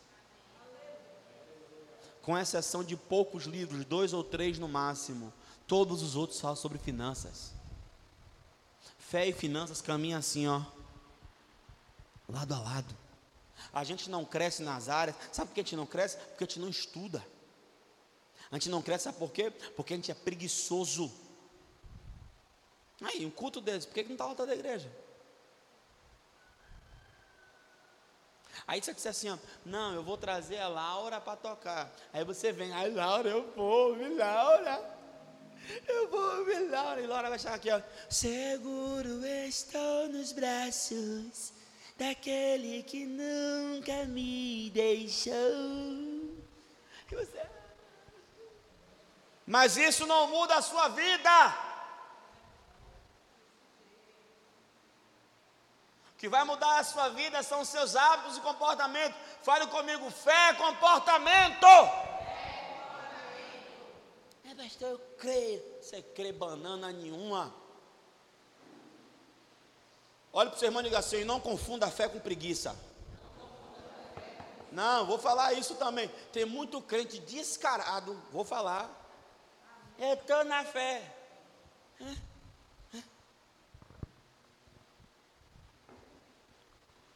Com 2.20 2.36
exceção 2.36 2.82
de 2.82 2.97
poucos 2.97 3.45
livros, 3.45 3.84
dois 3.84 4.12
ou 4.12 4.24
três 4.24 4.59
no 4.59 4.66
máximo, 4.66 5.32
todos 5.68 6.03
os 6.03 6.16
outros 6.16 6.40
falam 6.40 6.57
sobre 6.57 6.78
finanças. 6.78 7.53
Fé 8.99 9.28
e 9.28 9.32
finanças 9.32 9.80
caminham 9.80 10.18
assim, 10.18 10.49
ó, 10.49 10.62
lado 12.28 12.55
a 12.55 12.59
lado. 12.59 12.93
A 13.72 13.84
gente 13.84 14.11
não 14.11 14.24
cresce 14.24 14.64
nas 14.64 14.88
áreas, 14.88 15.14
sabe 15.30 15.51
por 15.51 15.55
que 15.55 15.61
a 15.61 15.62
gente 15.62 15.76
não 15.76 15.86
cresce? 15.86 16.16
Porque 16.16 16.43
a 16.43 16.47
gente 16.49 16.59
não 16.59 16.68
estuda. 16.68 17.24
A 18.51 18.57
gente 18.57 18.68
não 18.68 18.82
cresce, 18.82 19.05
sabe 19.05 19.18
por 19.18 19.30
quê? 19.30 19.53
Porque 19.76 19.95
a 19.95 19.97
gente 19.97 20.11
é 20.11 20.14
preguiçoso. 20.14 21.09
Aí, 23.01 23.24
um 23.24 23.30
culto 23.30 23.61
desse, 23.61 23.86
por 23.86 23.95
que 23.95 24.03
não 24.03 24.12
está 24.12 24.26
lotado 24.26 24.51
a 24.51 24.57
igreja? 24.57 24.90
Aí 28.67 28.83
você 28.83 28.95
disse 28.95 29.09
assim, 29.09 29.31
ó, 29.31 29.39
não, 29.65 29.95
eu 29.95 30.03
vou 30.03 30.17
trazer 30.17 30.59
a 30.59 30.69
Laura 30.69 31.21
para 31.21 31.37
tocar. 31.37 31.93
Aí 32.13 32.25
você 32.25 32.53
vem, 32.53 32.73
ai 32.73 32.91
Laura, 32.91 33.29
eu 33.29 33.53
vou 33.57 33.91
ouvir 33.91 34.11
Laura. 34.17 34.81
Eu 35.87 36.09
vou 36.09 36.39
ouvir 36.39 36.71
Laura. 36.71 37.01
E 37.01 37.07
Laura 37.07 37.29
vai 37.29 37.37
estar 37.37 37.55
aqui, 37.55 37.71
ó. 37.71 37.81
Seguro 38.09 39.25
estou 39.25 40.09
nos 40.09 40.33
braços 40.33 41.53
daquele 41.97 42.83
que 42.83 43.05
nunca 43.05 44.05
me 44.05 44.71
deixou. 44.71 45.33
E 47.11 47.15
você... 47.15 47.43
Mas 49.47 49.77
isso 49.77 50.07
não 50.07 50.29
muda 50.29 50.57
a 50.57 50.63
sua 50.63 50.89
vida. 50.89 51.72
Que 56.23 56.29
vai 56.29 56.45
mudar 56.45 56.79
a 56.79 56.85
sua 56.85 57.09
vida 57.09 57.43
são 57.43 57.64
seus 57.64 57.97
hábitos 57.97 58.37
e 58.37 58.41
comportamento. 58.43 59.12
Fale 59.43 59.66
comigo, 59.66 60.09
fé 60.09 60.51
é 60.51 60.55
comportamento. 60.55 61.66
É, 64.45 64.55
pastor, 64.57 64.91
eu 64.91 64.99
creio. 65.18 65.61
Você 65.81 66.01
crê 66.01 66.31
banana 66.31 66.93
nenhuma. 66.93 67.53
Olha 70.33 70.49
para 70.49 70.57
o 70.57 70.61
seu 70.61 70.68
irmão 70.68 70.81
e 70.83 70.85
diga 70.85 71.01
assim: 71.01 71.25
não 71.25 71.41
confunda 71.41 71.87
a 71.87 71.91
fé 71.91 72.09
com 72.09 72.20
preguiça. 72.20 72.77
Não, 74.70 75.05
vou 75.05 75.18
falar 75.18 75.55
isso 75.55 75.75
também. 75.75 76.07
Tem 76.33 76.45
muito 76.45 76.81
crente 76.81 77.18
descarado, 77.18 78.14
vou 78.31 78.45
falar. 78.45 78.89
Eu 79.99 80.12
estou 80.14 80.45
na 80.45 80.64
fé. 80.64 81.03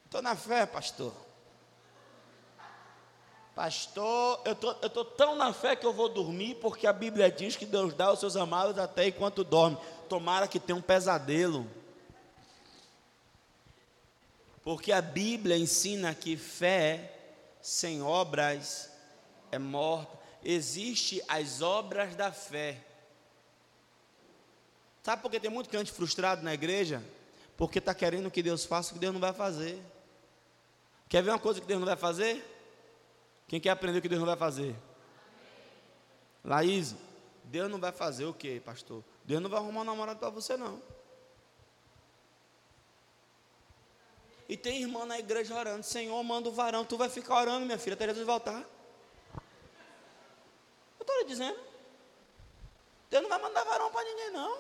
Estou 0.07 0.23
na 0.23 0.35
fé, 0.35 0.65
pastor. 0.65 1.13
Pastor, 3.55 4.41
eu 4.45 4.55
tô, 4.55 4.73
estou 4.73 5.05
tão 5.05 5.35
na 5.35 5.53
fé 5.53 5.75
que 5.75 5.87
eu 5.87 5.93
vou 5.93 6.09
dormir, 6.09 6.57
porque 6.57 6.87
a 6.87 6.93
Bíblia 6.93 7.31
diz 7.31 7.57
que 7.57 7.65
Deus 7.67 7.95
dá 7.95 8.07
aos 8.07 8.21
seus 8.21 8.37
amados 8.37 8.79
até 8.79 9.09
enquanto 9.09 9.43
dorme. 9.43 9.79
Tomara 10.09 10.47
que 10.47 10.61
tenha 10.61 10.77
um 10.77 10.83
pesadelo. 10.83 11.67
Porque 14.63 14.93
a 14.93 15.01
Bíblia 15.01 15.57
ensina 15.57 16.15
que 16.15 16.37
fé 16.37 17.13
sem 17.61 18.03
obras 18.03 18.93
é 19.51 19.59
morta. 19.59 20.19
Existem 20.45 21.23
as 21.27 21.63
obras 21.63 22.15
da 22.15 22.31
fé. 22.31 22.85
Sabe 25.03 25.23
por 25.23 25.31
que 25.31 25.41
tem 25.41 25.51
muito 25.51 25.71
crente 25.71 25.91
frustrado 25.91 26.43
na 26.43 26.53
igreja? 26.53 27.03
Porque 27.57 27.79
está 27.79 27.95
querendo 27.95 28.31
que 28.31 28.43
Deus 28.43 28.65
faça 28.65 28.91
o 28.91 28.95
que 28.95 29.01
Deus 29.01 29.15
não 29.15 29.21
vai 29.21 29.33
fazer. 29.33 29.83
Quer 31.09 31.23
ver 31.23 31.31
uma 31.31 31.39
coisa 31.39 31.61
que 31.61 31.67
Deus 31.67 31.79
não 31.79 31.87
vai 31.87 31.97
fazer? 31.97 32.45
Quem 33.47 33.61
quer 33.61 33.71
aprender 33.71 33.99
o 33.99 34.03
que 34.03 34.09
Deus 34.09 34.19
não 34.19 34.27
vai 34.27 34.37
fazer? 34.37 34.75
Laís, 36.45 36.95
Deus 37.45 37.71
não 37.71 37.79
vai 37.79 37.93
fazer 37.93 38.25
o 38.25 38.35
que, 38.35 38.61
pastor? 38.61 39.05
Deus 39.25 39.41
não 39.41 39.49
vai 39.49 39.61
arrumar 39.61 39.83
um 39.83 39.85
namorado 39.85 40.19
para 40.19 40.31
você, 40.31 40.57
não. 40.57 40.83
E 44.49 44.57
tem 44.57 44.83
irmã 44.83 45.05
na 45.05 45.19
igreja 45.19 45.57
orando, 45.57 45.83
Senhor, 45.83 46.23
manda 46.23 46.49
o 46.49 46.53
varão, 46.53 46.85
tu 46.85 46.97
vai 46.97 47.09
ficar 47.09 47.41
orando, 47.41 47.67
minha 47.67 47.79
filha, 47.79 47.95
até 47.95 48.07
Jesus 48.07 48.27
voltar. 48.27 48.65
Eu 50.99 51.03
estou 51.03 51.19
lhe 51.19 51.25
dizendo. 51.25 51.59
Deus 53.11 53.23
não 53.23 53.29
vai 53.29 53.41
mandar 53.41 53.65
varão 53.65 53.91
para 53.91 54.05
ninguém, 54.05 54.31
não. 54.31 54.59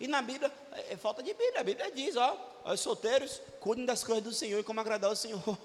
E 0.00 0.06
na 0.06 0.22
Bíblia, 0.22 0.52
é, 0.72 0.94
é 0.94 0.96
falta 0.96 1.22
de 1.22 1.34
Bíblia. 1.34 1.60
A 1.60 1.64
Bíblia 1.64 1.90
diz, 1.90 2.16
ó, 2.16 2.62
os 2.64 2.80
solteiros, 2.80 3.40
cuidem 3.60 3.84
das 3.84 4.04
coisas 4.04 4.24
do 4.24 4.32
Senhor 4.32 4.60
e 4.60 4.64
como 4.64 4.80
agradar 4.80 5.10
o 5.10 5.16
Senhor. 5.16 5.58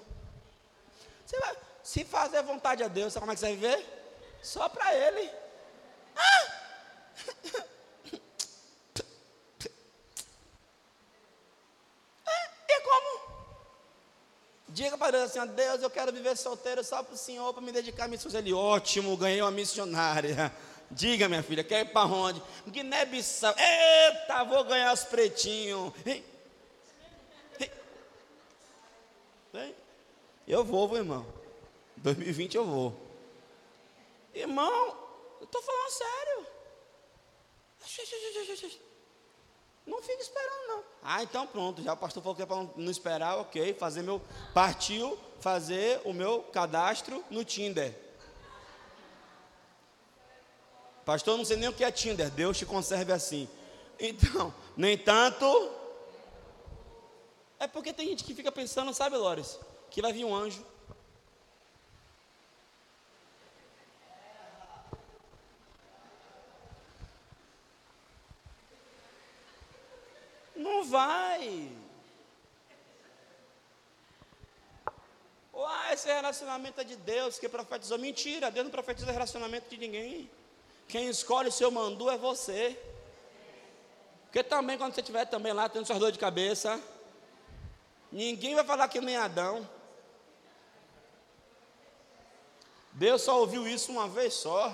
Você 1.24 1.38
vai, 1.38 1.56
se 1.82 2.04
fazer 2.04 2.42
vontade 2.42 2.82
a 2.82 2.88
Deus, 2.88 3.12
sabe 3.12 3.22
como 3.22 3.32
é 3.32 3.34
que 3.34 3.40
você 3.40 3.46
vai 3.46 3.56
viver? 3.56 4.04
Só 4.42 4.68
para 4.68 4.94
Ele. 4.94 5.30
Ah! 6.16 6.46
É, 12.26 12.50
e 12.68 12.80
como? 12.80 13.20
Diga 14.68 14.98
para 14.98 15.12
Deus 15.12 15.36
assim: 15.36 15.46
Deus, 15.54 15.82
eu 15.82 15.90
quero 15.90 16.12
viver 16.12 16.36
solteiro 16.36 16.84
só 16.84 17.02
para 17.02 17.14
o 17.14 17.18
Senhor, 17.18 17.52
para 17.52 17.62
me 17.62 17.72
dedicar 17.72 18.04
a 18.04 18.08
missões. 18.08 18.34
Ele, 18.34 18.52
ótimo, 18.52 19.16
ganhei 19.16 19.40
uma 19.40 19.50
missionária. 19.50 20.52
Diga, 20.90 21.28
minha 21.28 21.42
filha, 21.42 21.64
quer 21.64 21.80
ir 21.80 21.92
para 21.92 22.06
onde? 22.06 22.42
Guiné-Bissau. 22.68 23.54
Eita, 23.56 24.44
vou 24.44 24.62
ganhar 24.64 24.92
os 24.92 25.04
pretinhos. 25.04 25.92
Eu 30.46 30.64
vou, 30.64 30.86
vou, 30.86 30.98
irmão. 30.98 31.26
2020 31.96 32.54
eu 32.54 32.66
vou. 32.66 32.94
Irmão, 34.34 34.96
eu 35.40 35.44
estou 35.44 35.62
falando 35.62 35.90
sério. 35.90 36.46
Não 39.86 40.02
fica 40.02 40.22
esperando, 40.22 40.68
não. 40.68 40.84
Ah, 41.02 41.22
então 41.22 41.46
pronto. 41.46 41.82
Já 41.82 41.92
o 41.92 41.96
pastor 41.96 42.22
falou 42.22 42.34
que 42.34 42.42
é 42.42 42.46
para 42.46 42.66
não 42.76 42.90
esperar, 42.90 43.38
ok. 43.38 43.74
Fazer 43.74 44.02
meu. 44.02 44.20
Partiu 44.52 45.18
fazer 45.40 46.00
o 46.04 46.12
meu 46.12 46.42
cadastro 46.42 47.22
no 47.30 47.44
Tinder. 47.44 47.94
Pastor, 51.04 51.36
não 51.36 51.44
sei 51.44 51.58
nem 51.58 51.68
o 51.68 51.72
que 51.72 51.84
é 51.84 51.92
Tinder. 51.92 52.30
Deus 52.30 52.56
te 52.56 52.64
conserve 52.64 53.12
assim. 53.12 53.48
Então, 54.00 54.52
no 54.76 54.88
entanto. 54.88 55.70
É 57.58 57.66
porque 57.66 57.92
tem 57.92 58.08
gente 58.08 58.24
que 58.24 58.34
fica 58.34 58.50
pensando, 58.50 58.92
sabe, 58.92 59.16
Lores? 59.16 59.58
Que 59.94 60.02
vai 60.02 60.12
vir 60.12 60.24
um 60.24 60.34
anjo. 60.34 60.66
Não 70.56 70.82
vai. 70.84 71.70
Ah, 75.54 75.92
esse 75.92 76.08
relacionamento 76.08 76.80
é 76.80 76.84
de 76.84 76.96
Deus 76.96 77.38
que 77.38 77.48
profetizou. 77.48 77.96
Mentira, 77.96 78.50
Deus 78.50 78.64
não 78.64 78.72
profetiza 78.72 79.12
relacionamento 79.12 79.68
de 79.70 79.78
ninguém. 79.78 80.28
Quem 80.88 81.08
escolhe 81.08 81.50
o 81.50 81.52
seu 81.52 81.70
mandu 81.70 82.10
é 82.10 82.16
você. 82.16 82.76
Porque 84.24 84.42
também 84.42 84.76
quando 84.76 84.92
você 84.92 85.02
estiver 85.02 85.24
também 85.26 85.52
lá 85.52 85.68
tendo 85.68 85.86
suas 85.86 86.00
dor 86.00 86.10
de 86.10 86.18
cabeça, 86.18 86.82
ninguém 88.10 88.56
vai 88.56 88.64
falar 88.64 88.88
que 88.88 89.00
nem 89.00 89.16
Adão. 89.16 89.72
Deus 92.94 93.22
só 93.22 93.40
ouviu 93.40 93.66
isso 93.66 93.90
uma 93.90 94.08
vez 94.08 94.34
só. 94.34 94.72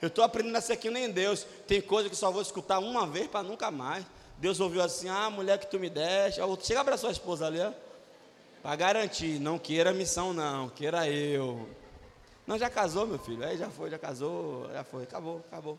Eu 0.00 0.08
estou 0.08 0.24
aprendendo 0.24 0.56
a 0.56 0.60
ser 0.60 0.76
que 0.76 0.88
nem 0.88 1.10
Deus. 1.10 1.46
Tem 1.66 1.80
coisa 1.80 2.08
que 2.08 2.16
só 2.16 2.30
vou 2.30 2.40
escutar 2.40 2.78
uma 2.78 3.06
vez 3.06 3.26
para 3.26 3.42
nunca 3.42 3.70
mais. 3.70 4.06
Deus 4.38 4.58
ouviu 4.60 4.80
assim, 4.80 5.08
ah, 5.08 5.28
mulher 5.28 5.58
que 5.58 5.66
tu 5.66 5.78
me 5.78 5.90
deste. 5.90 6.40
Chega 6.62 6.84
para 6.84 6.96
sua 6.96 7.10
esposa 7.10 7.46
ali, 7.46 7.60
ó. 7.60 7.72
Para 8.62 8.76
garantir, 8.76 9.38
não 9.40 9.58
queira 9.58 9.92
missão 9.92 10.32
não, 10.32 10.68
queira 10.68 11.08
eu. 11.08 11.68
Não, 12.46 12.58
já 12.58 12.70
casou, 12.70 13.06
meu 13.06 13.18
filho. 13.18 13.44
Aí 13.44 13.58
já 13.58 13.68
foi, 13.68 13.90
já 13.90 13.98
casou, 13.98 14.70
já 14.72 14.84
foi. 14.84 15.02
Acabou, 15.02 15.44
acabou. 15.48 15.78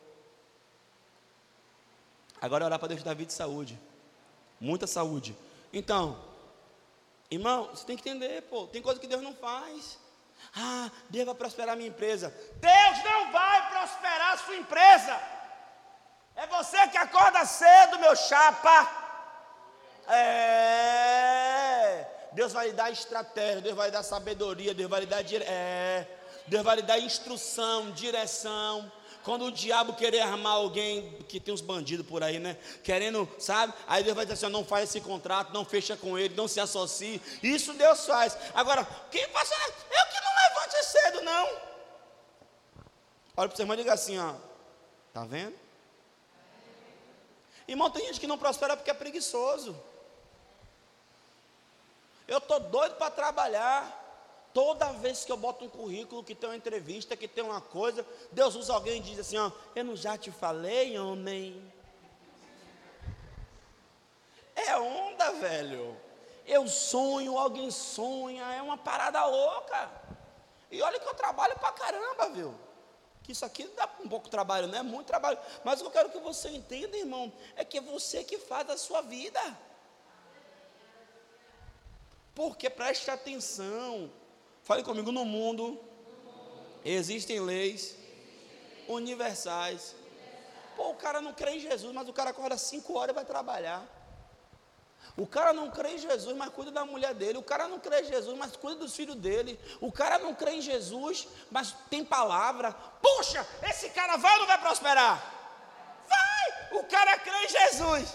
Agora 2.40 2.66
orar 2.66 2.80
para 2.80 2.90
Deus 2.90 3.04
dar 3.04 3.16
vida 3.16 3.32
e 3.32 3.36
saúde. 3.36 3.80
Muita 4.60 4.88
saúde. 4.88 5.36
Então, 5.72 6.20
irmão, 7.30 7.70
você 7.70 7.86
tem 7.86 7.96
que 7.96 8.08
entender, 8.08 8.42
pô, 8.44 8.68
tem 8.68 8.82
coisa 8.82 9.00
que 9.00 9.08
Deus 9.08 9.22
não 9.22 9.34
faz. 9.34 9.98
Ah, 10.56 10.90
Deus 11.10 11.26
vai 11.26 11.36
prosperar 11.36 11.76
minha 11.76 11.90
empresa. 11.90 12.34
Deus 12.56 13.04
não 13.04 13.32
vai 13.32 13.70
prosperar 13.70 14.34
a 14.34 14.38
sua 14.38 14.56
empresa. 14.56 15.20
É 16.36 16.48
você 16.48 16.88
que 16.88 16.98
acorda 16.98 17.46
cedo, 17.46 18.00
meu 18.00 18.16
chapa. 18.16 18.90
É. 20.08 20.92
Deus 22.34 22.54
vai 22.54 22.68
lhe 22.68 22.74
dar 22.74 22.92
estratégia, 22.92 23.62
Deus 23.62 23.76
vai 23.76 23.88
lhe 23.88 23.92
dar 23.92 24.04
sabedoria, 24.04 24.74
Deus 24.74 24.90
vai 24.90 25.02
lhe 25.02 25.06
dar 25.06 25.22
dire... 25.22 25.44
é. 25.46 26.08
Deus 26.48 26.64
vai 26.64 26.78
lhe 26.78 26.82
dar 26.82 27.00
instrução, 27.00 27.92
direção. 27.92 28.92
Quando 29.24 29.46
o 29.46 29.52
diabo 29.52 29.94
querer 29.94 30.22
armar 30.22 30.54
alguém, 30.54 31.18
que 31.30 31.40
tem 31.40 31.54
uns 31.54 31.62
bandidos 31.62 32.06
por 32.06 32.24
aí, 32.24 32.40
né? 32.40 32.58
Querendo, 32.84 33.30
sabe? 33.38 33.74
Aí 33.88 34.04
Deus 34.04 34.16
vai 34.16 34.26
dizer 34.26 34.34
assim: 34.46 34.52
não 34.52 34.66
faz 34.66 34.90
esse 34.90 35.00
contrato, 35.00 35.54
não 35.54 35.64
fecha 35.64 35.96
com 35.96 36.18
ele, 36.18 36.36
não 36.36 36.48
se 36.48 36.60
associe. 36.60 37.22
Isso 37.44 37.74
Deus 37.74 38.06
faz. 38.06 38.38
Agora, 38.54 38.84
quem 39.12 39.28
passa, 39.30 39.54
eu 39.54 40.06
que 40.08 40.22
não 40.24 40.36
levante 40.50 40.86
cedo, 40.86 41.22
não. 41.22 41.46
Olha 43.38 43.48
para 43.48 43.56
você, 43.56 43.62
irmão, 43.62 43.78
diga 43.78 43.94
assim: 43.94 44.18
ó, 44.18 44.34
tá 45.14 45.24
vendo? 45.24 45.56
Irmão, 47.68 47.90
tem 47.90 48.08
gente 48.08 48.20
que 48.20 48.28
não 48.28 48.38
prospera 48.38 48.76
porque 48.76 48.92
é 48.92 48.94
preguiçoso. 48.94 49.80
Eu 52.28 52.40
estou 52.40 52.60
doido 52.60 52.96
para 52.96 53.12
trabalhar. 53.12 54.01
Toda 54.54 54.92
vez 54.94 55.24
que 55.24 55.32
eu 55.32 55.38
boto 55.38 55.64
um 55.64 55.70
currículo, 55.70 56.24
que 56.24 56.36
tem 56.36 56.50
uma 56.50 56.56
entrevista, 56.56 57.16
que 57.16 57.28
tem 57.28 57.44
uma 57.44 57.62
coisa, 57.62 58.06
Deus 58.32 58.56
usa 58.56 58.74
alguém 58.74 58.98
e 58.98 59.02
diz 59.02 59.20
assim: 59.20 59.38
ó, 59.38 59.52
eu 59.76 59.84
não 59.86 59.96
já 59.96 60.18
te 60.18 60.30
falei, 60.32 60.98
homem. 61.00 61.72
É 64.56 64.78
onda, 64.78 65.32
velho. 65.34 65.98
Eu 66.46 66.68
sonho, 66.68 67.38
alguém 67.38 67.72
sonha, 67.72 68.44
é 68.54 68.62
uma 68.62 68.78
parada 68.78 69.26
louca. 69.26 69.90
E 70.70 70.82
olha 70.82 71.00
que 71.00 71.08
eu 71.08 71.14
trabalho 71.14 71.58
pra 71.58 71.72
caramba, 71.72 72.30
viu? 72.30 72.54
Que 73.24 73.32
isso 73.32 73.46
aqui 73.46 73.66
dá 73.76 73.90
um 74.00 74.10
pouco 74.10 74.26
de 74.26 74.32
trabalho, 74.32 74.68
não 74.68 74.80
é 74.80 74.84
muito 74.84 75.08
trabalho. 75.08 75.38
Mas 75.64 75.80
o 75.80 75.84
que 75.84 75.88
eu 75.88 75.92
quero 75.92 76.10
que 76.10 76.20
você 76.20 76.50
entenda, 76.50 76.98
irmão, 76.98 77.32
é 77.56 77.64
que 77.64 77.78
é 77.78 77.82
você 77.82 78.24
que 78.24 78.38
faz 78.38 78.70
a 78.70 78.78
sua 78.78 79.02
vida. 79.02 79.40
Porque 82.34 82.70
preste 82.70 83.12
atenção, 83.12 84.12
Fale 84.72 84.84
comigo, 84.84 85.12
no 85.12 85.26
mundo 85.26 85.78
existem 86.86 87.42
leis 87.42 87.94
universais. 88.88 89.94
Pô, 90.78 90.92
o 90.92 90.96
cara 90.96 91.20
não 91.20 91.34
crê 91.34 91.58
em 91.58 91.60
Jesus, 91.60 91.94
mas 91.94 92.08
o 92.08 92.14
cara 92.14 92.30
acorda 92.30 92.58
cinco 92.58 92.98
horas 92.98 93.12
e 93.12 93.14
vai 93.14 93.26
trabalhar. 93.26 93.86
O 95.18 95.28
cara 95.28 95.52
não 95.52 95.70
crê 95.70 95.96
em 95.96 95.98
Jesus, 95.98 96.38
mas 96.38 96.54
cuida 96.54 96.72
da 96.72 96.86
mulher 96.86 97.14
dele. 97.14 97.38
O 97.38 97.44
cara 97.44 97.68
não 97.68 97.82
crê 97.82 98.00
em 98.00 98.06
Jesus, 98.06 98.38
mas 98.38 98.56
cuida 98.56 98.78
dos 98.78 98.96
filhos 98.96 99.18
dele. 99.18 99.60
O 99.82 99.92
cara 99.92 100.18
não 100.20 100.34
crê 100.34 100.52
em 100.52 100.62
Jesus, 100.62 101.28
mas 101.52 101.76
tem 101.90 102.06
palavra. 102.06 102.72
Puxa, 102.72 103.46
esse 103.70 103.90
cara 103.90 104.16
vai 104.16 104.32
ou 104.36 104.40
não 104.40 104.48
vai 104.48 104.62
prosperar? 104.62 105.18
Vai! 106.08 106.80
O 106.80 106.86
cara 106.86 107.20
crê 107.20 107.44
em 107.44 107.50
Jesus. 107.50 108.14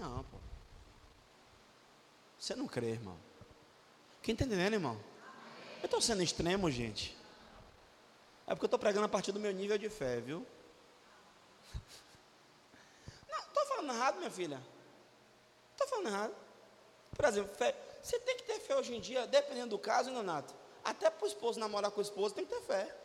Não, 0.00 0.24
pô. 0.24 0.38
Você 2.38 2.56
não 2.56 2.66
crê, 2.66 2.92
irmão. 2.92 3.18
Quem 4.22 4.32
está 4.32 4.46
entendendo, 4.46 4.72
irmão? 4.72 4.98
Eu 5.82 5.84
estou 5.84 6.00
sendo 6.00 6.22
extremo, 6.22 6.70
gente. 6.70 7.14
É 8.46 8.54
porque 8.54 8.64
eu 8.64 8.68
estou 8.68 8.78
pregando 8.78 9.04
a 9.04 9.08
partir 9.10 9.30
do 9.30 9.38
meu 9.38 9.52
nível 9.52 9.76
de 9.76 9.90
fé, 9.90 10.20
viu? 10.20 10.46
Não, 13.30 13.38
estou 13.40 13.66
falando 13.66 13.92
errado, 13.92 14.16
minha 14.16 14.30
filha. 14.30 14.62
Estou 15.72 15.86
falando 15.86 16.08
errado. 16.08 16.34
Por 17.14 17.24
exemplo, 17.26 17.54
fé. 17.54 17.76
Você 18.02 18.18
tem 18.20 18.38
que 18.38 18.44
ter 18.44 18.58
fé 18.58 18.76
hoje 18.76 18.96
em 18.96 19.00
dia, 19.00 19.26
dependendo 19.26 19.68
do 19.68 19.78
caso, 19.78 20.10
Nonato. 20.10 20.54
Até 20.82 21.10
para 21.10 21.24
o 21.24 21.28
esposo 21.28 21.60
namorar 21.60 21.90
com 21.90 22.00
o 22.00 22.02
esposo, 22.02 22.34
tem 22.34 22.46
que 22.46 22.54
ter 22.54 22.62
fé. 22.62 22.96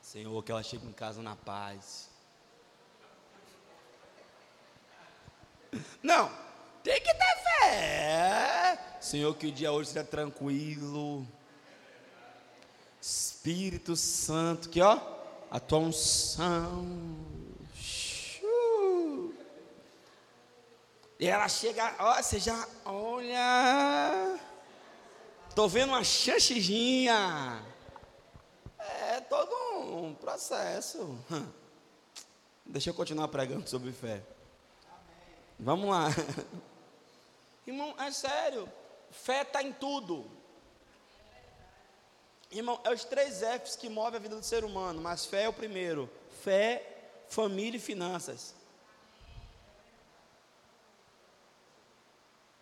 Senhor, 0.00 0.42
que 0.44 0.52
ela 0.52 0.62
chegue 0.62 0.86
em 0.86 0.92
casa 0.92 1.20
na 1.22 1.34
paz. 1.34 2.08
Não, 6.02 6.30
tem 6.82 7.00
que 7.00 7.12
ter 7.12 7.42
fé. 7.42 8.98
Senhor, 9.00 9.34
que 9.34 9.48
o 9.48 9.52
dia 9.52 9.72
hoje 9.72 9.90
seja 9.90 10.04
tranquilo. 10.04 11.26
Espírito 13.00 13.96
Santo, 13.96 14.68
que 14.70 14.80
ó, 14.80 14.98
a 15.50 15.58
tua 15.58 15.78
unção. 15.78 16.86
E 21.18 21.26
ela 21.26 21.48
chega, 21.48 21.94
ó, 21.98 22.22
você 22.22 22.38
já 22.38 22.68
olha. 22.84 24.38
Tô 25.54 25.68
vendo 25.68 25.90
uma 25.90 26.02
chanchijinha. 26.02 27.64
É 28.76 29.20
todo 29.20 29.54
um 30.04 30.12
processo. 30.12 31.16
Deixa 32.66 32.90
eu 32.90 32.94
continuar 32.94 33.28
pregando 33.28 33.68
sobre 33.68 33.92
fé. 33.92 34.20
Vamos 35.58 35.90
lá. 35.90 36.08
Irmão, 37.64 37.94
é 38.00 38.10
sério. 38.10 38.68
Fé 39.12 39.42
está 39.42 39.62
em 39.62 39.72
tudo. 39.72 40.28
Irmão, 42.50 42.80
é 42.82 42.92
os 42.92 43.04
três 43.04 43.40
F's 43.40 43.76
que 43.76 43.88
movem 43.88 44.18
a 44.18 44.22
vida 44.22 44.34
do 44.34 44.42
ser 44.42 44.64
humano, 44.64 45.00
mas 45.00 45.24
fé 45.24 45.42
é 45.42 45.48
o 45.48 45.52
primeiro. 45.52 46.10
Fé, 46.42 46.84
família 47.28 47.78
e 47.78 47.80
finanças. 47.80 48.56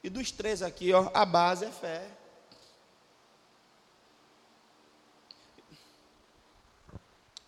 E 0.04 0.10
dos 0.10 0.30
três 0.30 0.60
aqui, 0.60 0.92
ó, 0.92 1.10
a 1.14 1.24
base 1.24 1.64
é 1.64 1.70
fé. 1.70 2.21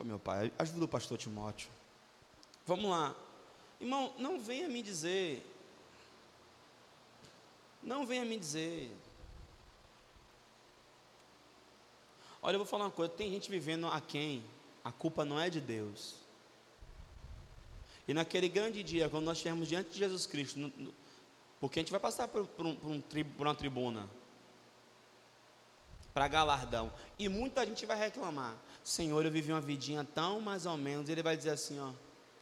Meu 0.05 0.19
pai, 0.19 0.53
ajuda 0.59 0.85
o 0.85 0.89
pastor 0.89 1.17
Timóteo. 1.17 1.71
Vamos 2.67 2.91
lá. 2.91 3.17
Irmão, 3.81 4.13
não 4.19 4.39
venha 4.39 4.69
me 4.69 4.83
dizer. 4.83 5.43
Não 7.83 8.05
venha 8.05 8.23
me 8.23 8.39
dizer. 8.39 8.95
Olha, 12.43 12.57
eu 12.57 12.59
vou 12.59 12.67
falar 12.67 12.85
uma 12.85 12.91
coisa: 12.91 13.15
tem 13.15 13.31
gente 13.31 13.51
vivendo 13.51 13.87
a 13.87 13.99
quem 13.99 14.45
a 14.85 14.93
culpa 14.93 15.25
não 15.25 15.41
é 15.41 15.49
de 15.49 15.59
Deus. 15.59 16.17
E 18.07 18.13
naquele 18.13 18.51
grande 18.51 18.83
dia, 18.83 19.09
quando 19.09 19.25
nós 19.25 19.39
estivermos 19.39 19.67
diante 19.67 19.89
de 19.89 19.99
Jesus 19.99 20.27
Cristo, 20.27 20.59
no, 20.59 20.69
no, 20.77 20.95
porque 21.59 21.79
a 21.79 21.83
gente 21.83 21.91
vai 21.91 22.01
passar 22.01 22.29
por, 22.29 22.47
por, 22.47 22.67
um, 22.67 22.77
por, 22.77 22.91
um, 22.91 23.01
por 23.01 23.47
uma 23.47 23.55
tribuna 23.55 24.07
para 26.13 26.29
galardão, 26.29 26.93
e 27.19 27.27
muita 27.27 27.65
gente 27.65 27.87
vai 27.87 27.99
reclamar: 27.99 28.55
Senhor, 28.85 29.25
eu 29.25 29.31
vivi 29.31 29.51
uma 29.51 29.63
vidinha 29.63 30.05
tão 30.05 30.43
mais 30.43 30.67
ou 30.67 30.77
menos. 30.77 31.09
Ele 31.09 31.23
vai 31.23 31.35
dizer 31.35 31.51
assim: 31.51 31.81
ó, 31.81 31.91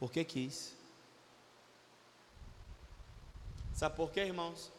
porque 0.01 0.25
quis. 0.25 0.75
Sabe 3.73 3.95
por 3.95 4.11
quê, 4.11 4.21
irmãos? 4.21 4.71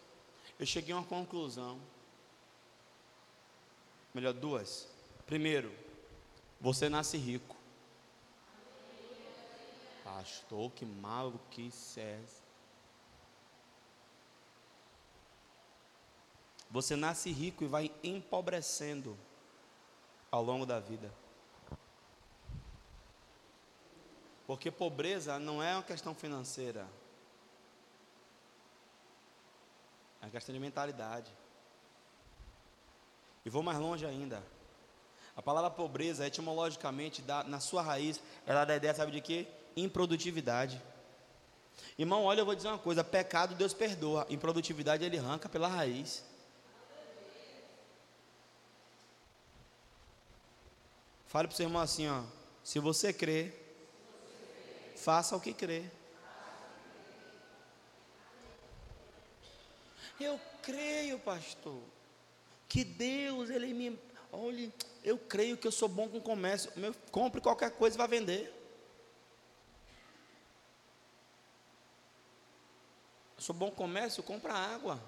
Eu 0.59 0.65
cheguei 0.65 0.93
a 0.93 0.97
uma 0.97 1.05
conclusão. 1.05 1.79
Melhor, 4.13 4.33
duas. 4.33 4.87
Primeiro, 5.25 5.73
você 6.59 6.89
nasce 6.89 7.17
rico. 7.17 7.55
Pastor, 10.03 10.69
que 10.71 10.85
maluquice 10.85 11.99
é 11.99 12.21
essa? 12.23 12.43
Você 16.69 16.95
nasce 16.95 17.31
rico 17.31 17.63
e 17.63 17.67
vai 17.67 17.91
empobrecendo 18.03 19.17
ao 20.29 20.43
longo 20.43 20.65
da 20.65 20.79
vida. 20.79 21.22
Porque 24.45 24.69
pobreza 24.69 25.39
não 25.39 25.63
é 25.63 25.73
uma 25.73 25.83
questão 25.83 26.13
financeira. 26.13 26.87
É 30.21 30.25
uma 30.25 30.31
questão 30.31 30.53
de 30.53 30.59
mentalidade. 30.59 31.31
E 33.45 33.49
vou 33.49 33.63
mais 33.63 33.79
longe 33.79 34.05
ainda. 34.05 34.43
A 35.35 35.41
palavra 35.41 35.69
pobreza, 35.69 36.27
etimologicamente, 36.27 37.21
dá, 37.21 37.43
na 37.43 37.59
sua 37.59 37.81
raiz, 37.81 38.21
ela 38.45 38.65
dá 38.65 38.75
ideia, 38.75 38.93
sabe 38.93 39.11
de 39.11 39.21
quê? 39.21 39.47
Improdutividade. 39.75 40.81
Irmão, 41.97 42.23
olha, 42.23 42.41
eu 42.41 42.45
vou 42.45 42.55
dizer 42.55 42.67
uma 42.67 42.77
coisa: 42.77 43.03
pecado 43.03 43.55
Deus 43.55 43.73
perdoa, 43.73 44.27
improdutividade 44.29 45.03
Ele 45.03 45.17
arranca 45.17 45.49
pela 45.49 45.67
raiz. 45.67 46.23
Fale 51.25 51.47
para 51.47 51.53
o 51.53 51.57
seu 51.57 51.65
irmão 51.65 51.81
assim: 51.81 52.07
ó, 52.07 52.23
se 52.63 52.79
você 52.79 53.11
crê, 53.11 53.51
faça 55.03 55.35
o 55.35 55.41
que 55.41 55.53
crê. 55.53 55.83
Eu 60.19 60.39
creio, 60.61 61.19
pastor, 61.19 61.81
que 62.69 62.83
Deus, 62.85 63.49
Ele 63.49 63.73
me. 63.73 63.99
Olhe, 64.31 64.73
eu 65.03 65.17
creio 65.17 65.57
que 65.57 65.67
eu 65.67 65.71
sou 65.71 65.89
bom 65.89 66.07
com 66.07 66.21
comércio. 66.21 66.71
Meu, 66.77 66.95
compre 67.11 67.41
qualquer 67.41 67.71
coisa 67.71 67.97
e 67.97 67.97
vá 67.97 68.07
vender. 68.07 68.45
Eu 73.35 73.41
sou 73.43 73.53
bom 73.53 73.69
com 73.69 73.75
comércio, 73.75 74.23
compra 74.23 74.53
água. 74.53 75.03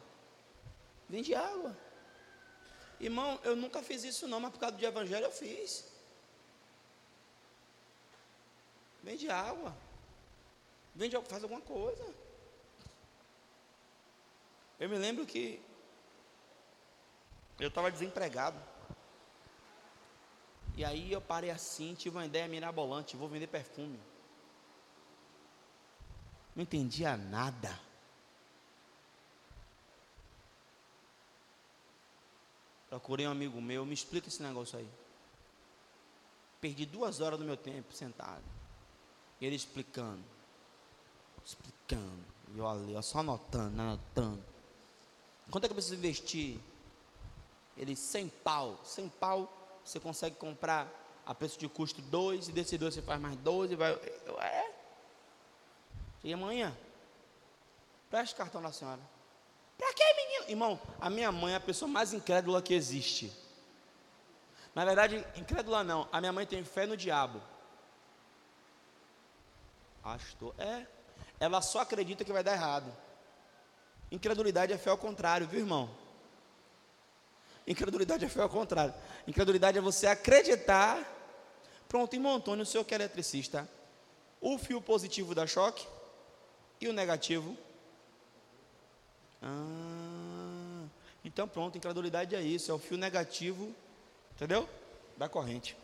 Vende 1.08 1.34
água. 1.34 1.76
Irmão, 3.00 3.40
eu 3.44 3.56
nunca 3.56 3.82
fiz 3.82 4.04
isso 4.04 4.28
não, 4.28 4.40
mas 4.40 4.52
por 4.52 4.60
causa 4.60 4.76
do 4.76 4.86
evangelho 4.86 5.26
eu 5.26 5.32
fiz. 5.32 5.86
Vende 9.02 9.30
água. 9.30 9.85
Vende, 10.96 11.20
faz 11.24 11.44
alguma 11.44 11.62
coisa. 11.62 12.06
Eu 14.80 14.90
me 14.90 14.98
lembro 14.98 15.26
que 15.26 15.62
eu 17.60 17.68
estava 17.68 17.92
desempregado. 17.92 18.58
E 20.78 20.84
aí 20.84 21.12
eu 21.12 21.22
parei 21.22 21.52
assim, 21.52 21.96
tive 21.96 22.18
uma 22.18 22.26
ideia 22.26 22.48
mirabolante, 22.48 23.16
vou 23.16 23.30
vender 23.30 23.48
perfume. 23.48 24.00
Não 26.56 26.64
entendia 26.64 27.16
nada. 27.18 27.80
Procurei 32.90 33.28
um 33.28 33.32
amigo 33.32 33.62
meu, 33.62 33.86
me 33.86 33.94
explica 33.94 34.30
esse 34.30 34.42
negócio 34.42 34.80
aí. 34.80 34.90
Perdi 36.62 36.86
duas 36.86 37.20
horas 37.20 37.38
do 37.38 37.46
meu 37.46 37.58
tempo 37.58 37.94
sentado. 37.94 38.44
Ele 39.42 39.56
explicando. 39.56 40.35
Explicando. 41.46 42.26
E 42.54 42.58
eu 42.58 42.68
ali, 42.68 43.02
só 43.04 43.20
anotando, 43.20 43.80
anotando. 43.80 44.44
Quanto 45.52 45.66
é 45.66 45.68
que 45.68 45.74
eu 45.74 45.76
preciso 45.76 45.96
investir? 45.96 46.60
Ele, 47.78 47.96
100 47.96 48.30
pau. 48.44 48.80
100 48.84 49.10
pau 49.10 49.52
você 49.84 50.00
consegue 50.00 50.36
comprar 50.38 50.90
a 51.26 51.36
preço 51.36 51.60
de 51.60 51.68
custo 51.68 52.02
dois, 52.02 52.48
e 52.48 52.52
desse 52.52 52.78
dois 52.78 52.94
você 52.94 53.02
faz 53.02 53.20
mais 53.22 53.36
dois, 53.38 53.72
e 53.72 53.76
vai. 53.76 53.94
Eu, 54.26 54.40
é? 54.40 54.72
E 56.24 56.34
amanhã? 56.34 56.76
Preste 58.10 58.36
cartão 58.36 58.62
da 58.62 58.72
senhora. 58.72 59.02
Para 59.78 59.94
que, 59.94 60.14
menino? 60.14 60.50
Irmão, 60.50 60.82
a 61.00 61.10
minha 61.10 61.32
mãe 61.32 61.54
é 61.54 61.58
a 61.58 61.60
pessoa 61.60 61.90
mais 61.90 62.14
incrédula 62.14 62.62
que 62.62 62.74
existe. 62.74 63.32
Na 64.74 64.84
verdade, 64.86 65.26
incrédula 65.36 65.84
não. 65.84 66.08
A 66.12 66.20
minha 66.20 66.34
mãe 66.34 66.46
tem 66.46 66.64
fé 66.64 66.86
no 66.86 66.98
diabo. 66.98 67.42
Pastor, 70.02 70.54
é. 70.58 70.86
Ela 71.40 71.62
só 71.62 71.80
acredita 71.80 72.24
que 72.24 72.34
vai 72.34 72.44
dar 72.44 72.54
errado. 72.54 72.92
Incredulidade 74.12 74.72
é 74.72 74.78
fé 74.78 74.90
ao 74.90 74.98
contrário, 74.98 75.48
viu, 75.48 75.60
irmão? 75.60 75.90
Incredulidade 77.68 78.24
é 78.24 78.30
fé 78.30 78.42
ao 78.42 78.50
contrário. 78.50 78.94
Incredulidade 79.28 79.78
é 79.78 79.82
você 79.82 80.08
acreditar. 80.08 81.00
Pronto, 81.88 82.14
irmão 82.14 82.36
Antônio, 82.36 82.64
o 82.64 82.66
senhor 82.66 82.84
que 82.84 82.94
é 82.94 82.98
eletricista. 82.98 83.68
O 84.40 84.58
fio 84.58 84.82
positivo 84.82 85.34
dá 85.34 85.48
choque 85.48 85.86
e 86.80 86.88
o 86.88 86.94
negativo. 86.94 87.58
Ah, 89.42 90.86
então 91.24 91.48
pronto, 91.48 91.78
incredulidade 91.78 92.36
é 92.36 92.42
isso, 92.42 92.72
é 92.72 92.74
o 92.74 92.80
fio 92.80 92.98
negativo, 92.98 93.74
entendeu? 94.36 94.68
Da 95.18 95.28
corrente. 95.28 95.76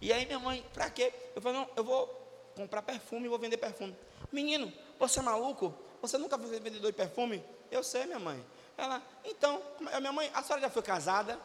E 0.00 0.12
aí 0.12 0.26
minha 0.26 0.38
mãe, 0.38 0.64
pra 0.72 0.90
quê? 0.90 1.12
Eu 1.34 1.42
falei, 1.42 1.60
não, 1.60 1.68
eu 1.76 1.84
vou 1.84 2.06
comprar 2.54 2.82
perfume 2.82 3.26
e 3.26 3.28
vou 3.28 3.38
vender 3.38 3.56
perfume. 3.56 3.94
Menino, 4.32 4.72
você 4.98 5.18
é 5.18 5.22
maluco? 5.22 5.74
Você 6.02 6.18
nunca 6.18 6.38
foi 6.38 6.60
vendedor 6.60 6.90
de 6.90 6.96
perfume? 6.96 7.42
Eu 7.70 7.82
sei, 7.82 8.06
minha 8.06 8.18
mãe. 8.18 8.44
Ela, 8.76 9.02
então, 9.24 9.62
a 9.92 10.00
minha 10.00 10.12
mãe, 10.12 10.30
a 10.34 10.42
senhora 10.42 10.62
já 10.62 10.70
foi 10.70 10.82
casada? 10.82 11.38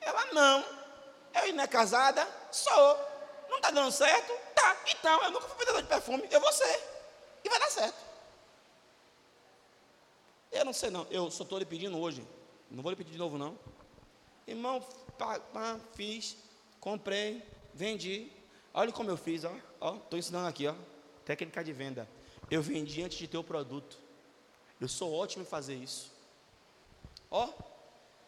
Ela, 0.00 0.32
não. 0.32 0.64
Eu 1.34 1.54
não 1.54 1.64
é 1.64 1.66
casada? 1.66 2.26
Sou. 2.50 2.96
Não 3.48 3.56
está 3.56 3.70
dando 3.70 3.90
certo? 3.90 4.32
Tá. 4.54 4.76
Então, 4.86 5.22
eu 5.24 5.30
nunca 5.30 5.48
fui 5.48 5.58
vendedor 5.58 5.82
de 5.82 5.88
perfume, 5.88 6.28
eu 6.30 6.40
vou 6.40 6.52
ser. 6.52 6.80
E 7.44 7.48
vai 7.48 7.58
dar 7.58 7.70
certo. 7.70 8.12
Eu 10.50 10.64
não 10.64 10.72
sei 10.72 10.90
não, 10.90 11.06
eu 11.10 11.30
só 11.30 11.44
estou 11.44 11.58
lhe 11.58 11.64
pedindo 11.64 11.98
hoje. 11.98 12.26
Não 12.70 12.82
vou 12.82 12.90
lhe 12.90 12.96
pedir 12.96 13.12
de 13.12 13.18
novo 13.18 13.38
não. 13.38 13.58
Irmão, 14.46 14.80
pá, 15.18 15.40
pá, 15.40 15.78
fiz, 15.94 16.36
comprei, 16.78 17.42
vendi. 17.72 18.30
Olha 18.74 18.92
como 18.92 19.10
eu 19.10 19.16
fiz, 19.16 19.44
ó. 19.44 19.52
Estou 19.96 20.18
ensinando 20.18 20.46
aqui, 20.48 20.66
ó. 20.66 20.74
Técnica 21.24 21.62
de 21.62 21.72
venda. 21.72 22.08
Eu 22.50 22.62
vendi 22.62 23.02
antes 23.02 23.18
de 23.18 23.28
ter 23.28 23.38
o 23.38 23.44
produto. 23.44 23.98
Eu 24.80 24.88
sou 24.88 25.12
ótimo 25.12 25.42
em 25.42 25.46
fazer 25.46 25.74
isso. 25.74 26.10
Ó, 27.30 27.48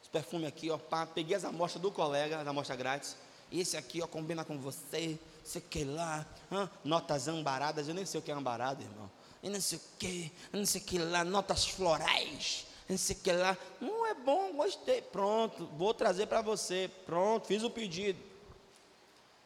esse 0.00 0.10
perfume 0.10 0.46
aqui, 0.46 0.70
ó, 0.70 0.78
pá, 0.78 1.04
peguei 1.04 1.36
as 1.36 1.44
amostras 1.44 1.82
do 1.82 1.90
colega, 1.90 2.40
as 2.40 2.46
amostras 2.46 2.78
grátis. 2.78 3.16
Esse 3.52 3.76
aqui, 3.76 4.00
ó, 4.00 4.06
combina 4.06 4.44
com 4.44 4.58
você, 4.58 5.18
sei 5.44 5.60
que 5.60 5.84
lá, 5.84 6.26
hã? 6.50 6.70
notas 6.82 7.28
ambaradas, 7.28 7.88
eu 7.88 7.94
nem 7.94 8.06
sei 8.06 8.20
o 8.20 8.22
que 8.22 8.30
é 8.30 8.34
ambarado, 8.34 8.82
irmão. 8.82 9.10
Eu 9.42 9.50
não 9.50 9.60
sei 9.60 9.78
o 9.78 9.80
que, 9.98 10.32
não 10.52 10.64
sei 10.64 10.80
o 10.80 10.84
que 10.84 10.98
lá, 10.98 11.22
notas 11.22 11.66
florais, 11.66 12.66
não 12.88 12.96
sei 12.96 13.14
o 13.14 13.18
que 13.20 13.32
lá. 13.32 13.56
Não 13.80 14.06
é 14.06 14.14
bom, 14.14 14.54
gostei. 14.54 15.02
Pronto, 15.02 15.66
vou 15.76 15.92
trazer 15.92 16.26
para 16.26 16.40
você. 16.40 16.90
Pronto, 17.04 17.46
fiz 17.46 17.62
o 17.62 17.70
pedido. 17.70 18.18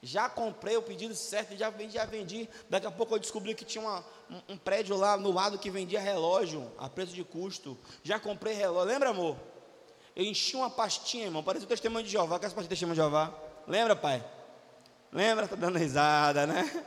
Já 0.02 0.28
comprei 0.28 0.76
o 0.76 0.82
pedido 0.82 1.14
certo, 1.14 1.56
já 1.56 1.70
vendi, 1.70 1.94
já 1.94 2.04
vendi. 2.04 2.48
Daqui 2.70 2.86
a 2.86 2.90
pouco 2.90 3.14
eu 3.14 3.18
descobri 3.18 3.54
que 3.54 3.64
tinha 3.64 3.82
uma, 3.82 4.04
um, 4.30 4.54
um, 4.54 4.58
prédio 4.58 4.96
lá 4.96 5.16
no 5.16 5.32
lado 5.32 5.58
que 5.58 5.70
vendia 5.70 6.00
relógio 6.00 6.70
a 6.78 6.88
preço 6.88 7.12
de 7.12 7.24
custo. 7.24 7.76
Já 8.04 8.18
comprei 8.18 8.54
relógio. 8.54 8.92
Lembra, 8.92 9.10
amor? 9.10 9.36
Eu 10.14 10.24
enchi 10.24 10.54
uma 10.54 10.70
pastinha, 10.70 11.24
irmão. 11.24 11.42
Parecia 11.42 11.66
o 11.66 11.68
testemunho 11.68 12.04
de 12.04 12.10
Jeová. 12.10 12.38
Quer 12.38 12.46
essa 12.46 12.54
pastinha 12.54 12.68
de 12.68 12.68
testemunho 12.68 12.94
de 12.94 13.00
Jeová? 13.00 13.34
Lembra, 13.66 13.96
pai? 13.96 14.24
Lembra? 15.12 15.48
Tá 15.48 15.56
dando 15.56 15.78
risada, 15.78 16.46
né? 16.46 16.84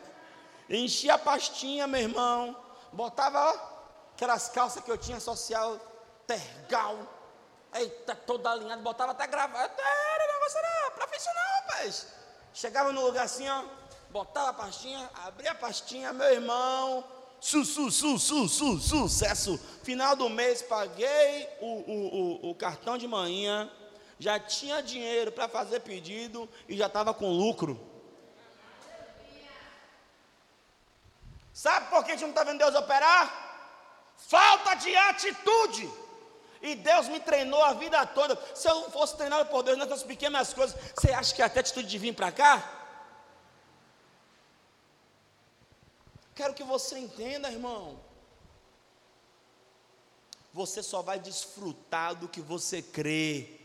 Enchi 0.70 1.10
a 1.10 1.18
pastinha, 1.18 1.88
meu 1.88 2.00
irmão. 2.00 2.56
Botava, 2.94 3.40
ó, 3.40 4.14
aquelas 4.14 4.48
calças 4.48 4.82
que 4.82 4.92
eu 4.92 4.98
tinha 4.98 5.20
social, 5.20 5.78
tergal. 6.26 6.98
Eita, 7.74 8.16
toda 8.16 8.52
alinhada. 8.52 8.82
Botava 8.82 9.12
até 9.12 9.28
gravata. 9.28 9.82
Era 9.82 10.34
negócio 10.34 10.58
era 10.58 10.92
profissional, 10.92 11.46
rapaz. 11.62 12.21
Chegava 12.54 12.92
no 12.92 13.06
lugar 13.06 13.26
assim, 13.26 13.48
ó. 13.48 13.64
botava 14.10 14.50
a 14.50 14.54
pastinha, 14.54 15.10
abria 15.26 15.52
a 15.52 15.56
pastinha, 15.56 16.12
meu 16.12 16.32
irmão, 16.34 17.04
su, 17.40 17.64
su, 17.64 17.90
su, 17.90 18.20
su, 18.20 18.48
su, 18.48 18.80
sucesso. 18.80 19.60
Final 19.84 20.16
do 20.16 20.30
mês, 20.30 20.62
paguei 20.62 21.48
o, 21.60 21.66
o, 21.66 22.48
o, 22.48 22.52
o 22.52 22.56
cartão 22.56 22.98
de 22.98 23.08
manhã, 23.08 23.72
já 24.20 24.40
tinha 24.40 24.84
dinheiro 24.84 25.32
para 25.32 25.48
fazer 25.48 25.80
pedido 25.80 26.48
e 26.68 26.78
já 26.78 26.88
estava 26.88 27.14
com 27.14 27.32
lucro. 27.32 27.80
Sabe 31.54 31.90
por 31.90 32.04
que 32.04 32.12
a 32.12 32.16
gente 32.16 32.24
não 32.24 32.30
está 32.30 32.44
vendo 32.44 32.60
Deus 32.60 32.76
operar? 32.76 34.14
Falta 34.18 34.76
de 34.76 34.96
atitude. 34.96 35.90
E 36.62 36.76
Deus 36.76 37.08
me 37.08 37.20
treinou 37.20 37.64
a 37.64 37.74
vida 37.74 38.06
toda. 38.06 38.38
Se 38.54 38.70
eu 38.70 38.90
fosse 38.92 39.18
treinado 39.18 39.50
por 39.50 39.64
Deus 39.64 39.78
nessas 39.78 40.04
pequenas 40.04 40.54
coisas, 40.54 40.78
você 40.96 41.12
acha 41.12 41.34
que 41.34 41.42
até 41.42 41.60
atitude 41.60 41.88
de 41.88 41.98
vir 41.98 42.14
para 42.14 42.32
cá? 42.32 42.80
Quero 46.36 46.54
que 46.54 46.64
você 46.64 47.00
entenda, 47.00 47.52
irmão. 47.52 48.00
Você 50.54 50.84
só 50.84 51.02
vai 51.02 51.20
desfrutar 51.20 52.16
do 52.16 52.28
que 52.28 52.42
você 52.42 52.82
crê. 52.82 53.60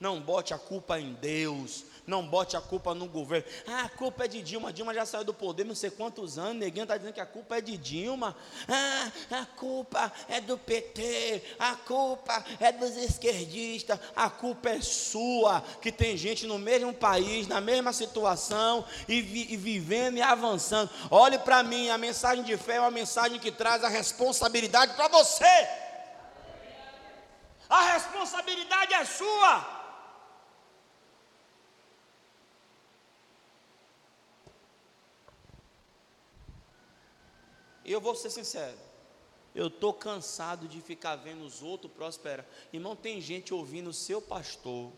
Não 0.00 0.20
bote 0.20 0.52
a 0.52 0.58
culpa 0.58 0.98
em 0.98 1.14
Deus, 1.14 1.84
não 2.06 2.26
bote 2.26 2.56
a 2.56 2.60
culpa 2.60 2.94
no 2.94 3.06
governo. 3.06 3.46
Ah, 3.66 3.82
a 3.82 3.88
culpa 3.88 4.24
é 4.24 4.28
de 4.28 4.42
Dilma. 4.42 4.72
Dilma 4.72 4.92
já 4.92 5.06
saiu 5.06 5.24
do 5.24 5.32
poder 5.32 5.64
não 5.64 5.74
sei 5.74 5.90
quantos 5.90 6.38
anos. 6.38 6.56
Neguinho 6.56 6.84
está 6.84 6.96
dizendo 6.96 7.14
que 7.14 7.20
a 7.20 7.26
culpa 7.26 7.56
é 7.56 7.60
de 7.60 7.76
Dilma. 7.78 8.36
Ah, 8.68 9.12
a 9.40 9.46
culpa 9.46 10.12
é 10.28 10.40
do 10.40 10.58
PT. 10.58 11.42
A 11.58 11.74
culpa 11.76 12.44
é 12.60 12.72
dos 12.72 12.96
esquerdistas. 12.96 13.98
A 14.14 14.28
culpa 14.28 14.70
é 14.70 14.80
sua. 14.82 15.62
Que 15.80 15.90
tem 15.90 16.16
gente 16.16 16.46
no 16.46 16.58
mesmo 16.58 16.92
país, 16.92 17.46
na 17.46 17.60
mesma 17.60 17.92
situação 17.92 18.84
e, 19.08 19.22
vi, 19.22 19.52
e 19.52 19.56
vivendo 19.56 20.18
e 20.18 20.22
avançando. 20.22 20.90
Olhe 21.10 21.38
para 21.38 21.62
mim. 21.62 21.88
A 21.88 21.96
mensagem 21.96 22.44
de 22.44 22.56
fé 22.56 22.76
é 22.76 22.80
uma 22.80 22.90
mensagem 22.90 23.38
que 23.38 23.50
traz 23.50 23.82
a 23.82 23.88
responsabilidade 23.88 24.94
para 24.94 25.08
você. 25.08 25.68
A 27.68 27.92
responsabilidade 27.92 28.92
é 28.92 29.04
sua. 29.04 29.73
Eu 37.92 38.00
vou 38.00 38.14
ser 38.14 38.30
sincero. 38.30 38.76
Eu 39.54 39.68
estou 39.68 39.92
cansado 39.92 40.66
de 40.66 40.80
ficar 40.80 41.16
vendo 41.16 41.44
os 41.44 41.62
outros 41.62 41.92
prosperar. 41.92 42.44
Irmão, 42.72 42.96
tem 42.96 43.20
gente 43.20 43.54
ouvindo 43.54 43.90
o 43.90 43.94
seu 43.94 44.20
pastor 44.20 44.90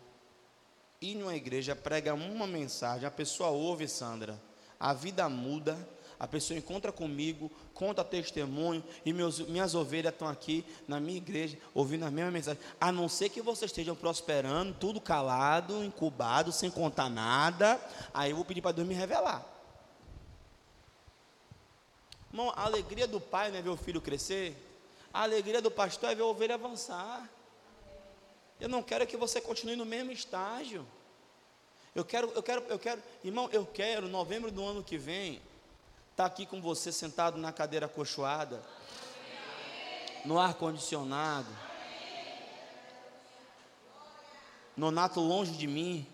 ir 1.01 1.15
numa 1.15 1.35
igreja, 1.35 1.75
prega 1.75 2.13
uma 2.13 2.47
mensagem, 2.47 3.05
a 3.05 3.11
pessoa 3.11 3.49
ouve, 3.49 3.87
Sandra, 3.87 4.41
a 4.79 4.93
vida 4.93 5.29
muda, 5.29 5.77
a 6.19 6.27
pessoa 6.27 6.57
encontra 6.57 6.91
comigo, 6.91 7.51
conta 7.73 8.03
testemunho, 8.03 8.83
e 9.05 9.13
meus, 9.13 9.39
minhas 9.41 9.75
ovelhas 9.75 10.11
estão 10.11 10.27
aqui 10.27 10.65
na 10.87 10.99
minha 10.99 11.17
igreja, 11.17 11.57
ouvindo 11.73 12.05
a 12.05 12.11
mesma 12.11 12.31
mensagem. 12.31 12.61
A 12.81 12.91
não 12.91 13.07
ser 13.07 13.29
que 13.29 13.41
vocês 13.41 13.69
estejam 13.69 13.95
prosperando, 13.95 14.75
tudo 14.79 14.99
calado, 14.99 15.83
incubado, 15.83 16.51
sem 16.51 16.71
contar 16.71 17.09
nada, 17.09 17.79
aí 18.11 18.31
eu 18.31 18.35
vou 18.35 18.45
pedir 18.45 18.61
para 18.61 18.71
Deus 18.71 18.87
me 18.87 18.95
revelar. 18.95 19.56
Irmão, 22.37 22.53
a 22.55 22.65
alegria 22.65 23.07
do 23.07 23.19
pai 23.19 23.49
não 23.49 23.57
é 23.57 23.63
ver 23.63 23.71
o 23.71 23.75
filho 23.75 23.99
crescer, 23.99 24.55
a 25.11 25.23
alegria 25.23 25.59
do 25.59 25.71
pastor 25.71 26.11
é 26.11 26.13
ver 26.13 26.21
a 26.21 26.27
ovelha 26.27 26.53
avançar. 26.53 27.27
Eu 28.59 28.69
não 28.69 28.83
quero 28.83 29.07
que 29.07 29.17
você 29.17 29.41
continue 29.41 29.75
no 29.75 29.83
mesmo 29.83 30.11
estágio. 30.11 30.85
Eu 31.95 32.05
quero, 32.05 32.31
eu 32.35 32.43
quero, 32.43 32.63
eu 32.69 32.77
quero, 32.77 33.01
irmão, 33.23 33.49
eu 33.51 33.65
quero, 33.65 34.07
novembro 34.07 34.51
do 34.51 34.63
ano 34.63 34.83
que 34.83 34.99
vem, 34.99 35.41
estar 36.11 36.17
tá 36.17 36.25
aqui 36.25 36.45
com 36.45 36.61
você 36.61 36.91
sentado 36.91 37.39
na 37.39 37.51
cadeira 37.51 37.87
acolchoada, 37.87 38.61
no 40.23 40.37
ar-condicionado, 40.37 41.49
Nonato 44.75 45.19
longe 45.19 45.53
de 45.53 45.65
mim, 45.65 46.05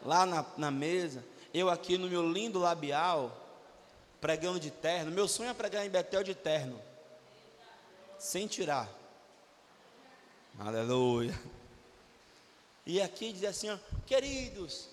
lá 0.00 0.24
na, 0.24 0.42
na 0.56 0.70
mesa, 0.70 1.22
eu 1.52 1.68
aqui 1.68 1.98
no 1.98 2.08
meu 2.08 2.26
lindo 2.26 2.58
labial, 2.58 3.47
pregando 4.20 4.60
de 4.60 4.70
terno. 4.70 5.10
Meu 5.10 5.28
sonho 5.28 5.50
é 5.50 5.54
pregar 5.54 5.86
em 5.86 5.90
Betel 5.90 6.22
de 6.22 6.34
terno, 6.34 6.80
sem 8.18 8.46
tirar. 8.46 8.88
Aleluia. 10.58 11.38
E 12.84 13.00
aqui 13.00 13.32
diz 13.32 13.44
assim, 13.44 13.70
ó, 13.70 13.78
queridos, 14.06 14.88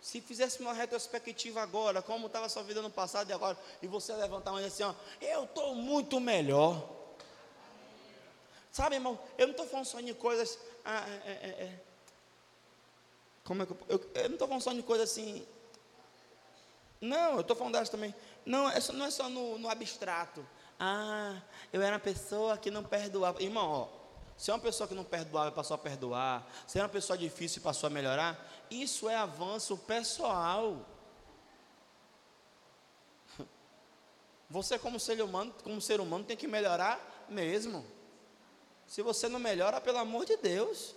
se 0.00 0.20
fizesse 0.20 0.60
uma 0.60 0.72
retrospectiva 0.72 1.60
agora, 1.60 2.00
como 2.00 2.26
estava 2.26 2.46
a 2.46 2.48
sua 2.48 2.62
vida 2.62 2.80
no 2.80 2.90
passado 2.90 3.28
e 3.30 3.32
agora, 3.32 3.58
e 3.82 3.86
você 3.86 4.12
levantar 4.14 4.52
dizer 4.54 4.66
assim, 4.66 4.82
ó, 4.84 4.94
eu 5.20 5.44
estou 5.44 5.74
muito 5.74 6.18
melhor. 6.20 6.88
Sabe, 8.72 8.96
irmão, 8.96 9.18
eu 9.36 9.46
não 9.46 9.52
estou 9.52 9.66
falando 9.66 9.86
só 9.86 10.00
de 10.00 10.14
coisas. 10.14 10.58
Ah, 10.84 11.04
é, 11.08 11.30
é, 11.30 11.32
é. 11.32 11.64
é. 11.64 11.80
Como 13.44 13.62
é 13.62 13.66
que 13.66 13.72
eu, 13.72 13.78
eu, 13.88 14.10
eu 14.14 14.28
não 14.28 14.32
estou 14.32 14.48
falando 14.48 14.62
só 14.62 14.72
de 14.72 14.82
coisas 14.82 15.10
assim. 15.10 15.46
Não, 17.00 17.34
eu 17.34 17.40
estou 17.40 17.54
falando 17.54 17.74
delas 17.74 17.88
também. 17.88 18.14
Não, 18.44 18.68
é 18.68 18.80
só, 18.80 18.92
não 18.92 19.06
é 19.06 19.10
só 19.10 19.28
no, 19.28 19.58
no, 19.58 19.68
abstrato. 19.68 20.46
Ah, 20.78 21.40
eu 21.72 21.80
era 21.80 21.94
uma 21.94 22.00
pessoa 22.00 22.58
que 22.58 22.70
não 22.70 22.82
perdoava. 22.82 23.42
Irmão, 23.42 23.70
ó, 23.70 23.88
se 24.36 24.50
é 24.50 24.54
uma 24.54 24.60
pessoa 24.60 24.88
que 24.88 24.94
não 24.94 25.04
perdoava 25.04 25.48
e 25.48 25.52
passou 25.52 25.74
a 25.74 25.78
perdoar, 25.78 26.46
se 26.66 26.78
é 26.78 26.82
uma 26.82 26.88
pessoa 26.88 27.16
difícil 27.16 27.60
e 27.60 27.62
passou 27.62 27.86
a 27.86 27.90
melhorar, 27.90 28.38
isso 28.70 29.08
é 29.08 29.14
avanço 29.14 29.76
pessoal. 29.76 30.84
Você 34.50 34.78
como 34.78 34.98
ser 34.98 35.22
humano, 35.22 35.54
como 35.62 35.80
ser 35.80 36.00
humano 36.00 36.24
tem 36.24 36.36
que 36.36 36.48
melhorar 36.48 37.26
mesmo. 37.28 37.86
Se 38.86 39.00
você 39.00 39.26
não 39.26 39.38
melhora, 39.38 39.80
pelo 39.80 39.96
amor 39.96 40.26
de 40.26 40.36
Deus, 40.36 40.94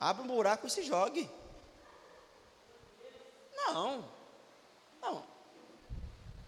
abre 0.00 0.24
um 0.24 0.26
buraco 0.26 0.66
e 0.66 0.70
se 0.70 0.82
jogue. 0.82 1.30
Não. 3.56 4.04
Não. 5.00 5.31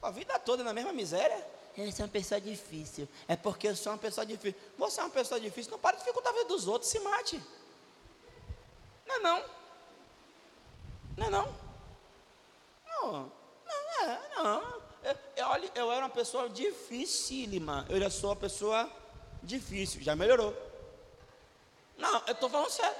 A 0.04 0.10
vida 0.10 0.38
toda 0.38 0.62
na 0.62 0.74
mesma 0.74 0.92
miséria. 0.92 1.44
Eu 1.76 1.90
sou 1.90 2.04
uma 2.04 2.12
pessoa 2.12 2.40
difícil. 2.40 3.08
É 3.26 3.34
porque 3.34 3.68
eu 3.68 3.74
sou 3.74 3.92
uma 3.92 3.98
pessoa 3.98 4.26
difícil. 4.26 4.60
Você 4.76 5.00
é 5.00 5.04
uma 5.04 5.10
pessoa 5.10 5.40
difícil, 5.40 5.72
não 5.72 5.78
para 5.78 5.96
de 5.96 6.02
dificultar 6.02 6.32
a 6.32 6.36
vida 6.36 6.48
dos 6.48 6.68
outros, 6.68 6.90
se 6.90 7.00
mate. 7.00 7.42
Não 9.06 9.16
é 9.16 9.18
não. 9.18 9.44
Não 11.16 11.26
é 11.26 11.30
não. 11.30 11.54
Não, 12.86 13.32
não 13.64 14.10
é, 14.10 14.20
não. 14.36 14.82
Eu, 15.02 15.16
eu, 15.36 15.46
olha, 15.46 15.70
eu 15.74 15.90
era 15.90 16.04
uma 16.04 16.10
pessoa 16.10 16.48
dificílima. 16.50 17.86
Eu 17.88 17.98
já 17.98 18.10
sou 18.10 18.30
uma 18.30 18.36
pessoa 18.36 18.88
difícil. 19.42 20.02
Já 20.02 20.14
melhorou. 20.14 20.54
Não, 21.96 22.22
eu 22.26 22.34
estou 22.34 22.50
falando 22.50 22.70
sério. 22.70 22.96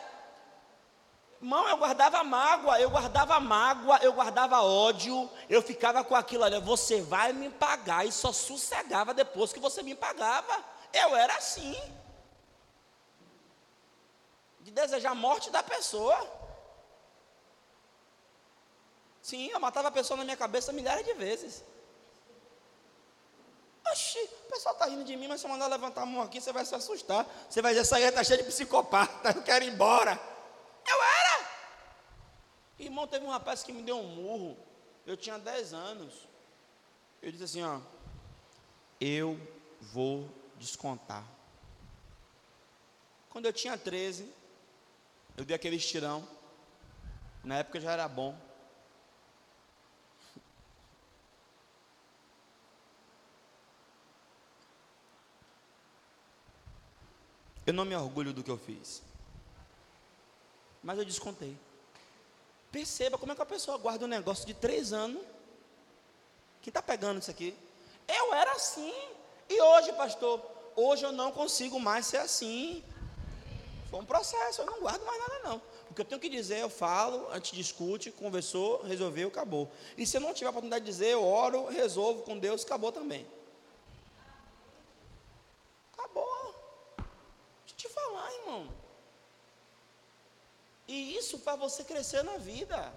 Irmão, 1.41 1.68
eu 1.68 1.76
guardava 1.76 2.24
mágoa, 2.24 2.80
eu 2.80 2.91
guardava 2.91 3.39
mágoa, 3.39 3.99
eu 4.03 4.12
guardava 4.12 4.62
ódio, 4.62 5.28
eu 5.49 5.61
ficava 5.61 6.03
com 6.03 6.14
aquilo 6.14 6.45
ali, 6.45 6.59
você 6.61 7.03
vai 7.03 7.32
me 7.32 7.51
pagar, 7.51 8.07
e 8.07 8.12
só 8.12 8.32
sossegava 8.32 9.12
depois 9.12 9.53
que 9.53 9.61
você 9.61 9.82
me 9.82 9.95
pagava. 9.95 10.64
Eu 10.93 11.14
era 11.14 11.37
assim. 11.37 11.76
De 14.61 14.70
desejar 14.70 15.11
a 15.11 15.14
morte 15.14 15.51
da 15.51 15.62
pessoa. 15.62 16.16
Sim, 19.20 19.49
eu 19.49 19.61
matava 19.61 19.89
a 19.89 19.91
pessoa 19.91 20.16
na 20.16 20.24
minha 20.24 20.37
cabeça 20.37 20.72
milhares 20.72 21.05
de 21.05 21.12
vezes. 21.14 21.62
Oxi, 23.91 24.18
o 24.18 24.51
pessoal 24.51 24.74
está 24.74 24.87
rindo 24.87 25.05
de 25.05 25.14
mim, 25.16 25.28
mas 25.28 25.41
se 25.41 25.47
eu 25.47 25.51
mandar 25.51 25.66
levantar 25.66 26.03
a 26.03 26.07
mão 26.07 26.22
aqui, 26.22 26.41
você 26.41 26.53
vai 26.53 26.64
se 26.64 26.74
assustar. 26.74 27.26
Você 27.49 27.61
vai 27.61 27.72
dizer, 27.72 27.82
essa 27.82 27.97
aí 27.97 28.05
está 28.05 28.24
cheia 28.24 28.43
de 28.43 28.45
psicopata, 28.45 29.30
eu 29.37 29.43
quero 29.43 29.64
ir 29.64 29.72
embora. 29.72 30.18
Irmão, 32.79 33.07
teve 33.07 33.25
um 33.25 33.31
rapaz 33.31 33.62
que 33.62 33.72
me 33.72 33.83
deu 33.83 33.99
um 33.99 34.09
murro. 34.09 34.57
Eu 35.07 35.16
tinha 35.16 35.39
10 35.39 35.72
anos. 35.75 36.14
Eu 37.22 37.31
disse 37.31 37.45
assim, 37.45 37.62
ó. 37.62 37.81
Eu 39.01 39.39
vou 39.81 40.29
descontar. 40.57 41.25
Quando 43.31 43.47
eu 43.47 43.53
tinha 43.53 43.77
13, 43.77 44.33
eu 45.37 45.45
dei 45.45 45.57
aquele 45.57 45.77
estirão. 45.77 46.27
Na 47.43 47.59
época 47.59 47.81
já 47.81 47.93
era 47.93 48.09
bom. 48.09 48.37
Eu 57.66 57.72
não 57.72 57.85
me 57.85 57.95
orgulho 57.95 58.33
do 58.33 58.43
que 58.43 58.51
eu 58.51 58.59
fiz. 58.59 59.03
Mas 60.83 60.99
eu 60.99 61.05
descontei. 61.05 61.57
Perceba 62.75 63.16
como 63.16 63.31
é 63.31 63.37
que 63.37 63.41
a 63.41 63.47
pessoa 63.47 63.79
guarda 63.79 64.05
um 64.05 64.09
negócio 64.09 64.45
de 64.45 64.53
três 64.53 64.93
anos. 64.93 65.22
Quem 66.61 66.72
está 66.72 66.83
pegando 66.83 67.20
isso 67.20 67.31
aqui? 67.31 67.57
Eu 68.09 68.35
era 68.35 68.51
assim. 68.51 68.93
E 69.49 69.62
hoje, 69.62 69.93
pastor, 69.93 70.45
hoje 70.75 71.05
eu 71.05 71.12
não 71.12 71.31
consigo 71.31 71.79
mais 71.79 72.05
ser 72.05 72.16
assim. 72.16 72.83
Foi 73.89 74.01
um 74.01 74.05
processo, 74.05 74.62
eu 74.62 74.66
não 74.66 74.81
guardo 74.81 75.05
mais 75.07 75.20
nada 75.20 75.39
não. 75.45 75.62
O 75.89 75.95
que 75.95 76.01
eu 76.01 76.05
tenho 76.05 76.20
que 76.20 76.29
dizer, 76.29 76.59
eu 76.59 76.68
falo, 76.68 77.31
a 77.31 77.37
gente 77.37 77.55
discute, 77.55 78.11
conversou, 78.11 78.83
resolveu, 78.83 79.29
acabou. 79.29 79.70
E 79.97 80.05
se 80.05 80.16
eu 80.16 80.20
não 80.20 80.35
tiver 80.35 80.49
a 80.49 80.51
oportunidade 80.51 80.85
de 80.85 80.91
dizer, 80.91 81.11
eu 81.11 81.25
oro, 81.25 81.66
resolvo 81.66 82.22
com 82.22 82.37
Deus, 82.37 82.64
acabou 82.64 82.91
também. 82.91 83.25
Acabou. 85.93 86.53
Deixa 86.97 87.07
eu 87.70 87.77
te 87.77 87.89
falar, 87.89 88.33
irmão. 88.33 88.84
E 90.87 91.16
isso 91.16 91.39
para 91.39 91.57
você 91.57 91.82
crescer 91.85 92.22
na 92.22 92.37
vida. 92.37 92.93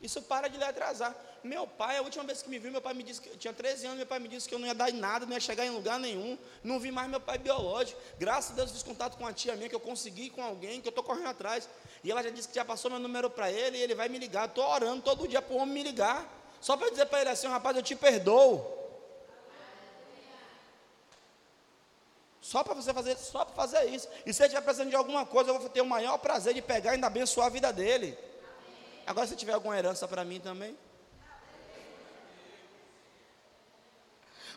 Isso 0.00 0.22
para 0.22 0.48
de 0.48 0.56
lhe 0.56 0.64
atrasar. 0.64 1.14
Meu 1.44 1.66
pai, 1.66 1.98
a 1.98 2.02
última 2.02 2.24
vez 2.24 2.42
que 2.42 2.48
me 2.48 2.58
viu, 2.58 2.70
meu 2.70 2.80
pai 2.80 2.94
me 2.94 3.02
disse 3.02 3.20
que 3.20 3.28
eu 3.28 3.36
tinha 3.36 3.52
13 3.52 3.86
anos, 3.86 3.98
meu 3.98 4.06
pai 4.06 4.18
me 4.18 4.28
disse 4.28 4.48
que 4.48 4.54
eu 4.54 4.58
não 4.58 4.66
ia 4.66 4.74
dar 4.74 4.90
em 4.90 4.94
nada, 4.94 5.26
não 5.26 5.34
ia 5.34 5.40
chegar 5.40 5.64
em 5.64 5.70
lugar 5.70 5.98
nenhum. 5.98 6.38
Não 6.64 6.80
vi 6.80 6.90
mais 6.90 7.08
meu 7.08 7.20
pai 7.20 7.36
biológico. 7.36 8.00
Graças 8.18 8.52
a 8.52 8.54
Deus 8.54 8.70
fiz 8.70 8.82
contato 8.82 9.16
com 9.16 9.24
uma 9.24 9.32
tia 9.32 9.54
minha 9.56 9.68
que 9.68 9.74
eu 9.74 9.80
consegui 9.80 10.30
com 10.30 10.42
alguém, 10.42 10.80
que 10.80 10.88
eu 10.88 10.90
estou 10.90 11.04
correndo 11.04 11.28
atrás. 11.28 11.68
E 12.02 12.10
ela 12.10 12.22
já 12.22 12.30
disse 12.30 12.48
que 12.48 12.54
já 12.54 12.64
passou 12.64 12.90
meu 12.90 13.00
número 13.00 13.28
para 13.28 13.50
ele 13.50 13.76
e 13.76 13.82
ele 13.82 13.94
vai 13.94 14.08
me 14.08 14.18
ligar. 14.18 14.48
Estou 14.48 14.64
orando 14.64 15.02
todo 15.02 15.28
dia 15.28 15.42
para 15.42 15.54
o 15.54 15.58
homem 15.58 15.74
me 15.74 15.82
ligar. 15.82 16.26
Só 16.62 16.76
para 16.76 16.90
dizer 16.90 17.06
para 17.06 17.20
ele 17.20 17.30
assim, 17.30 17.46
rapaz, 17.46 17.76
eu 17.76 17.82
te 17.82 17.94
perdoo. 17.94 18.79
Só 22.50 22.64
para 22.64 22.74
você 22.74 22.92
fazer, 22.92 23.16
só 23.16 23.44
para 23.44 23.54
fazer 23.54 23.84
isso. 23.84 24.08
E 24.26 24.32
se 24.32 24.42
ele 24.42 24.48
estiver 24.48 24.62
precisando 24.62 24.90
de 24.90 24.96
alguma 24.96 25.24
coisa, 25.24 25.50
eu 25.50 25.58
vou 25.60 25.68
ter 25.68 25.82
o 25.82 25.86
maior 25.86 26.18
prazer 26.18 26.52
de 26.52 26.60
pegar 26.60 26.90
e 26.90 26.94
ainda 26.94 27.06
abençoar 27.06 27.46
a 27.46 27.48
vida 27.48 27.72
dele. 27.72 28.18
Agora, 29.06 29.24
se 29.24 29.36
tiver 29.36 29.52
alguma 29.52 29.78
herança 29.78 30.08
para 30.08 30.24
mim 30.24 30.40
também. 30.40 30.76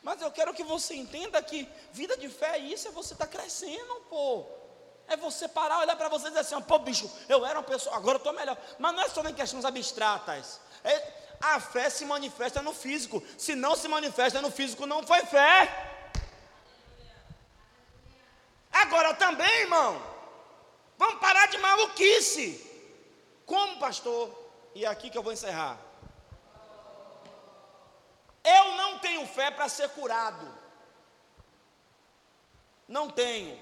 Mas 0.02 0.20
eu 0.24 0.32
quero 0.32 0.56
que 0.56 0.64
você 0.64 0.96
entenda 0.96 1.39
que 1.44 1.70
vida 1.91 2.18
de 2.18 2.30
fé 2.30 2.56
é 2.56 2.58
isso, 2.58 2.88
é 2.88 2.91
você 2.91 3.14
estar 3.14 3.28
tá 3.28 3.32
crescendo, 3.32 3.94
pô. 4.10 4.44
É 5.08 5.16
você 5.16 5.48
parar, 5.48 5.78
olhar 5.82 5.96
para 5.96 6.10
você 6.10 6.26
e 6.26 6.30
dizer 6.30 6.39
assim, 6.39 6.60
pô, 6.64 6.80
bicho, 6.80 7.08
eu 7.30 7.46
era 7.46 7.60
uma 7.60 7.64
pessoa, 7.64 7.96
agora 7.96 8.16
eu 8.16 8.18
estou 8.18 8.34
melhor. 8.34 8.58
Mas 8.80 8.96
não 8.96 9.04
é 9.04 9.10
só 9.10 9.22
em 9.22 9.36
questões 9.36 9.66
abstratas. 9.66 10.60
É, 10.84 11.14
a 11.39 11.60
fé 11.60 11.91
se 11.91 12.06
manifesta 12.06 12.60
no 12.60 12.74
físico. 12.74 13.22
Se 13.38 13.54
não 13.54 13.76
se 13.76 13.88
manifesta 13.88 14.41
no 14.41 14.50
físico, 14.50 14.88
não 14.88 15.06
foi 15.06 15.24
fé. 15.28 15.91
Agora 18.84 19.14
também, 19.14 19.62
irmão, 19.62 20.02
vamos 20.98 21.20
parar 21.22 21.48
de 21.48 21.58
maluquice. 21.58 22.46
Como, 23.46 23.80
pastor? 23.80 24.30
E 24.76 24.84
é 24.84 24.88
aqui 24.90 25.10
que 25.10 25.18
eu 25.18 25.24
vou 25.24 25.32
encerrar. 25.32 25.78
Eu 28.44 28.66
não 28.74 29.00
tenho 29.00 29.26
fé 29.26 29.50
para 29.52 29.70
ser 29.70 29.88
curado. 29.90 30.46
Não 32.86 33.10
tenho. 33.10 33.58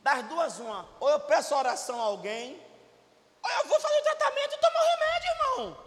Das 0.00 0.22
duas, 0.24 0.58
uma. 0.58 0.86
Ou 1.00 1.08
eu 1.08 1.20
peço 1.20 1.54
oração 1.54 1.98
a 2.02 2.04
alguém, 2.04 2.60
ou 3.42 3.50
eu 3.50 3.66
vou 3.66 3.80
fazer 3.80 3.98
o 3.98 4.02
tratamento 4.02 4.54
e 4.54 4.58
tomar 4.58 4.82
o 4.82 4.90
remédio, 4.94 5.30
irmão. 5.30 5.84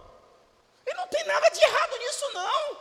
E 0.87 0.93
não 0.95 1.07
tem 1.07 1.23
nada 1.25 1.49
de 1.49 1.61
errado 1.61 1.97
nisso, 1.97 2.25
não. 2.33 2.77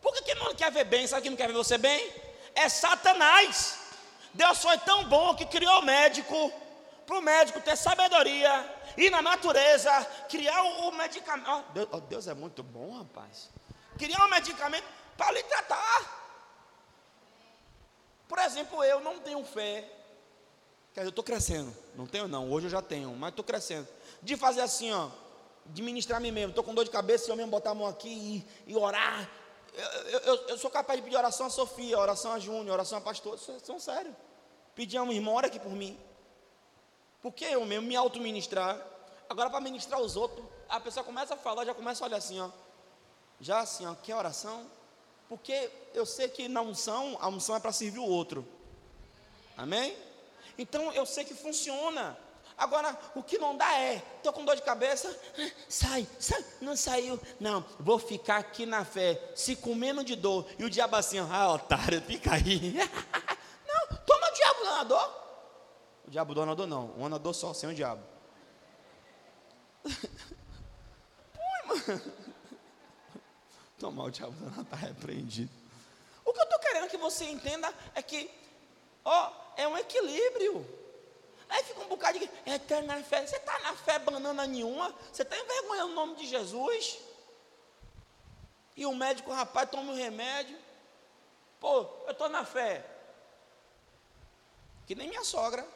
Porque 0.00 0.22
quem 0.22 0.34
não 0.36 0.54
quer 0.54 0.72
ver 0.72 0.84
bem, 0.84 1.06
sabe 1.06 1.22
quem 1.22 1.30
não 1.30 1.36
quer 1.36 1.48
ver 1.48 1.52
você 1.52 1.76
bem? 1.76 2.10
É 2.54 2.70
Satanás. 2.70 3.87
Deus 4.34 4.62
foi 4.62 4.78
tão 4.78 5.04
bom 5.04 5.34
que 5.34 5.46
criou 5.46 5.80
o 5.80 5.84
médico, 5.84 6.52
para 7.06 7.18
o 7.18 7.22
médico 7.22 7.60
ter 7.60 7.76
sabedoria 7.76 8.76
e 8.96 9.08
na 9.10 9.22
natureza 9.22 9.90
criar 10.28 10.62
o, 10.62 10.88
o 10.88 10.92
medicamento. 10.92 11.48
Oh, 11.50 11.72
Deus, 11.72 11.88
oh, 11.92 12.00
Deus 12.00 12.28
é 12.28 12.34
muito 12.34 12.62
bom, 12.62 12.98
rapaz 12.98 13.48
criar 13.98 14.24
um 14.24 14.30
medicamento 14.30 14.84
para 15.16 15.32
lhe 15.32 15.42
tratar. 15.42 16.16
Por 18.28 18.38
exemplo, 18.38 18.84
eu 18.84 19.00
não 19.00 19.18
tenho 19.18 19.44
fé. 19.44 19.82
Quer 20.94 21.00
dizer, 21.00 21.06
eu 21.06 21.08
estou 21.08 21.24
crescendo. 21.24 21.74
Não 21.96 22.06
tenho, 22.06 22.28
não. 22.28 22.50
Hoje 22.50 22.66
eu 22.66 22.70
já 22.70 22.80
tenho, 22.80 23.10
mas 23.14 23.30
estou 23.30 23.44
crescendo. 23.44 23.88
De 24.22 24.36
fazer 24.36 24.60
assim, 24.60 24.92
ó. 24.92 25.10
De 25.66 25.82
ministrar 25.82 26.18
a 26.18 26.20
mim 26.20 26.30
mesmo. 26.30 26.50
Estou 26.50 26.64
com 26.64 26.74
dor 26.74 26.84
de 26.84 26.90
cabeça, 26.90 27.30
eu 27.30 27.36
mesmo 27.36 27.50
botar 27.50 27.70
a 27.70 27.74
mão 27.74 27.86
aqui 27.86 28.44
e, 28.66 28.72
e 28.72 28.76
orar. 28.76 29.28
Eu, 29.74 30.18
eu, 30.20 30.34
eu, 30.48 30.58
sou 30.58 30.70
capaz 30.70 30.98
de 30.98 31.04
pedir 31.04 31.16
oração 31.16 31.46
a 31.46 31.50
Sofia, 31.50 31.98
oração 31.98 32.32
a 32.32 32.38
Júnior, 32.38 32.74
oração 32.74 32.98
a 32.98 33.00
pastor. 33.00 33.38
São 33.38 33.78
sério. 33.78 34.14
Pedir 34.74 34.98
a 34.98 35.02
uma 35.02 35.12
irmã, 35.12 35.32
ora 35.32 35.46
aqui 35.46 35.58
por 35.58 35.72
mim. 35.72 35.98
Porque 37.20 37.44
eu 37.44 37.64
mesmo 37.64 37.86
me 37.86 37.96
auto-ministrar. 37.96 38.80
Agora, 39.28 39.50
para 39.50 39.60
ministrar 39.60 40.00
os 40.00 40.16
outros, 40.16 40.44
a 40.68 40.80
pessoa 40.80 41.04
começa 41.04 41.34
a 41.34 41.36
falar, 41.36 41.64
já 41.64 41.74
começa 41.74 42.04
a 42.04 42.06
olhar 42.06 42.16
assim, 42.16 42.40
ó 42.40 42.50
já 43.40 43.60
assim, 43.60 43.86
ó, 43.86 43.94
quer 43.94 44.14
oração? 44.14 44.66
Porque 45.28 45.70
eu 45.94 46.06
sei 46.06 46.28
que 46.28 46.48
na 46.48 46.62
unção, 46.62 47.16
a 47.20 47.28
unção 47.28 47.54
é 47.56 47.60
para 47.60 47.72
servir 47.72 47.98
o 47.98 48.04
outro. 48.04 48.46
Amém? 49.56 49.96
Então 50.56 50.92
eu 50.92 51.04
sei 51.04 51.24
que 51.24 51.34
funciona. 51.34 52.18
Agora, 52.58 52.98
o 53.14 53.22
que 53.22 53.38
não 53.38 53.56
dá 53.56 53.72
é, 53.78 54.02
estou 54.16 54.32
com 54.32 54.44
dor 54.44 54.56
de 54.56 54.62
cabeça, 54.62 55.16
sai, 55.68 56.04
sai, 56.18 56.44
não 56.60 56.74
saiu. 56.74 57.20
Não, 57.38 57.64
vou 57.78 58.00
ficar 58.00 58.38
aqui 58.38 58.66
na 58.66 58.84
fé, 58.84 59.32
se 59.36 59.54
comendo 59.54 60.02
de 60.02 60.16
dor. 60.16 60.44
E 60.58 60.64
o 60.64 60.70
diabo 60.70 60.96
assim, 60.96 61.20
ah, 61.20 61.52
otário, 61.52 62.02
fica 62.02 62.34
aí. 62.34 62.74
não, 63.64 63.96
toma 63.98 64.26
o 64.26 64.34
diabo, 64.34 64.64
não 64.64 64.84
dor. 64.86 65.18
O 66.08 66.10
diabo 66.10 66.34
dona 66.34 66.56
dor 66.56 66.66
não, 66.66 66.92
um 66.98 67.08
dor 67.18 67.32
só, 67.32 67.54
sem 67.54 67.68
o 67.68 67.74
diabo. 67.74 68.02
Pô, 71.32 71.68
mano. 71.68 72.02
Tomar 73.78 74.04
o 74.04 74.10
diabo 74.10 74.34
não 74.56 74.62
está 74.64 74.74
repreendido. 74.74 75.52
O 76.24 76.32
que 76.32 76.40
eu 76.40 76.44
estou 76.44 76.58
querendo 76.58 76.88
que 76.88 76.96
você 76.96 77.24
entenda 77.26 77.72
é 77.94 78.02
que, 78.02 78.28
ó, 79.04 79.30
é 79.56 79.68
um 79.68 79.78
equilíbrio. 79.78 80.77
Aí 81.48 81.62
fica 81.64 81.80
um 81.80 81.88
bocado 81.88 82.18
de. 82.18 82.30
É, 82.46 82.82
na 82.82 83.02
fé. 83.02 83.26
Você 83.26 83.36
está 83.36 83.58
na 83.60 83.74
fé 83.74 83.98
banana 83.98 84.46
nenhuma? 84.46 84.94
Você 85.12 85.22
está 85.22 85.36
envergonhando 85.36 85.92
o 85.92 85.94
nome 85.94 86.16
de 86.16 86.26
Jesus? 86.26 86.98
E 88.76 88.86
o 88.86 88.94
médico, 88.94 89.32
rapaz, 89.32 89.68
toma 89.70 89.92
o 89.92 89.96
remédio. 89.96 90.56
Pô, 91.58 91.86
eu 92.06 92.12
estou 92.12 92.28
na 92.28 92.44
fé. 92.44 92.84
Que 94.86 94.94
nem 94.94 95.08
minha 95.08 95.24
sogra. 95.24 95.66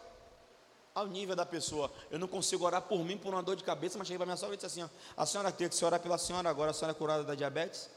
Ao 0.94 1.06
nível 1.06 1.34
da 1.34 1.46
pessoa, 1.46 1.90
eu 2.10 2.18
não 2.18 2.28
consigo 2.28 2.66
orar 2.66 2.82
por 2.82 3.02
mim 3.02 3.16
por 3.16 3.32
uma 3.32 3.42
dor 3.42 3.56
de 3.56 3.64
cabeça, 3.64 3.96
mas 3.96 4.06
cheguei 4.06 4.18
para 4.18 4.26
minha 4.26 4.36
sogra 4.36 4.54
e 4.54 4.58
disse 4.58 4.66
assim: 4.66 4.82
ó, 4.82 4.88
A 5.16 5.24
senhora 5.24 5.50
tem 5.50 5.66
que 5.66 5.74
se 5.74 5.82
orar 5.86 5.98
pela 5.98 6.18
senhora 6.18 6.50
agora, 6.50 6.70
a 6.70 6.74
senhora 6.74 6.94
é 6.94 6.98
curada 6.98 7.24
da 7.24 7.34
diabetes? 7.34 7.88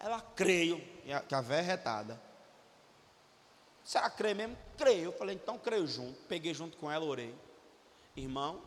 Ela 0.00 0.22
creio, 0.34 0.80
que 1.28 1.34
a 1.34 1.40
véia 1.42 1.60
é 1.60 1.62
retada. 1.62 2.31
Se 3.84 3.98
ela 3.98 4.10
crê 4.10 4.34
mesmo, 4.34 4.56
creio. 4.76 5.06
Eu 5.06 5.12
falei, 5.12 5.34
então 5.34 5.58
creio 5.58 5.86
junto. 5.86 6.18
Peguei 6.28 6.54
junto 6.54 6.76
com 6.76 6.90
ela, 6.90 7.04
orei. 7.04 7.34
Irmão, 8.16 8.60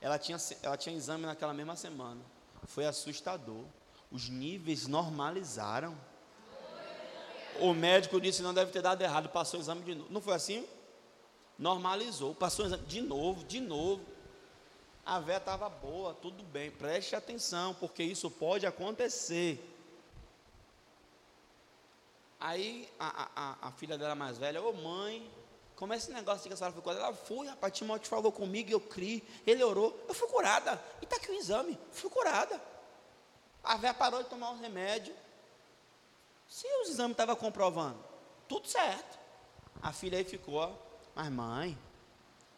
ela 0.00 0.18
tinha, 0.18 0.38
ela 0.62 0.76
tinha 0.76 0.96
exame 0.96 1.26
naquela 1.26 1.52
mesma 1.52 1.76
semana. 1.76 2.20
Foi 2.64 2.86
assustador. 2.86 3.64
Os 4.10 4.28
níveis 4.28 4.86
normalizaram. 4.86 5.96
O 7.60 7.74
médico 7.74 8.20
disse 8.20 8.42
não 8.42 8.54
deve 8.54 8.72
ter 8.72 8.80
dado 8.80 9.02
errado, 9.02 9.28
passou 9.28 9.60
o 9.60 9.62
exame 9.62 9.82
de 9.82 9.94
novo. 9.94 10.12
Não 10.12 10.20
foi 10.20 10.34
assim? 10.34 10.66
Normalizou, 11.58 12.34
passou 12.34 12.64
o 12.64 12.68
exame 12.68 12.86
de 12.86 13.00
novo, 13.02 13.44
de 13.44 13.60
novo. 13.60 14.02
A 15.04 15.20
véia 15.20 15.36
estava 15.36 15.68
boa, 15.68 16.14
tudo 16.14 16.42
bem. 16.44 16.70
Preste 16.70 17.14
atenção, 17.14 17.74
porque 17.74 18.02
isso 18.02 18.30
pode 18.30 18.66
acontecer. 18.66 19.69
Aí 22.40 22.90
a, 22.98 23.28
a, 23.36 23.68
a 23.68 23.72
filha 23.72 23.98
dela 23.98 24.14
mais 24.14 24.38
velha, 24.38 24.62
ô 24.62 24.72
mãe, 24.72 25.30
como 25.76 25.92
é 25.92 25.96
esse 25.96 26.10
negócio 26.10 26.48
que 26.48 26.54
a 26.54 26.56
senhora 26.56 26.72
foi 26.72 26.82
curada? 26.82 27.04
Ela 27.04 27.14
foi, 27.14 27.46
rapaz, 27.46 27.72
Timóteo 27.74 28.08
falou 28.08 28.32
comigo, 28.32 28.70
eu 28.70 28.80
criei, 28.80 29.22
ele 29.46 29.62
orou, 29.62 29.98
eu 30.08 30.14
fui 30.14 30.26
curada. 30.28 30.82
E 31.02 31.04
está 31.04 31.16
aqui 31.16 31.30
o 31.30 31.34
exame, 31.34 31.78
fui 31.92 32.08
curada. 32.08 32.58
A 33.62 33.76
velha 33.76 33.92
parou 33.92 34.22
de 34.22 34.28
tomar 34.30 34.52
o 34.52 34.58
remédio. 34.58 35.14
Se 36.48 36.66
os 36.82 36.88
exames 36.88 37.12
estavam 37.12 37.36
comprovando, 37.36 38.02
tudo 38.48 38.66
certo. 38.66 39.18
A 39.82 39.92
filha 39.92 40.16
aí 40.16 40.24
ficou, 40.24 40.76
mas 41.14 41.30
mãe, 41.30 41.78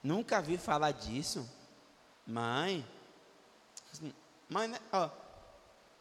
nunca 0.02 0.40
vi 0.40 0.58
falar 0.58 0.92
disso. 0.92 1.48
Mãe, 2.24 2.86
mãe, 4.48 4.68
né, 4.68 4.78
ó, 4.92 5.10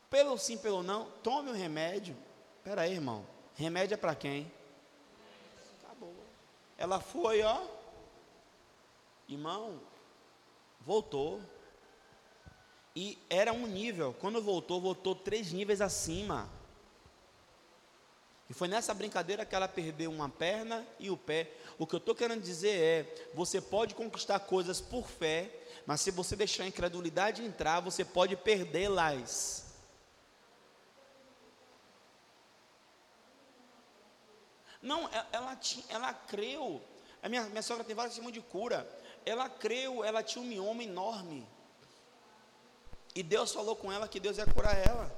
pelo 0.09 0.37
sim, 0.37 0.57
pelo 0.57 0.83
não, 0.83 1.09
tome 1.23 1.49
o 1.49 1.53
remédio. 1.53 2.15
Espera 2.59 2.81
aí, 2.81 2.93
irmão. 2.93 3.25
Remédio 3.61 3.93
é 3.93 3.97
para 3.97 4.15
quem? 4.15 4.51
Acabou. 5.83 6.15
Ela 6.79 6.99
foi, 6.99 7.43
ó. 7.43 7.61
Irmão, 9.29 9.79
voltou. 10.79 11.39
E 12.95 13.19
era 13.29 13.53
um 13.53 13.67
nível. 13.67 14.15
Quando 14.19 14.41
voltou, 14.41 14.81
voltou 14.81 15.13
três 15.13 15.51
níveis 15.51 15.79
acima. 15.79 16.49
E 18.49 18.53
foi 18.53 18.67
nessa 18.67 18.95
brincadeira 18.95 19.45
que 19.45 19.53
ela 19.53 19.67
perdeu 19.67 20.09
uma 20.09 20.27
perna 20.27 20.83
e 20.99 21.11
o 21.11 21.15
pé. 21.15 21.51
O 21.77 21.85
que 21.85 21.93
eu 21.93 21.99
estou 21.99 22.15
querendo 22.15 22.41
dizer 22.41 22.75
é: 22.75 23.29
você 23.35 23.61
pode 23.61 23.93
conquistar 23.93 24.39
coisas 24.39 24.81
por 24.81 25.07
fé, 25.07 25.51
mas 25.85 26.01
se 26.01 26.09
você 26.09 26.35
deixar 26.35 26.63
a 26.63 26.67
incredulidade 26.67 27.43
entrar, 27.43 27.79
você 27.79 28.03
pode 28.03 28.35
perdê-las. 28.35 29.70
Não, 34.81 35.07
ela, 35.09 35.27
ela, 35.31 35.59
ela 35.89 36.13
creu. 36.13 36.81
A 37.21 37.29
minha, 37.29 37.43
minha 37.43 37.61
sogra 37.61 37.83
tem 37.83 37.95
vários 37.95 38.15
testemunhos 38.15 38.41
de 38.41 38.49
cura. 38.49 38.87
ela 39.25 39.47
creu, 39.47 40.03
ela 40.03 40.23
tinha 40.23 40.43
um 40.43 40.47
mioma 40.47 40.83
enorme. 40.83 41.47
E 43.13 43.21
Deus 43.21 43.51
falou 43.51 43.75
com 43.75 43.91
ela 43.91 44.07
que 44.07 44.19
Deus 44.19 44.37
ia 44.37 44.45
curar 44.45 44.75
ela. 44.75 45.11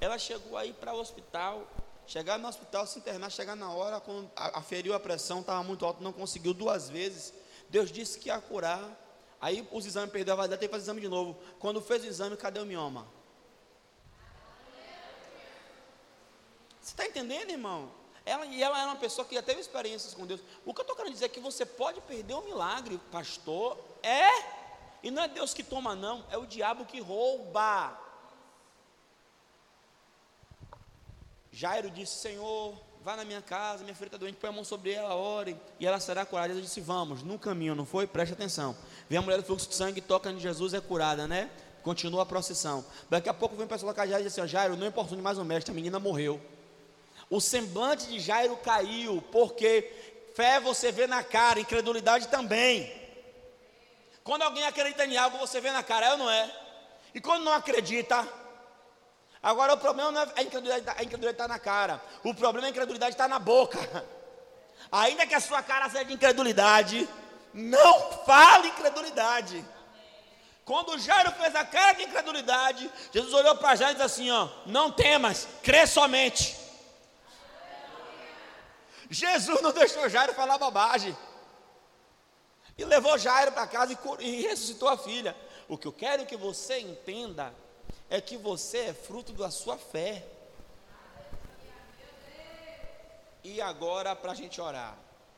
Ela 0.00 0.18
chegou 0.18 0.58
aí 0.58 0.72
para 0.72 0.92
o 0.92 0.98
hospital, 0.98 1.66
chegar 2.06 2.38
no 2.38 2.48
hospital, 2.48 2.86
se 2.86 2.98
internar, 2.98 3.30
chegar 3.30 3.54
na 3.54 3.72
hora, 3.72 4.00
quando 4.00 4.30
aferiu 4.34 4.92
a 4.92 5.00
pressão, 5.00 5.40
estava 5.40 5.62
muito 5.62 5.86
alto, 5.86 6.02
não 6.02 6.12
conseguiu 6.12 6.52
duas 6.52 6.90
vezes. 6.90 7.32
Deus 7.70 7.90
disse 7.90 8.18
que 8.18 8.28
ia 8.28 8.40
curar. 8.40 8.98
Aí 9.40 9.66
os 9.72 9.86
exames 9.86 10.10
perdeu 10.10 10.34
a 10.34 10.36
validade, 10.36 10.60
teve 10.60 10.68
que 10.68 10.74
fazer 10.74 10.84
exame 10.84 11.00
de 11.00 11.08
novo. 11.08 11.38
Quando 11.58 11.80
fez 11.80 12.02
o 12.04 12.06
exame, 12.06 12.36
cadê 12.36 12.60
o 12.60 12.66
mioma? 12.66 13.06
Você 16.80 16.92
está 16.92 17.06
entendendo, 17.06 17.50
irmão? 17.50 18.01
Ela, 18.24 18.46
e 18.46 18.62
ela 18.62 18.80
era 18.80 18.88
uma 18.88 18.96
pessoa 18.96 19.26
que 19.26 19.34
já 19.34 19.42
teve 19.42 19.60
experiências 19.60 20.14
com 20.14 20.26
Deus. 20.26 20.40
O 20.64 20.72
que 20.72 20.80
eu 20.80 20.82
estou 20.82 20.96
querendo 20.96 21.12
dizer 21.12 21.24
é 21.24 21.28
que 21.28 21.40
você 21.40 21.66
pode 21.66 22.00
perder 22.02 22.34
um 22.34 22.44
milagre, 22.44 23.00
pastor. 23.10 23.78
É. 24.02 24.28
E 25.02 25.10
não 25.10 25.22
é 25.22 25.28
Deus 25.28 25.52
que 25.52 25.62
toma, 25.62 25.96
não. 25.96 26.24
É 26.30 26.38
o 26.38 26.46
diabo 26.46 26.84
que 26.84 27.00
rouba. 27.00 27.98
Jairo 31.50 31.90
disse: 31.90 32.16
Senhor, 32.16 32.74
vá 33.02 33.16
na 33.16 33.24
minha 33.24 33.42
casa, 33.42 33.82
minha 33.82 33.94
filha 33.94 34.06
está 34.06 34.16
doente, 34.16 34.36
põe 34.36 34.50
a 34.50 34.52
mão 34.52 34.64
sobre 34.64 34.92
ela, 34.92 35.14
ore, 35.14 35.56
e 35.80 35.86
ela 35.86 35.98
será 35.98 36.24
curada. 36.24 36.52
Ele 36.52 36.62
disse: 36.62 36.80
Vamos, 36.80 37.22
no 37.22 37.38
caminho, 37.38 37.74
não 37.74 37.84
foi? 37.84 38.06
Preste 38.06 38.32
atenção. 38.32 38.76
Vem 39.08 39.18
a 39.18 39.22
mulher 39.22 39.38
do 39.38 39.44
fluxo 39.44 39.68
de 39.68 39.74
sangue, 39.74 40.00
toca 40.00 40.30
em 40.30 40.38
Jesus, 40.38 40.72
é 40.72 40.80
curada, 40.80 41.26
né? 41.26 41.50
Continua 41.82 42.22
a 42.22 42.26
procissão. 42.26 42.84
Daqui 43.10 43.28
a 43.28 43.34
pouco 43.34 43.56
vem 43.56 43.66
o 43.66 43.68
pessoal 43.68 43.92
da 43.92 43.96
casa 43.96 44.20
e 44.20 44.22
diz 44.22 44.38
assim: 44.38 44.48
Jairo, 44.48 44.76
não 44.76 44.86
importa 44.86 45.16
mais 45.16 45.36
o 45.38 45.44
mestre, 45.44 45.72
a 45.72 45.74
menina 45.74 45.98
morreu. 45.98 46.40
O 47.32 47.40
semblante 47.40 48.08
de 48.08 48.20
Jairo 48.20 48.58
caiu, 48.58 49.24
porque 49.32 49.90
fé 50.36 50.60
você 50.60 50.92
vê 50.92 51.06
na 51.06 51.24
cara, 51.24 51.58
incredulidade 51.58 52.28
também. 52.28 52.92
Quando 54.22 54.42
alguém 54.42 54.66
acredita 54.66 55.06
em 55.06 55.16
algo, 55.16 55.38
você 55.38 55.58
vê 55.58 55.70
na 55.70 55.82
cara, 55.82 56.08
é 56.08 56.12
ou 56.12 56.18
não 56.18 56.30
é? 56.30 56.54
E 57.14 57.22
quando 57.22 57.42
não 57.42 57.54
acredita, 57.54 58.28
agora 59.42 59.72
o 59.72 59.78
problema 59.78 60.12
não 60.12 60.20
é 60.20 60.26
a 60.36 60.42
incredulidade, 60.42 60.84
a 60.90 61.02
incredulidade 61.02 61.32
está 61.32 61.48
na 61.48 61.58
cara, 61.58 62.02
o 62.22 62.34
problema 62.34 62.66
é 62.66 62.68
a 62.68 62.70
incredulidade 62.70 63.14
está 63.14 63.26
na 63.26 63.38
boca. 63.38 63.78
Ainda 64.92 65.26
que 65.26 65.34
a 65.34 65.40
sua 65.40 65.62
cara 65.62 65.88
seja 65.88 66.04
de 66.04 66.12
incredulidade, 66.12 67.08
não 67.54 68.12
fale 68.26 68.68
incredulidade. 68.68 69.64
Quando 70.66 70.98
Jairo 70.98 71.32
fez 71.32 71.56
a 71.56 71.64
cara 71.64 71.94
de 71.94 72.02
incredulidade, 72.02 72.92
Jesus 73.10 73.32
olhou 73.32 73.56
para 73.56 73.74
Jairo 73.74 73.94
e 73.94 73.96
disse 73.96 74.04
assim: 74.04 74.30
ó, 74.30 74.50
não 74.66 74.92
temas, 74.92 75.48
crê 75.62 75.86
somente. 75.86 76.60
Jesus 79.12 79.60
não 79.60 79.72
deixou 79.72 80.08
Jairo 80.08 80.32
falar 80.32 80.56
bobagem. 80.56 81.16
E 82.78 82.84
levou 82.84 83.18
Jairo 83.18 83.52
para 83.52 83.66
casa 83.66 83.92
e, 83.92 84.24
e 84.24 84.42
ressuscitou 84.42 84.88
a 84.88 84.96
filha. 84.96 85.36
O 85.68 85.76
que 85.76 85.86
eu 85.86 85.92
quero 85.92 86.24
que 86.24 86.36
você 86.36 86.78
entenda 86.78 87.54
é 88.08 88.20
que 88.20 88.38
você 88.38 88.78
é 88.78 88.94
fruto 88.94 89.32
da 89.34 89.50
sua 89.50 89.76
fé. 89.76 90.26
E 93.44 93.60
agora 93.60 94.16
para 94.16 94.32
a 94.32 94.34
gente 94.34 94.60
orar. 94.60 94.96